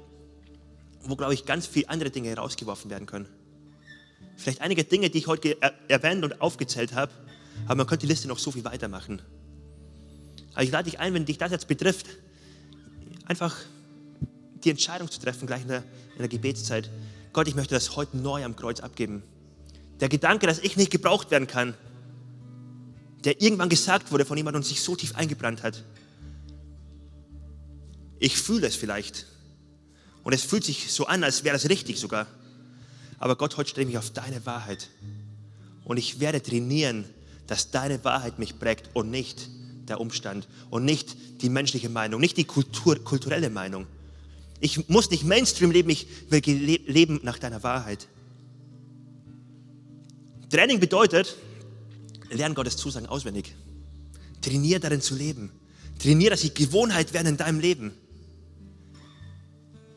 wo, 1.02 1.16
glaube 1.16 1.34
ich, 1.34 1.44
ganz 1.44 1.66
viele 1.66 1.88
andere 1.88 2.11
Dinge 2.11 2.28
herausgeworfen 2.28 2.90
werden 2.90 3.06
können. 3.06 3.28
Vielleicht 4.37 4.61
einige 4.61 4.84
Dinge, 4.84 5.11
die 5.11 5.18
ich 5.18 5.26
heute 5.26 5.56
erwähnt 5.88 6.24
und 6.24 6.40
aufgezählt 6.40 6.94
habe, 6.94 7.12
aber 7.66 7.76
man 7.76 7.87
könnte 7.87 8.06
die 8.06 8.12
Liste 8.12 8.28
noch 8.28 8.38
so 8.38 8.52
viel 8.52 8.64
weitermachen. 8.64 9.20
Aber 10.52 10.62
ich 10.62 10.70
lade 10.70 10.90
dich 10.90 11.00
ein, 11.00 11.14
wenn 11.14 11.24
dich 11.24 11.38
das 11.38 11.50
jetzt 11.50 11.68
betrifft, 11.68 12.06
einfach 13.26 13.56
die 14.64 14.70
Entscheidung 14.70 15.11
zu 15.11 15.20
treffen, 15.20 15.46
gleich 15.46 15.62
in 15.62 15.68
der, 15.68 15.84
in 16.14 16.18
der 16.18 16.28
Gebetszeit. 16.28 16.90
Gott, 17.32 17.48
ich 17.48 17.54
möchte 17.54 17.74
das 17.74 17.96
heute 17.96 18.16
neu 18.16 18.44
am 18.44 18.56
Kreuz 18.56 18.80
abgeben. 18.80 19.22
Der 20.00 20.08
Gedanke, 20.08 20.46
dass 20.46 20.58
ich 20.58 20.76
nicht 20.76 20.90
gebraucht 20.90 21.30
werden 21.30 21.46
kann, 21.46 21.74
der 23.24 23.40
irgendwann 23.42 23.68
gesagt 23.68 24.12
wurde 24.12 24.24
von 24.24 24.37
jemandem 24.37 24.61
und 24.61 24.66
sich 24.66 24.80
so 24.80 24.94
tief 24.96 25.16
eingebrannt 25.16 25.62
hat. 25.62 25.84
Ich 28.18 28.37
fühle 28.37 28.66
es 28.66 28.76
vielleicht. 28.76 29.26
Und 30.28 30.34
es 30.34 30.42
fühlt 30.42 30.62
sich 30.62 30.92
so 30.92 31.06
an, 31.06 31.24
als 31.24 31.42
wäre 31.42 31.54
das 31.54 31.70
richtig 31.70 31.98
sogar. 31.98 32.26
Aber 33.18 33.36
Gott, 33.36 33.56
heute 33.56 33.70
stelle 33.70 33.84
ich 33.84 33.94
mich 33.94 33.96
auf 33.96 34.10
deine 34.10 34.44
Wahrheit. 34.44 34.90
Und 35.84 35.96
ich 35.96 36.20
werde 36.20 36.42
trainieren, 36.42 37.06
dass 37.46 37.70
deine 37.70 38.04
Wahrheit 38.04 38.38
mich 38.38 38.58
prägt 38.58 38.90
und 38.92 39.10
nicht 39.10 39.48
der 39.88 40.02
Umstand 40.02 40.46
und 40.68 40.84
nicht 40.84 41.16
die 41.40 41.48
menschliche 41.48 41.88
Meinung, 41.88 42.20
nicht 42.20 42.36
die 42.36 42.44
Kultur, 42.44 43.02
kulturelle 43.02 43.48
Meinung, 43.48 43.86
Ich 44.60 44.90
muss 44.90 45.08
nicht 45.08 45.24
Mainstream 45.24 45.70
leben, 45.70 45.88
ich 45.88 46.06
will 46.28 46.42
leben 46.44 47.20
nach 47.22 47.38
deiner 47.38 47.62
Wahrheit. 47.62 48.06
Training 50.50 50.78
bedeutet, 50.78 51.36
lern 52.28 52.54
Gottes 52.54 52.76
Zusagen 52.76 53.06
auswendig. 53.06 53.54
Trainier 54.42 54.78
darin 54.78 55.00
zu 55.00 55.14
leben. 55.14 55.50
Trainier, 55.98 56.28
dass 56.28 56.42
sie 56.42 56.52
Gewohnheit 56.52 57.14
werden 57.14 57.28
in 57.28 57.36
deinem 57.38 57.60
Leben. 57.60 57.94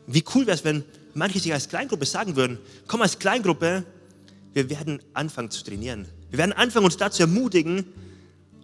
Wie 0.06 0.24
cool 0.34 0.46
wäre 0.46 0.56
es, 0.56 0.64
wenn 0.64 0.84
manche 1.14 1.38
sich 1.38 1.52
als 1.52 1.68
Kleingruppe 1.68 2.06
sagen 2.06 2.36
würden, 2.36 2.58
komm 2.86 3.02
als 3.02 3.18
Kleingruppe, 3.18 3.84
wir 4.52 4.70
werden 4.70 5.00
anfangen 5.14 5.50
zu 5.50 5.64
trainieren. 5.64 6.06
Wir 6.30 6.38
werden 6.38 6.52
anfangen, 6.52 6.84
uns 6.84 6.96
dazu 6.96 7.22
ermutigen 7.22 7.84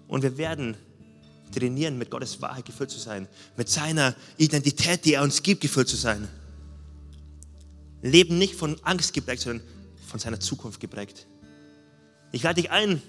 und 0.07 0.23
wir 0.23 0.37
werden 0.39 0.77
trainieren, 1.55 1.99
mit 1.99 2.11
Gottes 2.11 2.41
Wahrheit 2.43 2.65
gefüllt 2.65 2.91
zu 2.91 2.99
sein, 2.99 3.27
mit 3.57 3.69
seiner 3.69 4.15
Identität, 4.37 5.05
die 5.05 5.15
er 5.15 5.23
uns 5.23 5.43
gibt, 5.43 5.61
gefüllt 5.61 5.89
zu 5.89 5.97
sein. 5.97 6.29
Leben 8.03 8.39
nicht 8.39 8.55
von 8.55 8.77
Angst 8.83 9.13
geprägt, 9.13 9.43
sondern 9.43 9.67
von 10.07 10.21
seiner 10.21 10.41
Zukunft 10.41 10.81
geprägt. 10.81 11.27
Ich 12.33 12.43
lade 12.43 12.61
dich 12.61 12.71
ein, 12.71 13.03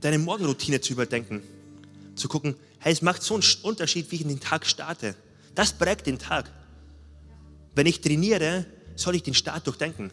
deine 0.00 0.18
Morgenroutine 0.18 0.80
zu 0.80 0.92
überdenken, 0.92 1.42
zu 2.14 2.28
gucken, 2.28 2.54
hey, 2.78 2.92
es 2.92 3.02
macht 3.02 3.22
so 3.22 3.34
einen 3.34 3.44
Unterschied, 3.62 4.10
wie 4.10 4.16
ich 4.16 4.22
in 4.22 4.28
den 4.28 4.40
Tag 4.40 4.66
starte. 4.66 5.14
Das 5.54 5.72
prägt 5.72 6.06
den 6.06 6.18
Tag. 6.18 6.50
Wenn 7.76 7.86
ich 7.86 8.00
trainiere, 8.00 8.64
soll 8.96 9.14
ich 9.14 9.22
den 9.22 9.34
Start 9.34 9.66
durchdenken. 9.66 10.10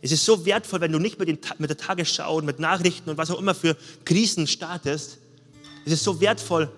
Es 0.00 0.12
ist 0.12 0.24
so 0.24 0.46
wertvoll, 0.46 0.80
wenn 0.80 0.90
du 0.90 0.98
nicht 0.98 1.18
mit, 1.18 1.28
den, 1.28 1.38
mit 1.58 1.68
der 1.68 1.76
Tagesschau 1.76 2.36
und 2.38 2.46
mit 2.46 2.58
Nachrichten 2.58 3.10
und 3.10 3.18
was 3.18 3.30
auch 3.30 3.38
immer 3.38 3.54
für 3.54 3.76
Krisen 4.06 4.46
startest. 4.46 5.18
Es 5.84 5.92
ist 5.92 6.04
so 6.04 6.18
wertvoll, 6.20 6.70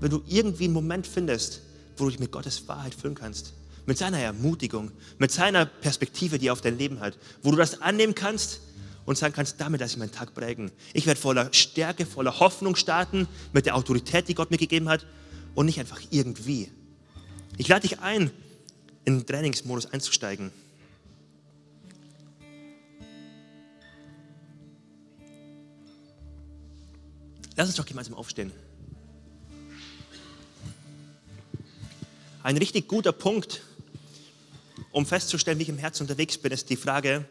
wenn 0.00 0.10
du 0.10 0.22
irgendwie 0.28 0.64
einen 0.64 0.74
Moment 0.74 1.08
findest, 1.08 1.60
wo 1.96 2.04
du 2.04 2.10
dich 2.10 2.20
mit 2.20 2.30
Gottes 2.30 2.68
Wahrheit 2.68 2.94
füllen 2.94 3.16
kannst. 3.16 3.52
Mit 3.84 3.98
seiner 3.98 4.18
Ermutigung, 4.20 4.92
mit 5.18 5.32
seiner 5.32 5.66
Perspektive, 5.66 6.38
die 6.38 6.46
er 6.46 6.52
auf 6.52 6.60
dein 6.60 6.78
Leben 6.78 7.00
hat. 7.00 7.18
Wo 7.42 7.50
du 7.50 7.56
das 7.56 7.82
annehmen 7.82 8.14
kannst 8.14 8.60
und 9.06 9.18
sagen 9.18 9.34
kannst, 9.34 9.60
damit 9.60 9.80
lasse 9.80 9.94
ich 9.94 9.98
meinen 9.98 10.12
Tag 10.12 10.34
prägen. 10.34 10.70
Ich 10.92 11.06
werde 11.06 11.20
voller 11.20 11.52
Stärke, 11.52 12.06
voller 12.06 12.38
Hoffnung 12.38 12.76
starten, 12.76 13.26
mit 13.52 13.66
der 13.66 13.74
Autorität, 13.74 14.28
die 14.28 14.34
Gott 14.34 14.52
mir 14.52 14.58
gegeben 14.58 14.88
hat 14.88 15.04
und 15.56 15.66
nicht 15.66 15.80
einfach 15.80 16.00
irgendwie. 16.10 16.70
Ich 17.56 17.66
lade 17.66 17.88
dich 17.88 17.98
ein, 17.98 18.30
in 19.04 19.18
den 19.18 19.26
Trainingsmodus 19.26 19.86
einzusteigen. 19.86 20.50
Lass 27.56 27.68
uns 27.68 27.76
doch 27.76 27.86
gemeinsam 27.86 28.14
aufstehen. 28.14 28.52
Ein 32.42 32.56
richtig 32.56 32.88
guter 32.88 33.12
Punkt, 33.12 33.62
um 34.90 35.06
festzustellen, 35.06 35.58
wie 35.58 35.62
ich 35.62 35.68
im 35.68 35.78
Herzen 35.78 36.02
unterwegs 36.02 36.36
bin, 36.36 36.52
ist 36.52 36.68
die 36.68 36.76
Frage, 36.76 37.24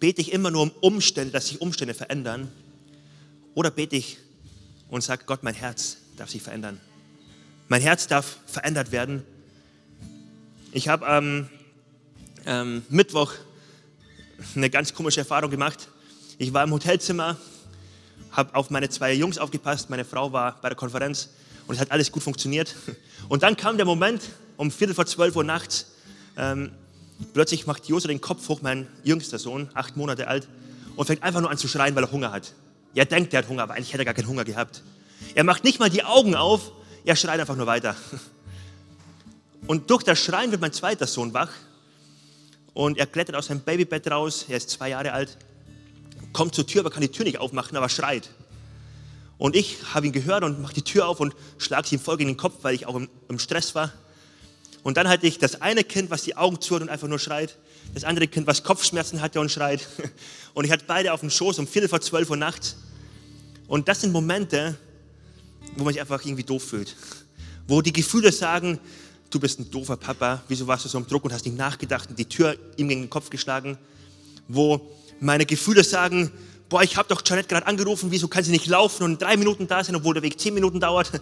bete 0.00 0.20
ich 0.20 0.32
immer 0.32 0.50
nur 0.50 0.62
um 0.62 0.70
Umstände, 0.80 1.32
dass 1.32 1.48
sich 1.48 1.60
Umstände 1.60 1.94
verändern? 1.94 2.50
Oder 3.54 3.70
bete 3.70 3.96
ich 3.96 4.18
und 4.88 5.02
sage, 5.02 5.24
Gott, 5.26 5.42
mein 5.42 5.54
Herz 5.54 5.98
darf 6.16 6.30
sich 6.30 6.42
verändern. 6.42 6.80
Mein 7.68 7.82
Herz 7.82 8.06
darf 8.06 8.38
verändert 8.46 8.92
werden. 8.92 9.24
Ich 10.76 10.88
habe 10.88 11.06
am 11.06 11.48
ähm, 12.46 12.82
Mittwoch 12.88 13.32
eine 14.56 14.68
ganz 14.70 14.92
komische 14.92 15.20
Erfahrung 15.20 15.48
gemacht. 15.48 15.86
Ich 16.36 16.52
war 16.52 16.64
im 16.64 16.72
Hotelzimmer, 16.72 17.36
habe 18.32 18.56
auf 18.56 18.70
meine 18.70 18.88
zwei 18.88 19.12
Jungs 19.12 19.38
aufgepasst, 19.38 19.88
meine 19.88 20.04
Frau 20.04 20.32
war 20.32 20.60
bei 20.60 20.68
der 20.68 20.76
Konferenz 20.76 21.30
und 21.68 21.76
es 21.76 21.80
hat 21.80 21.92
alles 21.92 22.10
gut 22.10 22.24
funktioniert. 22.24 22.74
Und 23.28 23.44
dann 23.44 23.56
kam 23.56 23.76
der 23.76 23.86
Moment, 23.86 24.22
um 24.56 24.72
Viertel 24.72 24.94
vor 24.94 25.06
zwölf 25.06 25.36
Uhr 25.36 25.44
nachts, 25.44 25.92
ähm, 26.36 26.72
Plötzlich 27.32 27.68
macht 27.68 27.86
Josef 27.86 28.08
den 28.08 28.20
Kopf 28.20 28.48
hoch, 28.48 28.60
mein 28.60 28.88
jüngster 29.04 29.38
Sohn, 29.38 29.70
acht 29.74 29.96
Monate 29.96 30.26
alt, 30.26 30.48
und 30.96 31.06
fängt 31.06 31.22
einfach 31.22 31.40
nur 31.40 31.52
an 31.52 31.56
zu 31.56 31.68
schreien, 31.68 31.94
weil 31.94 32.02
er 32.02 32.10
Hunger 32.10 32.32
hat. 32.32 32.52
Er 32.96 33.04
denkt, 33.04 33.32
er 33.32 33.38
hat 33.38 33.48
Hunger, 33.48 33.62
aber 33.62 33.74
eigentlich 33.74 33.92
hätte 33.92 34.02
er 34.02 34.06
gar 34.06 34.14
keinen 34.14 34.26
Hunger 34.26 34.44
gehabt. 34.44 34.82
Er 35.36 35.44
macht 35.44 35.62
nicht 35.62 35.78
mal 35.78 35.88
die 35.88 36.02
Augen 36.02 36.34
auf, 36.34 36.72
er 37.04 37.14
schreit 37.14 37.38
einfach 37.38 37.54
nur 37.54 37.68
weiter. 37.68 37.94
Und 39.66 39.88
durch 39.90 40.02
das 40.02 40.18
Schreien 40.18 40.50
wird 40.50 40.60
mein 40.60 40.72
zweiter 40.72 41.06
Sohn 41.06 41.32
wach 41.32 41.50
und 42.74 42.98
er 42.98 43.06
klettert 43.06 43.34
aus 43.34 43.46
seinem 43.46 43.60
Babybett 43.60 44.10
raus, 44.10 44.44
er 44.48 44.58
ist 44.58 44.68
zwei 44.68 44.90
Jahre 44.90 45.12
alt, 45.12 45.38
kommt 46.34 46.54
zur 46.54 46.66
Tür, 46.66 46.80
aber 46.80 46.90
kann 46.90 47.00
die 47.00 47.08
Tür 47.08 47.24
nicht 47.24 47.38
aufmachen, 47.38 47.76
aber 47.76 47.88
schreit. 47.88 48.28
Und 49.38 49.56
ich 49.56 49.78
habe 49.94 50.06
ihn 50.06 50.12
gehört 50.12 50.44
und 50.44 50.60
mache 50.60 50.74
die 50.74 50.82
Tür 50.82 51.08
auf 51.08 51.18
und 51.18 51.34
schlage 51.56 51.88
ihm 51.92 52.00
voll 52.00 52.18
gegen 52.18 52.30
den 52.30 52.36
Kopf, 52.36 52.58
weil 52.62 52.74
ich 52.74 52.86
auch 52.86 52.94
im, 52.94 53.08
im 53.28 53.38
Stress 53.38 53.74
war. 53.74 53.92
Und 54.82 54.98
dann 54.98 55.08
hatte 55.08 55.26
ich 55.26 55.38
das 55.38 55.62
eine 55.62 55.82
Kind, 55.82 56.10
was 56.10 56.24
die 56.24 56.36
Augen 56.36 56.60
zu 56.60 56.74
hat 56.74 56.82
und 56.82 56.90
einfach 56.90 57.08
nur 57.08 57.18
schreit. 57.18 57.56
Das 57.94 58.04
andere 58.04 58.28
Kind, 58.28 58.46
was 58.46 58.64
Kopfschmerzen 58.64 59.22
hatte 59.22 59.40
und 59.40 59.50
schreit. 59.50 59.88
Und 60.54 60.64
ich 60.64 60.70
hatte 60.70 60.84
beide 60.86 61.12
auf 61.12 61.20
dem 61.20 61.30
Schoß 61.30 61.58
um 61.58 61.66
Viertel 61.66 61.88
vor 61.88 62.00
zwölf 62.00 62.30
Uhr 62.30 62.36
nachts. 62.36 62.76
Und 63.66 63.88
das 63.88 64.02
sind 64.02 64.12
Momente, 64.12 64.78
wo 65.74 65.84
man 65.84 65.92
sich 65.92 66.00
einfach 66.00 66.24
irgendwie 66.24 66.44
doof 66.44 66.62
fühlt. 66.62 66.94
Wo 67.66 67.82
die 67.82 67.92
Gefühle 67.92 68.30
sagen, 68.30 68.78
du 69.34 69.40
bist 69.40 69.58
ein 69.58 69.70
doofer 69.70 69.96
Papa, 69.96 70.42
wieso 70.48 70.66
warst 70.66 70.84
du 70.84 70.88
so 70.88 70.96
im 70.96 71.06
Druck 71.06 71.24
und 71.24 71.32
hast 71.32 71.44
nicht 71.44 71.56
nachgedacht 71.56 72.08
und 72.08 72.18
die 72.18 72.26
Tür 72.26 72.56
ihm 72.76 72.88
gegen 72.88 73.02
den 73.02 73.10
Kopf 73.10 73.30
geschlagen. 73.30 73.76
Wo 74.46 74.80
meine 75.20 75.44
Gefühle 75.44 75.82
sagen, 75.82 76.30
boah, 76.68 76.82
ich 76.82 76.96
habe 76.96 77.08
doch 77.08 77.22
Janette 77.24 77.48
gerade 77.48 77.66
angerufen, 77.66 78.10
wieso 78.10 78.28
kann 78.28 78.44
sie 78.44 78.52
nicht 78.52 78.66
laufen 78.66 79.02
und 79.02 79.20
drei 79.20 79.36
Minuten 79.36 79.66
da 79.66 79.82
sein, 79.82 79.96
obwohl 79.96 80.14
der 80.14 80.22
Weg 80.22 80.38
zehn 80.38 80.54
Minuten 80.54 80.78
dauert. 80.78 81.20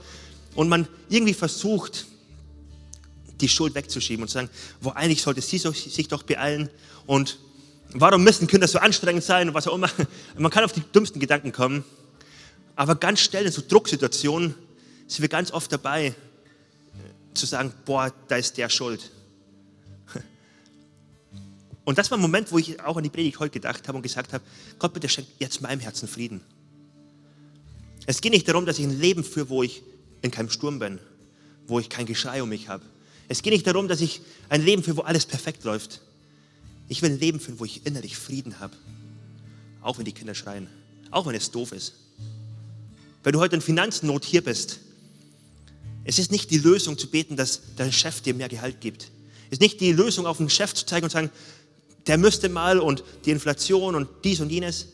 Und 0.55 0.68
man 0.68 0.87
irgendwie 1.09 1.33
versucht, 1.33 2.07
die 3.40 3.48
Schuld 3.48 3.75
wegzuschieben 3.75 4.22
und 4.22 4.29
zu 4.29 4.35
sagen, 4.35 4.51
wo 4.81 4.90
eigentlich 4.90 5.22
sollte 5.22 5.40
sie 5.40 5.59
sich 5.59 6.09
doch 6.09 6.22
beeilen 6.22 6.68
und 7.07 7.38
warum 7.94 8.22
müssen 8.22 8.46
Kinder 8.46 8.68
so 8.68 8.79
anstrengend 8.79 9.25
sein 9.25 9.48
und 9.48 9.55
was 9.55 9.66
auch 9.66 9.75
immer. 9.75 9.90
Man 10.37 10.51
kann 10.51 10.64
auf 10.64 10.72
die 10.72 10.81
dümmsten 10.81 11.20
Gedanken 11.20 11.51
kommen, 11.51 11.83
aber 12.77 12.94
ganz 12.94 13.20
schnell 13.20 13.46
in 13.46 13.53
so 13.53 13.62
Drucksituationen 13.66 14.55
sind 15.07 15.22
wir 15.22 15.29
ganz 15.29 15.51
oft 15.51 15.72
dabei 15.72 16.14
zu 17.35 17.47
sagen, 17.47 17.73
boah, 17.85 18.12
da 18.29 18.37
ist 18.37 18.57
der 18.57 18.68
schuld. 18.68 19.11
Und 21.85 21.99
das 21.99 22.11
war 22.11 22.18
ein 22.18 22.23
Moment, 22.23 22.53
wo 22.53 22.59
ich 22.59 22.81
auch 22.81 22.97
an 22.97 23.03
die 23.03 23.11
Predigt 23.11 23.38
heute 23.38 23.53
gedacht 23.53 23.87
habe 23.88 23.97
und 23.97 24.03
gesagt 24.03 24.33
habe, 24.33 24.45
Gott 24.79 24.92
bitte 24.92 25.09
schenk 25.09 25.27
jetzt 25.38 25.61
meinem 25.61 25.81
Herzen 25.81 26.09
Frieden. 26.09 26.40
Es 28.07 28.21
geht 28.21 28.33
nicht 28.33 28.49
darum, 28.49 28.66
dass 28.66 28.79
ich 28.79 28.85
ein 28.85 29.01
Leben 29.01 29.25
führe, 29.25 29.49
wo 29.49 29.62
ich 29.62 29.83
in 30.23 30.31
keinem 30.31 30.51
Sturm 30.51 30.79
bin, 30.79 30.99
wo 31.66 31.79
ich 31.79 31.88
kein 31.88 32.07
Geschrei 32.07 32.42
um 32.42 32.49
mich 32.49 32.68
habe, 32.68 32.85
es 33.33 33.40
geht 33.40 33.55
nicht 33.55 33.66
darum, 33.66 33.88
dass 33.88 34.03
ich 34.03 34.21
ein 34.51 34.62
Leben 34.62 34.83
führe, 34.83 34.99
wo 34.99 35.01
alles 35.03 35.25
perfekt 35.25 35.64
läuft. 35.64 36.03
Ich 36.88 37.01
will 37.01 37.12
ein 37.12 37.18
Leben 37.18 37.40
führen, 37.40 37.59
wo 37.61 37.64
ich 37.64 37.87
innerlich 37.87 38.16
Frieden 38.16 38.61
habe. 38.61 38.77
Auch 39.81 39.97
wenn 39.97 40.05
die 40.05 40.12
Kinder 40.12 40.35
schreien. 40.35 40.68
Auch 41.11 41.27
wenn 41.27 41.35
es 41.35 41.51
doof 41.51 41.73
ist. 41.73 41.95
Wenn 43.23 43.33
du 43.33 43.40
heute 43.40 43.57
in 43.57 43.62
Finanznot 43.62 44.27
hier 44.27 44.45
bist, 44.45 44.81
es 46.05 46.19
ist 46.19 46.33
nicht 46.33 46.51
die 46.51 46.59
Lösung 46.59 46.99
zu 46.99 47.09
beten, 47.09 47.37
dass 47.37 47.62
dein 47.77 47.93
Chef 47.93 48.21
dir 48.21 48.35
mehr 48.35 48.49
Gehalt 48.49 48.81
gibt. 48.81 49.11
Es 49.47 49.53
ist 49.53 49.61
nicht 49.61 49.81
die 49.81 49.93
Lösung, 49.93 50.27
auf 50.27 50.38
den 50.38 50.51
Chef 50.51 50.75
zu 50.75 50.87
zeigen 50.87 51.05
und 51.05 51.11
zu 51.11 51.17
sagen, 51.17 51.31
der 52.07 52.19
müsste 52.19 52.49
mal 52.49 52.81
und 52.81 53.05
die 53.25 53.31
Inflation 53.31 53.95
und 53.95 54.09
dies 54.25 54.41
und 54.41 54.51
jenes. 54.51 54.88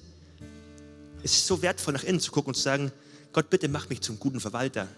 Es 1.23 1.33
ist 1.33 1.47
so 1.47 1.63
wertvoll, 1.63 1.95
nach 1.95 2.05
innen 2.05 2.21
zu 2.21 2.31
gucken 2.31 2.49
und 2.49 2.55
zu 2.55 2.63
sagen, 2.63 2.93
Gott, 3.33 3.51
bitte 3.51 3.69
mach 3.69 3.89
mich 3.89 4.01
zum 4.01 4.19
guten 4.19 4.41
Verwalter. 4.41 4.89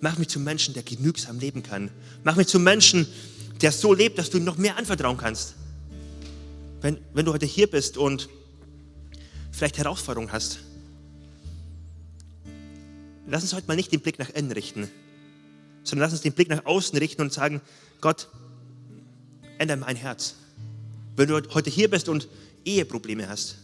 Mach 0.00 0.18
mich 0.18 0.28
zum 0.28 0.44
Menschen, 0.44 0.74
der 0.74 0.82
genügsam 0.82 1.38
leben 1.38 1.62
kann. 1.62 1.90
Mach 2.24 2.36
mich 2.36 2.48
zum 2.48 2.62
Menschen, 2.62 3.06
der 3.60 3.72
so 3.72 3.94
lebt, 3.94 4.18
dass 4.18 4.30
du 4.30 4.38
ihm 4.38 4.44
noch 4.44 4.58
mehr 4.58 4.76
anvertrauen 4.76 5.16
kannst. 5.16 5.54
Wenn, 6.80 6.98
wenn 7.14 7.24
du 7.24 7.32
heute 7.32 7.46
hier 7.46 7.70
bist 7.70 7.96
und 7.96 8.28
vielleicht 9.52 9.78
Herausforderungen 9.78 10.32
hast, 10.32 10.58
lass 13.26 13.42
uns 13.42 13.54
heute 13.54 13.66
mal 13.66 13.76
nicht 13.76 13.92
den 13.92 14.00
Blick 14.00 14.18
nach 14.18 14.28
innen 14.30 14.52
richten, 14.52 14.90
sondern 15.84 16.06
lass 16.06 16.12
uns 16.12 16.22
den 16.22 16.32
Blick 16.32 16.48
nach 16.48 16.64
außen 16.64 16.98
richten 16.98 17.22
und 17.22 17.32
sagen, 17.32 17.60
Gott, 18.00 18.28
ändere 19.58 19.78
mein 19.78 19.96
Herz. 19.96 20.34
Wenn 21.16 21.28
du 21.28 21.40
heute 21.54 21.70
hier 21.70 21.88
bist 21.88 22.08
und 22.08 22.28
Eheprobleme 22.64 23.28
hast, 23.28 23.56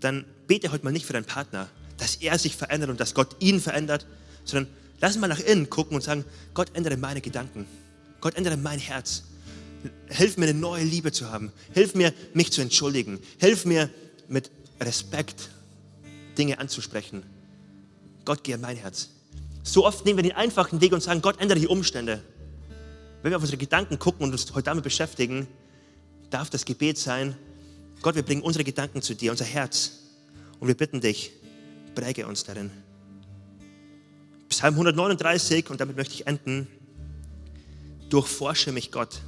dann 0.00 0.24
bete 0.46 0.72
heute 0.72 0.84
mal 0.84 0.92
nicht 0.92 1.06
für 1.06 1.12
deinen 1.12 1.24
Partner, 1.24 1.68
dass 1.98 2.16
er 2.16 2.38
sich 2.38 2.56
verändert 2.56 2.90
und 2.90 3.00
dass 3.00 3.14
Gott 3.14 3.36
ihn 3.40 3.60
verändert, 3.60 4.06
sondern 4.44 4.72
lass 5.00 5.16
mal 5.18 5.28
nach 5.28 5.40
innen 5.40 5.70
gucken 5.70 5.94
und 5.94 6.02
sagen, 6.02 6.24
Gott 6.54 6.70
ändere 6.74 6.96
meine 6.96 7.20
Gedanken. 7.20 7.66
Gott 8.20 8.34
ändere 8.36 8.56
mein 8.56 8.78
Herz. 8.78 9.24
Hilf 10.08 10.36
mir, 10.36 10.48
eine 10.48 10.58
neue 10.58 10.82
Liebe 10.82 11.12
zu 11.12 11.30
haben. 11.30 11.52
Hilf 11.72 11.94
mir, 11.94 12.12
mich 12.34 12.50
zu 12.50 12.60
entschuldigen. 12.60 13.20
Hilf 13.38 13.64
mir, 13.64 13.90
mit 14.28 14.50
Respekt 14.80 15.50
Dinge 16.36 16.58
anzusprechen. 16.58 17.22
Gott, 18.24 18.44
gehe 18.44 18.56
in 18.56 18.60
mein 18.60 18.76
Herz. 18.76 19.08
So 19.68 19.84
oft 19.84 20.06
nehmen 20.06 20.16
wir 20.16 20.22
den 20.22 20.32
einfachen 20.32 20.80
Weg 20.80 20.94
und 20.94 21.02
sagen, 21.02 21.20
Gott, 21.20 21.38
ändere 21.42 21.60
die 21.60 21.66
Umstände. 21.66 22.22
Wenn 23.20 23.32
wir 23.32 23.36
auf 23.36 23.42
unsere 23.42 23.58
Gedanken 23.58 23.98
gucken 23.98 24.24
und 24.24 24.32
uns 24.32 24.50
heute 24.54 24.62
damit 24.62 24.82
beschäftigen, 24.82 25.46
darf 26.30 26.48
das 26.48 26.64
Gebet 26.64 26.96
sein, 26.96 27.36
Gott, 28.00 28.14
wir 28.14 28.22
bringen 28.22 28.40
unsere 28.40 28.64
Gedanken 28.64 29.02
zu 29.02 29.14
dir, 29.14 29.30
unser 29.30 29.44
Herz. 29.44 29.98
Und 30.58 30.68
wir 30.68 30.74
bitten 30.74 31.02
dich, 31.02 31.32
präge 31.94 32.26
uns 32.26 32.44
darin. 32.44 32.70
Psalm 34.48 34.72
139, 34.72 35.68
und 35.68 35.78
damit 35.82 35.98
möchte 35.98 36.14
ich 36.14 36.26
enden. 36.26 36.66
durchforsche 38.08 38.72
mich, 38.72 38.90
Gott. 38.90 39.20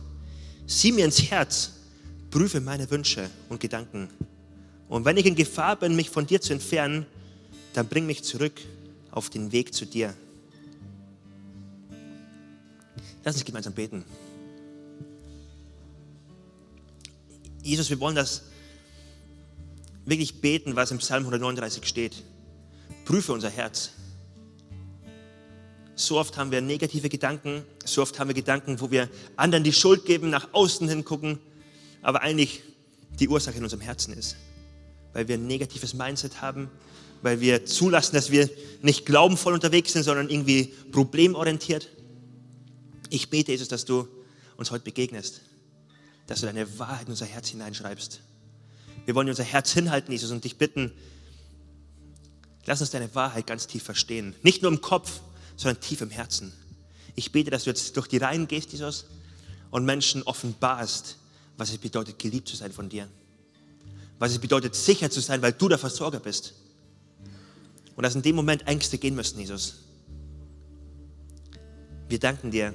Sieh 0.67 0.93
mir 0.93 1.05
ins 1.05 1.31
Herz, 1.31 1.73
prüfe 2.31 2.63
meine 2.63 2.91
Wünsche 2.91 3.29
und 3.51 3.61
Gedanken. 3.61 4.09
Und 4.89 5.05
wenn 5.05 5.19
ich 5.19 5.27
in 5.27 5.35
Gefahr 5.35 5.77
bin, 5.77 5.97
mich 5.97 6.09
von 6.09 6.27
dir 6.27 6.41
zu 6.41 6.55
entfernen, 6.55 7.05
dann 7.75 7.89
bring 7.89 8.07
mich 8.07 8.25
zurück 8.25 8.59
auf 9.11 9.29
den 9.29 9.53
Weg 9.53 9.75
zu 9.75 9.85
dir. 9.85 10.15
Lass 13.25 13.37
uns 13.37 13.45
gemeinsam 13.45 13.75
beten. 13.75 14.05
Jesus, 17.63 17.91
wir 17.91 18.01
wollen 18.01 18.17
das 18.17 18.43
wirklich 20.07 20.41
beten, 20.41 20.77
was 20.77 20.91
im 20.91 20.99
Psalm 20.99 21.23
139 21.25 21.87
steht. 21.87 22.25
Prüfe 23.05 23.33
unser 23.33 23.51
Herz. 23.51 23.91
So 25.95 26.19
oft 26.19 26.39
haben 26.39 26.51
wir 26.51 26.63
negative 26.63 27.11
Gedanken, 27.11 27.63
so 27.85 28.01
oft 28.01 28.19
haben 28.19 28.29
wir 28.29 28.35
Gedanken, 28.35 28.81
wo 28.81 28.91
wir 28.91 29.11
anderen 29.37 29.65
die 29.65 29.73
Schuld 29.73 30.07
geben, 30.07 30.31
nach 30.31 30.49
außen 30.53 30.89
hingucken, 30.89 31.39
aber 32.01 32.23
eigentlich 32.23 32.63
die 33.19 33.29
Ursache 33.29 33.59
in 33.59 33.65
unserem 33.65 33.83
Herzen 33.83 34.15
ist. 34.15 34.37
Weil 35.13 35.29
wir 35.29 35.37
ein 35.37 35.47
negatives 35.47 35.93
Mindset 35.93 36.41
haben, 36.41 36.71
weil 37.21 37.41
wir 37.41 37.67
zulassen, 37.67 38.15
dass 38.15 38.31
wir 38.31 38.49
nicht 38.81 39.05
glaubenvoll 39.05 39.53
unterwegs 39.53 39.93
sind, 39.93 40.05
sondern 40.05 40.31
irgendwie 40.31 40.73
problemorientiert. 40.91 41.91
Ich 43.11 43.29
bete, 43.29 43.53
Jesus, 43.53 43.69
dass 43.69 43.85
du 43.85 44.09
uns 44.57 44.71
heute 44.71 44.85
begegnest, 44.85 45.41
dass 46.27 46.41
du 46.41 46.47
deine 46.47 46.79
Wahrheit 46.79 47.07
in 47.07 47.11
unser 47.11 47.27
Herz 47.27 47.49
hineinschreibst. 47.49 48.21
Wir 49.05 49.15
wollen 49.15 49.29
unser 49.29 49.45
Herz 49.45 49.73
hinhalten, 49.73 50.13
Jesus, 50.13 50.31
und 50.31 50.45
dich 50.45 50.57
bitten, 50.57 50.93
lass 52.67 52.81
uns 52.81 52.91
deine 52.91 53.13
Wahrheit 53.15 53.47
ganz 53.47 53.67
tief 53.67 53.83
verstehen. 53.83 54.37
Nicht 54.43 54.63
nur 54.63 54.71
im 54.71 54.81
Kopf, 54.81 55.21
sondern 55.57 55.81
tief 55.81 56.01
im 56.01 56.11
Herzen. 56.11 56.53
Ich 57.17 57.33
bete, 57.33 57.51
dass 57.51 57.65
du 57.65 57.71
jetzt 57.71 57.97
durch 57.97 58.07
die 58.07 58.19
Reihen 58.19 58.47
gehst, 58.47 58.73
Jesus, 58.73 59.07
und 59.71 59.85
Menschen 59.85 60.23
offenbarst, 60.23 61.17
was 61.57 61.71
es 61.71 61.79
bedeutet, 61.79 62.19
geliebt 62.19 62.49
zu 62.49 62.57
sein 62.57 62.73
von 62.73 62.89
dir. 62.89 63.09
Was 64.19 64.33
es 64.33 64.39
bedeutet, 64.39 64.75
sicher 64.75 65.11
zu 65.11 65.21
sein, 65.21 65.43
weil 65.43 65.53
du 65.53 65.69
der 65.69 65.79
Versorger 65.79 66.21
bist. 66.21 66.55
Und 67.97 68.05
dass 68.05 68.15
in 68.15 68.23
dem 68.23 68.37
Moment 68.37 68.67
Ängste 68.69 68.99
gehen 68.99 69.15
müssen, 69.17 69.41
Jesus. 69.41 69.79
Wir 72.09 72.19
danken 72.19 72.51
dir. 72.51 72.75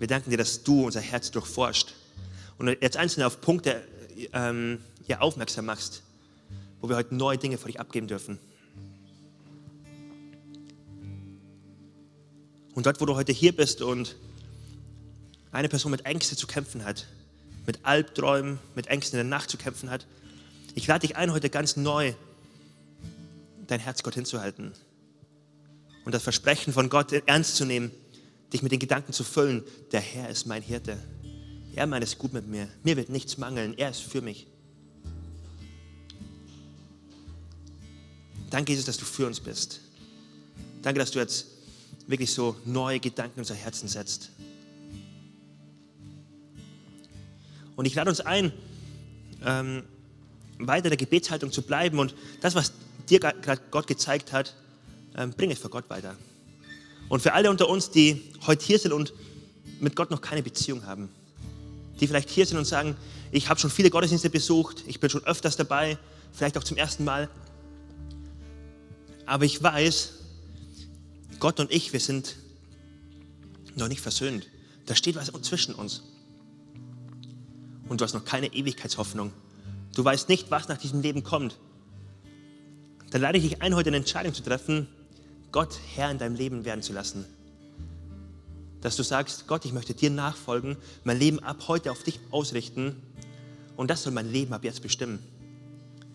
Wir 0.00 0.06
danken 0.06 0.30
dir, 0.30 0.38
dass 0.38 0.62
du 0.62 0.86
unser 0.86 1.02
Herz 1.02 1.30
durchforscht 1.30 1.92
und 2.56 2.68
jetzt 2.68 2.96
einzeln 2.96 3.22
auf 3.22 3.42
Punkte 3.42 3.86
ähm, 4.32 4.80
ja, 5.06 5.20
aufmerksam 5.20 5.66
machst, 5.66 6.02
wo 6.80 6.88
wir 6.88 6.96
heute 6.96 7.14
neue 7.14 7.36
Dinge 7.36 7.58
vor 7.58 7.66
dich 7.66 7.78
abgeben 7.78 8.08
dürfen. 8.08 8.38
Und 12.74 12.86
dort, 12.86 13.02
wo 13.02 13.04
du 13.04 13.14
heute 13.14 13.32
hier 13.32 13.54
bist 13.54 13.82
und 13.82 14.16
eine 15.52 15.68
Person 15.68 15.90
mit 15.90 16.06
Ängsten 16.06 16.38
zu 16.38 16.46
kämpfen 16.46 16.86
hat, 16.86 17.06
mit 17.66 17.80
Albträumen, 17.82 18.58
mit 18.74 18.86
Ängsten 18.86 19.20
in 19.20 19.28
der 19.28 19.38
Nacht 19.38 19.50
zu 19.50 19.58
kämpfen 19.58 19.90
hat, 19.90 20.06
ich 20.74 20.86
lade 20.86 21.06
dich 21.06 21.16
ein, 21.16 21.30
heute 21.30 21.50
ganz 21.50 21.76
neu 21.76 22.14
dein 23.66 23.80
Herz 23.80 24.02
Gott 24.02 24.14
hinzuhalten 24.14 24.72
und 26.06 26.14
das 26.14 26.22
Versprechen 26.22 26.72
von 26.72 26.88
Gott 26.88 27.12
ernst 27.12 27.56
zu 27.56 27.66
nehmen, 27.66 27.90
dich 28.52 28.62
mit 28.62 28.72
den 28.72 28.78
Gedanken 28.78 29.12
zu 29.12 29.24
füllen, 29.24 29.62
der 29.92 30.00
Herr 30.00 30.28
ist 30.28 30.46
mein 30.46 30.62
Hirte. 30.62 30.98
Er 31.74 31.86
meint 31.86 32.04
es 32.04 32.18
gut 32.18 32.32
mit 32.32 32.48
mir. 32.48 32.68
Mir 32.82 32.96
wird 32.96 33.08
nichts 33.08 33.38
mangeln. 33.38 33.76
Er 33.78 33.90
ist 33.90 34.00
für 34.00 34.20
mich. 34.20 34.46
Danke, 38.50 38.72
Jesus, 38.72 38.86
dass 38.86 38.96
du 38.96 39.04
für 39.04 39.26
uns 39.26 39.38
bist. 39.38 39.80
Danke, 40.82 40.98
dass 40.98 41.12
du 41.12 41.20
jetzt 41.20 41.46
wirklich 42.08 42.32
so 42.32 42.56
neue 42.64 42.98
Gedanken 42.98 43.36
in 43.36 43.42
unser 43.42 43.54
Herzen 43.54 43.88
setzt. 43.88 44.30
Und 47.76 47.86
ich 47.86 47.94
lade 47.94 48.10
uns 48.10 48.20
ein, 48.20 48.52
ähm, 49.44 49.84
weiter 50.58 50.88
der 50.88 50.98
Gebetshaltung 50.98 51.52
zu 51.52 51.62
bleiben 51.62 51.98
und 51.98 52.14
das, 52.40 52.54
was 52.54 52.72
dir 53.08 53.20
gerade 53.20 53.62
Gott 53.70 53.86
gezeigt 53.86 54.32
hat, 54.32 54.54
ähm, 55.16 55.30
bring 55.30 55.50
es 55.50 55.58
vor 55.58 55.70
Gott 55.70 55.88
weiter. 55.88 56.16
Und 57.10 57.20
für 57.20 57.34
alle 57.34 57.50
unter 57.50 57.68
uns, 57.68 57.90
die 57.90 58.22
heute 58.46 58.64
hier 58.64 58.78
sind 58.78 58.92
und 58.92 59.12
mit 59.80 59.96
Gott 59.96 60.12
noch 60.12 60.20
keine 60.20 60.44
Beziehung 60.44 60.86
haben, 60.86 61.10
die 62.00 62.06
vielleicht 62.06 62.30
hier 62.30 62.46
sind 62.46 62.56
und 62.56 62.64
sagen, 62.64 62.96
ich 63.32 63.48
habe 63.48 63.58
schon 63.58 63.68
viele 63.68 63.90
Gottesdienste 63.90 64.30
besucht, 64.30 64.84
ich 64.86 65.00
bin 65.00 65.10
schon 65.10 65.24
öfters 65.24 65.56
dabei, 65.56 65.98
vielleicht 66.32 66.56
auch 66.56 66.62
zum 66.62 66.76
ersten 66.76 67.04
Mal, 67.04 67.28
aber 69.26 69.44
ich 69.44 69.60
weiß, 69.60 70.12
Gott 71.40 71.58
und 71.58 71.72
ich, 71.72 71.92
wir 71.92 71.98
sind 71.98 72.36
noch 73.74 73.88
nicht 73.88 74.00
versöhnt. 74.00 74.46
Da 74.86 74.94
steht 74.94 75.16
was 75.16 75.32
zwischen 75.42 75.74
uns. 75.74 76.04
Und 77.88 78.00
du 78.00 78.04
hast 78.04 78.14
noch 78.14 78.24
keine 78.24 78.54
Ewigkeitshoffnung. 78.54 79.32
Du 79.96 80.04
weißt 80.04 80.28
nicht, 80.28 80.52
was 80.52 80.68
nach 80.68 80.78
diesem 80.78 81.00
Leben 81.00 81.24
kommt. 81.24 81.58
Dann 83.10 83.20
lade 83.20 83.38
ich 83.38 83.48
dich 83.48 83.62
ein, 83.62 83.74
heute 83.74 83.90
eine 83.90 83.96
Entscheidung 83.96 84.32
zu 84.32 84.44
treffen, 84.44 84.86
Gott 85.52 85.78
Herr 85.94 86.10
in 86.10 86.18
deinem 86.18 86.36
Leben 86.36 86.64
werden 86.64 86.82
zu 86.82 86.92
lassen. 86.92 87.24
Dass 88.80 88.96
du 88.96 89.02
sagst, 89.02 89.46
Gott, 89.46 89.64
ich 89.64 89.72
möchte 89.72 89.94
dir 89.94 90.10
nachfolgen, 90.10 90.76
mein 91.04 91.18
Leben 91.18 91.40
ab 91.40 91.68
heute 91.68 91.90
auf 91.90 92.02
dich 92.02 92.20
ausrichten 92.30 92.96
und 93.76 93.90
das 93.90 94.02
soll 94.02 94.12
mein 94.12 94.30
Leben 94.30 94.52
ab 94.52 94.64
jetzt 94.64 94.82
bestimmen. 94.82 95.18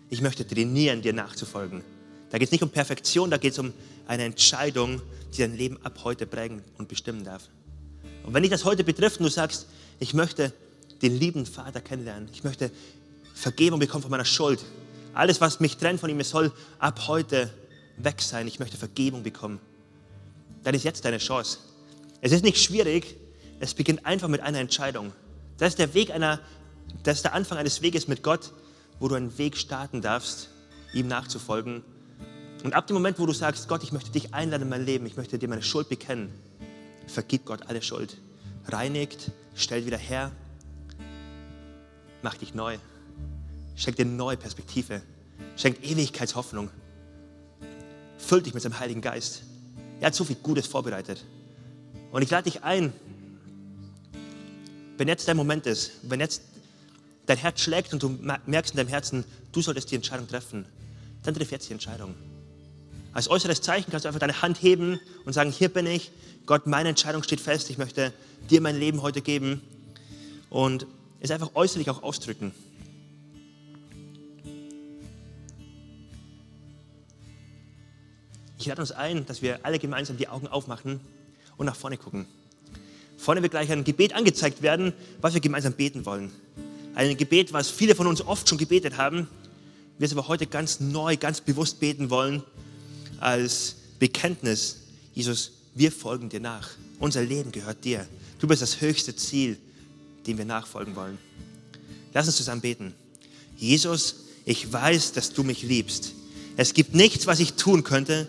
Ich 0.08 0.20
möchte 0.20 0.46
trainieren, 0.46 1.02
dir 1.02 1.12
nachzufolgen. 1.12 1.82
Da 2.30 2.38
geht 2.38 2.48
es 2.48 2.52
nicht 2.52 2.62
um 2.62 2.70
Perfektion, 2.70 3.30
da 3.30 3.36
geht 3.36 3.52
es 3.52 3.58
um 3.58 3.72
eine 4.06 4.24
Entscheidung, 4.24 5.00
die 5.32 5.38
dein 5.38 5.56
Leben 5.56 5.78
ab 5.84 6.00
heute 6.04 6.26
prägen 6.26 6.62
und 6.78 6.88
bestimmen 6.88 7.24
darf. 7.24 7.48
Und 8.24 8.34
wenn 8.34 8.42
dich 8.42 8.50
das 8.50 8.64
heute 8.64 8.84
betrifft 8.84 9.20
und 9.20 9.26
du 9.26 9.30
sagst, 9.30 9.66
ich 10.00 10.14
möchte 10.14 10.52
den 11.02 11.18
lieben 11.18 11.46
Vater 11.46 11.80
kennenlernen, 11.80 12.28
ich 12.32 12.42
möchte 12.42 12.70
Vergebung 13.34 13.78
bekommen 13.78 14.02
von 14.02 14.10
meiner 14.10 14.24
Schuld, 14.24 14.64
alles, 15.14 15.40
was 15.40 15.60
mich 15.60 15.76
trennt 15.76 16.00
von 16.00 16.10
ihm, 16.10 16.20
soll 16.22 16.52
ab 16.78 17.06
heute 17.06 17.50
weg 17.98 18.20
sein, 18.20 18.46
ich 18.46 18.58
möchte 18.58 18.76
Vergebung 18.76 19.22
bekommen, 19.22 19.60
dann 20.62 20.74
ist 20.74 20.84
jetzt 20.84 21.04
deine 21.04 21.18
Chance. 21.18 21.58
Es 22.20 22.32
ist 22.32 22.44
nicht 22.44 22.58
schwierig, 22.58 23.16
es 23.60 23.74
beginnt 23.74 24.04
einfach 24.04 24.28
mit 24.28 24.40
einer 24.40 24.58
Entscheidung. 24.58 25.12
Das 25.58 25.68
ist 25.68 25.78
der 25.78 25.94
Weg 25.94 26.10
einer, 26.10 26.40
das 27.02 27.18
ist 27.18 27.24
der 27.24 27.34
Anfang 27.34 27.58
eines 27.58 27.82
Weges 27.82 28.08
mit 28.08 28.22
Gott, 28.22 28.52
wo 29.00 29.08
du 29.08 29.14
einen 29.14 29.36
Weg 29.38 29.56
starten 29.56 30.02
darfst, 30.02 30.48
ihm 30.92 31.08
nachzufolgen. 31.08 31.82
Und 32.64 32.74
ab 32.74 32.86
dem 32.86 32.94
Moment, 32.94 33.18
wo 33.18 33.26
du 33.26 33.32
sagst, 33.32 33.68
Gott, 33.68 33.82
ich 33.82 33.92
möchte 33.92 34.10
dich 34.10 34.34
einladen 34.34 34.62
in 34.62 34.68
mein 34.68 34.84
Leben, 34.84 35.06
ich 35.06 35.16
möchte 35.16 35.38
dir 35.38 35.48
meine 35.48 35.62
Schuld 35.62 35.88
bekennen, 35.88 36.32
vergibt 37.06 37.46
Gott 37.46 37.68
alle 37.68 37.82
Schuld, 37.82 38.16
reinigt, 38.66 39.30
stellt 39.54 39.86
wieder 39.86 39.98
her, 39.98 40.32
macht 42.22 42.40
dich 42.40 42.54
neu, 42.54 42.78
schenkt 43.76 43.98
dir 43.98 44.06
neue 44.06 44.36
Perspektive, 44.36 45.02
schenkt 45.56 45.84
Ewigkeitshoffnung, 45.84 46.70
füllt 48.26 48.46
dich 48.46 48.54
mit 48.54 48.62
seinem 48.62 48.78
Heiligen 48.78 49.00
Geist. 49.00 49.42
Er 50.00 50.08
hat 50.08 50.14
so 50.14 50.24
viel 50.24 50.36
Gutes 50.36 50.66
vorbereitet. 50.66 51.24
Und 52.10 52.22
ich 52.22 52.30
lade 52.30 52.50
dich 52.50 52.62
ein, 52.62 52.92
wenn 54.98 55.08
jetzt 55.08 55.28
dein 55.28 55.36
Moment 55.36 55.66
ist, 55.66 55.92
wenn 56.02 56.20
jetzt 56.20 56.42
dein 57.26 57.36
Herz 57.36 57.60
schlägt 57.60 57.92
und 57.92 58.02
du 58.02 58.18
merkst 58.46 58.72
in 58.72 58.78
deinem 58.78 58.88
Herzen, 58.88 59.24
du 59.52 59.60
solltest 59.60 59.90
die 59.90 59.96
Entscheidung 59.96 60.26
treffen, 60.26 60.66
dann 61.22 61.34
triff 61.34 61.50
jetzt 61.50 61.68
die 61.68 61.72
Entscheidung. 61.72 62.14
Als 63.12 63.28
äußeres 63.28 63.60
Zeichen 63.62 63.90
kannst 63.90 64.04
du 64.04 64.08
einfach 64.08 64.20
deine 64.20 64.42
Hand 64.42 64.62
heben 64.62 65.00
und 65.24 65.32
sagen, 65.32 65.50
hier 65.50 65.68
bin 65.68 65.86
ich, 65.86 66.10
Gott, 66.46 66.66
meine 66.66 66.90
Entscheidung 66.90 67.22
steht 67.22 67.40
fest, 67.40 67.70
ich 67.70 67.78
möchte 67.78 68.12
dir 68.50 68.60
mein 68.60 68.78
Leben 68.78 69.02
heute 69.02 69.20
geben 69.20 69.60
und 70.50 70.86
es 71.20 71.30
einfach 71.30 71.50
äußerlich 71.54 71.90
auch 71.90 72.02
ausdrücken. 72.02 72.52
Ich 78.66 78.68
lade 78.68 78.82
uns 78.82 78.90
ein, 78.90 79.24
dass 79.26 79.42
wir 79.42 79.60
alle 79.62 79.78
gemeinsam 79.78 80.16
die 80.16 80.26
Augen 80.26 80.48
aufmachen 80.48 80.98
und 81.56 81.66
nach 81.66 81.76
vorne 81.76 81.96
gucken. 81.96 82.26
Vorne 83.16 83.40
wird 83.40 83.52
gleich 83.52 83.70
ein 83.70 83.84
Gebet 83.84 84.12
angezeigt 84.12 84.60
werden, 84.60 84.92
was 85.20 85.34
wir 85.34 85.40
gemeinsam 85.40 85.72
beten 85.72 86.04
wollen. 86.04 86.32
Ein 86.96 87.16
Gebet, 87.16 87.52
was 87.52 87.70
viele 87.70 87.94
von 87.94 88.08
uns 88.08 88.22
oft 88.22 88.48
schon 88.48 88.58
gebetet 88.58 88.96
haben, 88.96 89.28
wir 89.98 90.06
es 90.06 90.10
aber 90.10 90.26
heute 90.26 90.48
ganz 90.48 90.80
neu, 90.80 91.16
ganz 91.16 91.40
bewusst 91.40 91.78
beten 91.78 92.10
wollen 92.10 92.42
als 93.20 93.76
Bekenntnis, 94.00 94.78
Jesus, 95.14 95.52
wir 95.76 95.92
folgen 95.92 96.28
dir 96.28 96.40
nach. 96.40 96.70
Unser 96.98 97.22
Leben 97.22 97.52
gehört 97.52 97.84
dir. 97.84 98.04
Du 98.40 98.48
bist 98.48 98.62
das 98.62 98.80
höchste 98.80 99.14
Ziel, 99.14 99.58
dem 100.26 100.38
wir 100.38 100.44
nachfolgen 100.44 100.96
wollen. 100.96 101.18
Lass 102.12 102.26
uns 102.26 102.36
zusammen 102.36 102.62
beten. 102.62 102.94
Jesus, 103.56 104.24
ich 104.44 104.72
weiß, 104.72 105.12
dass 105.12 105.32
du 105.32 105.44
mich 105.44 105.62
liebst. 105.62 106.14
Es 106.56 106.74
gibt 106.74 106.96
nichts, 106.96 107.28
was 107.28 107.38
ich 107.38 107.52
tun 107.52 107.84
könnte, 107.84 108.28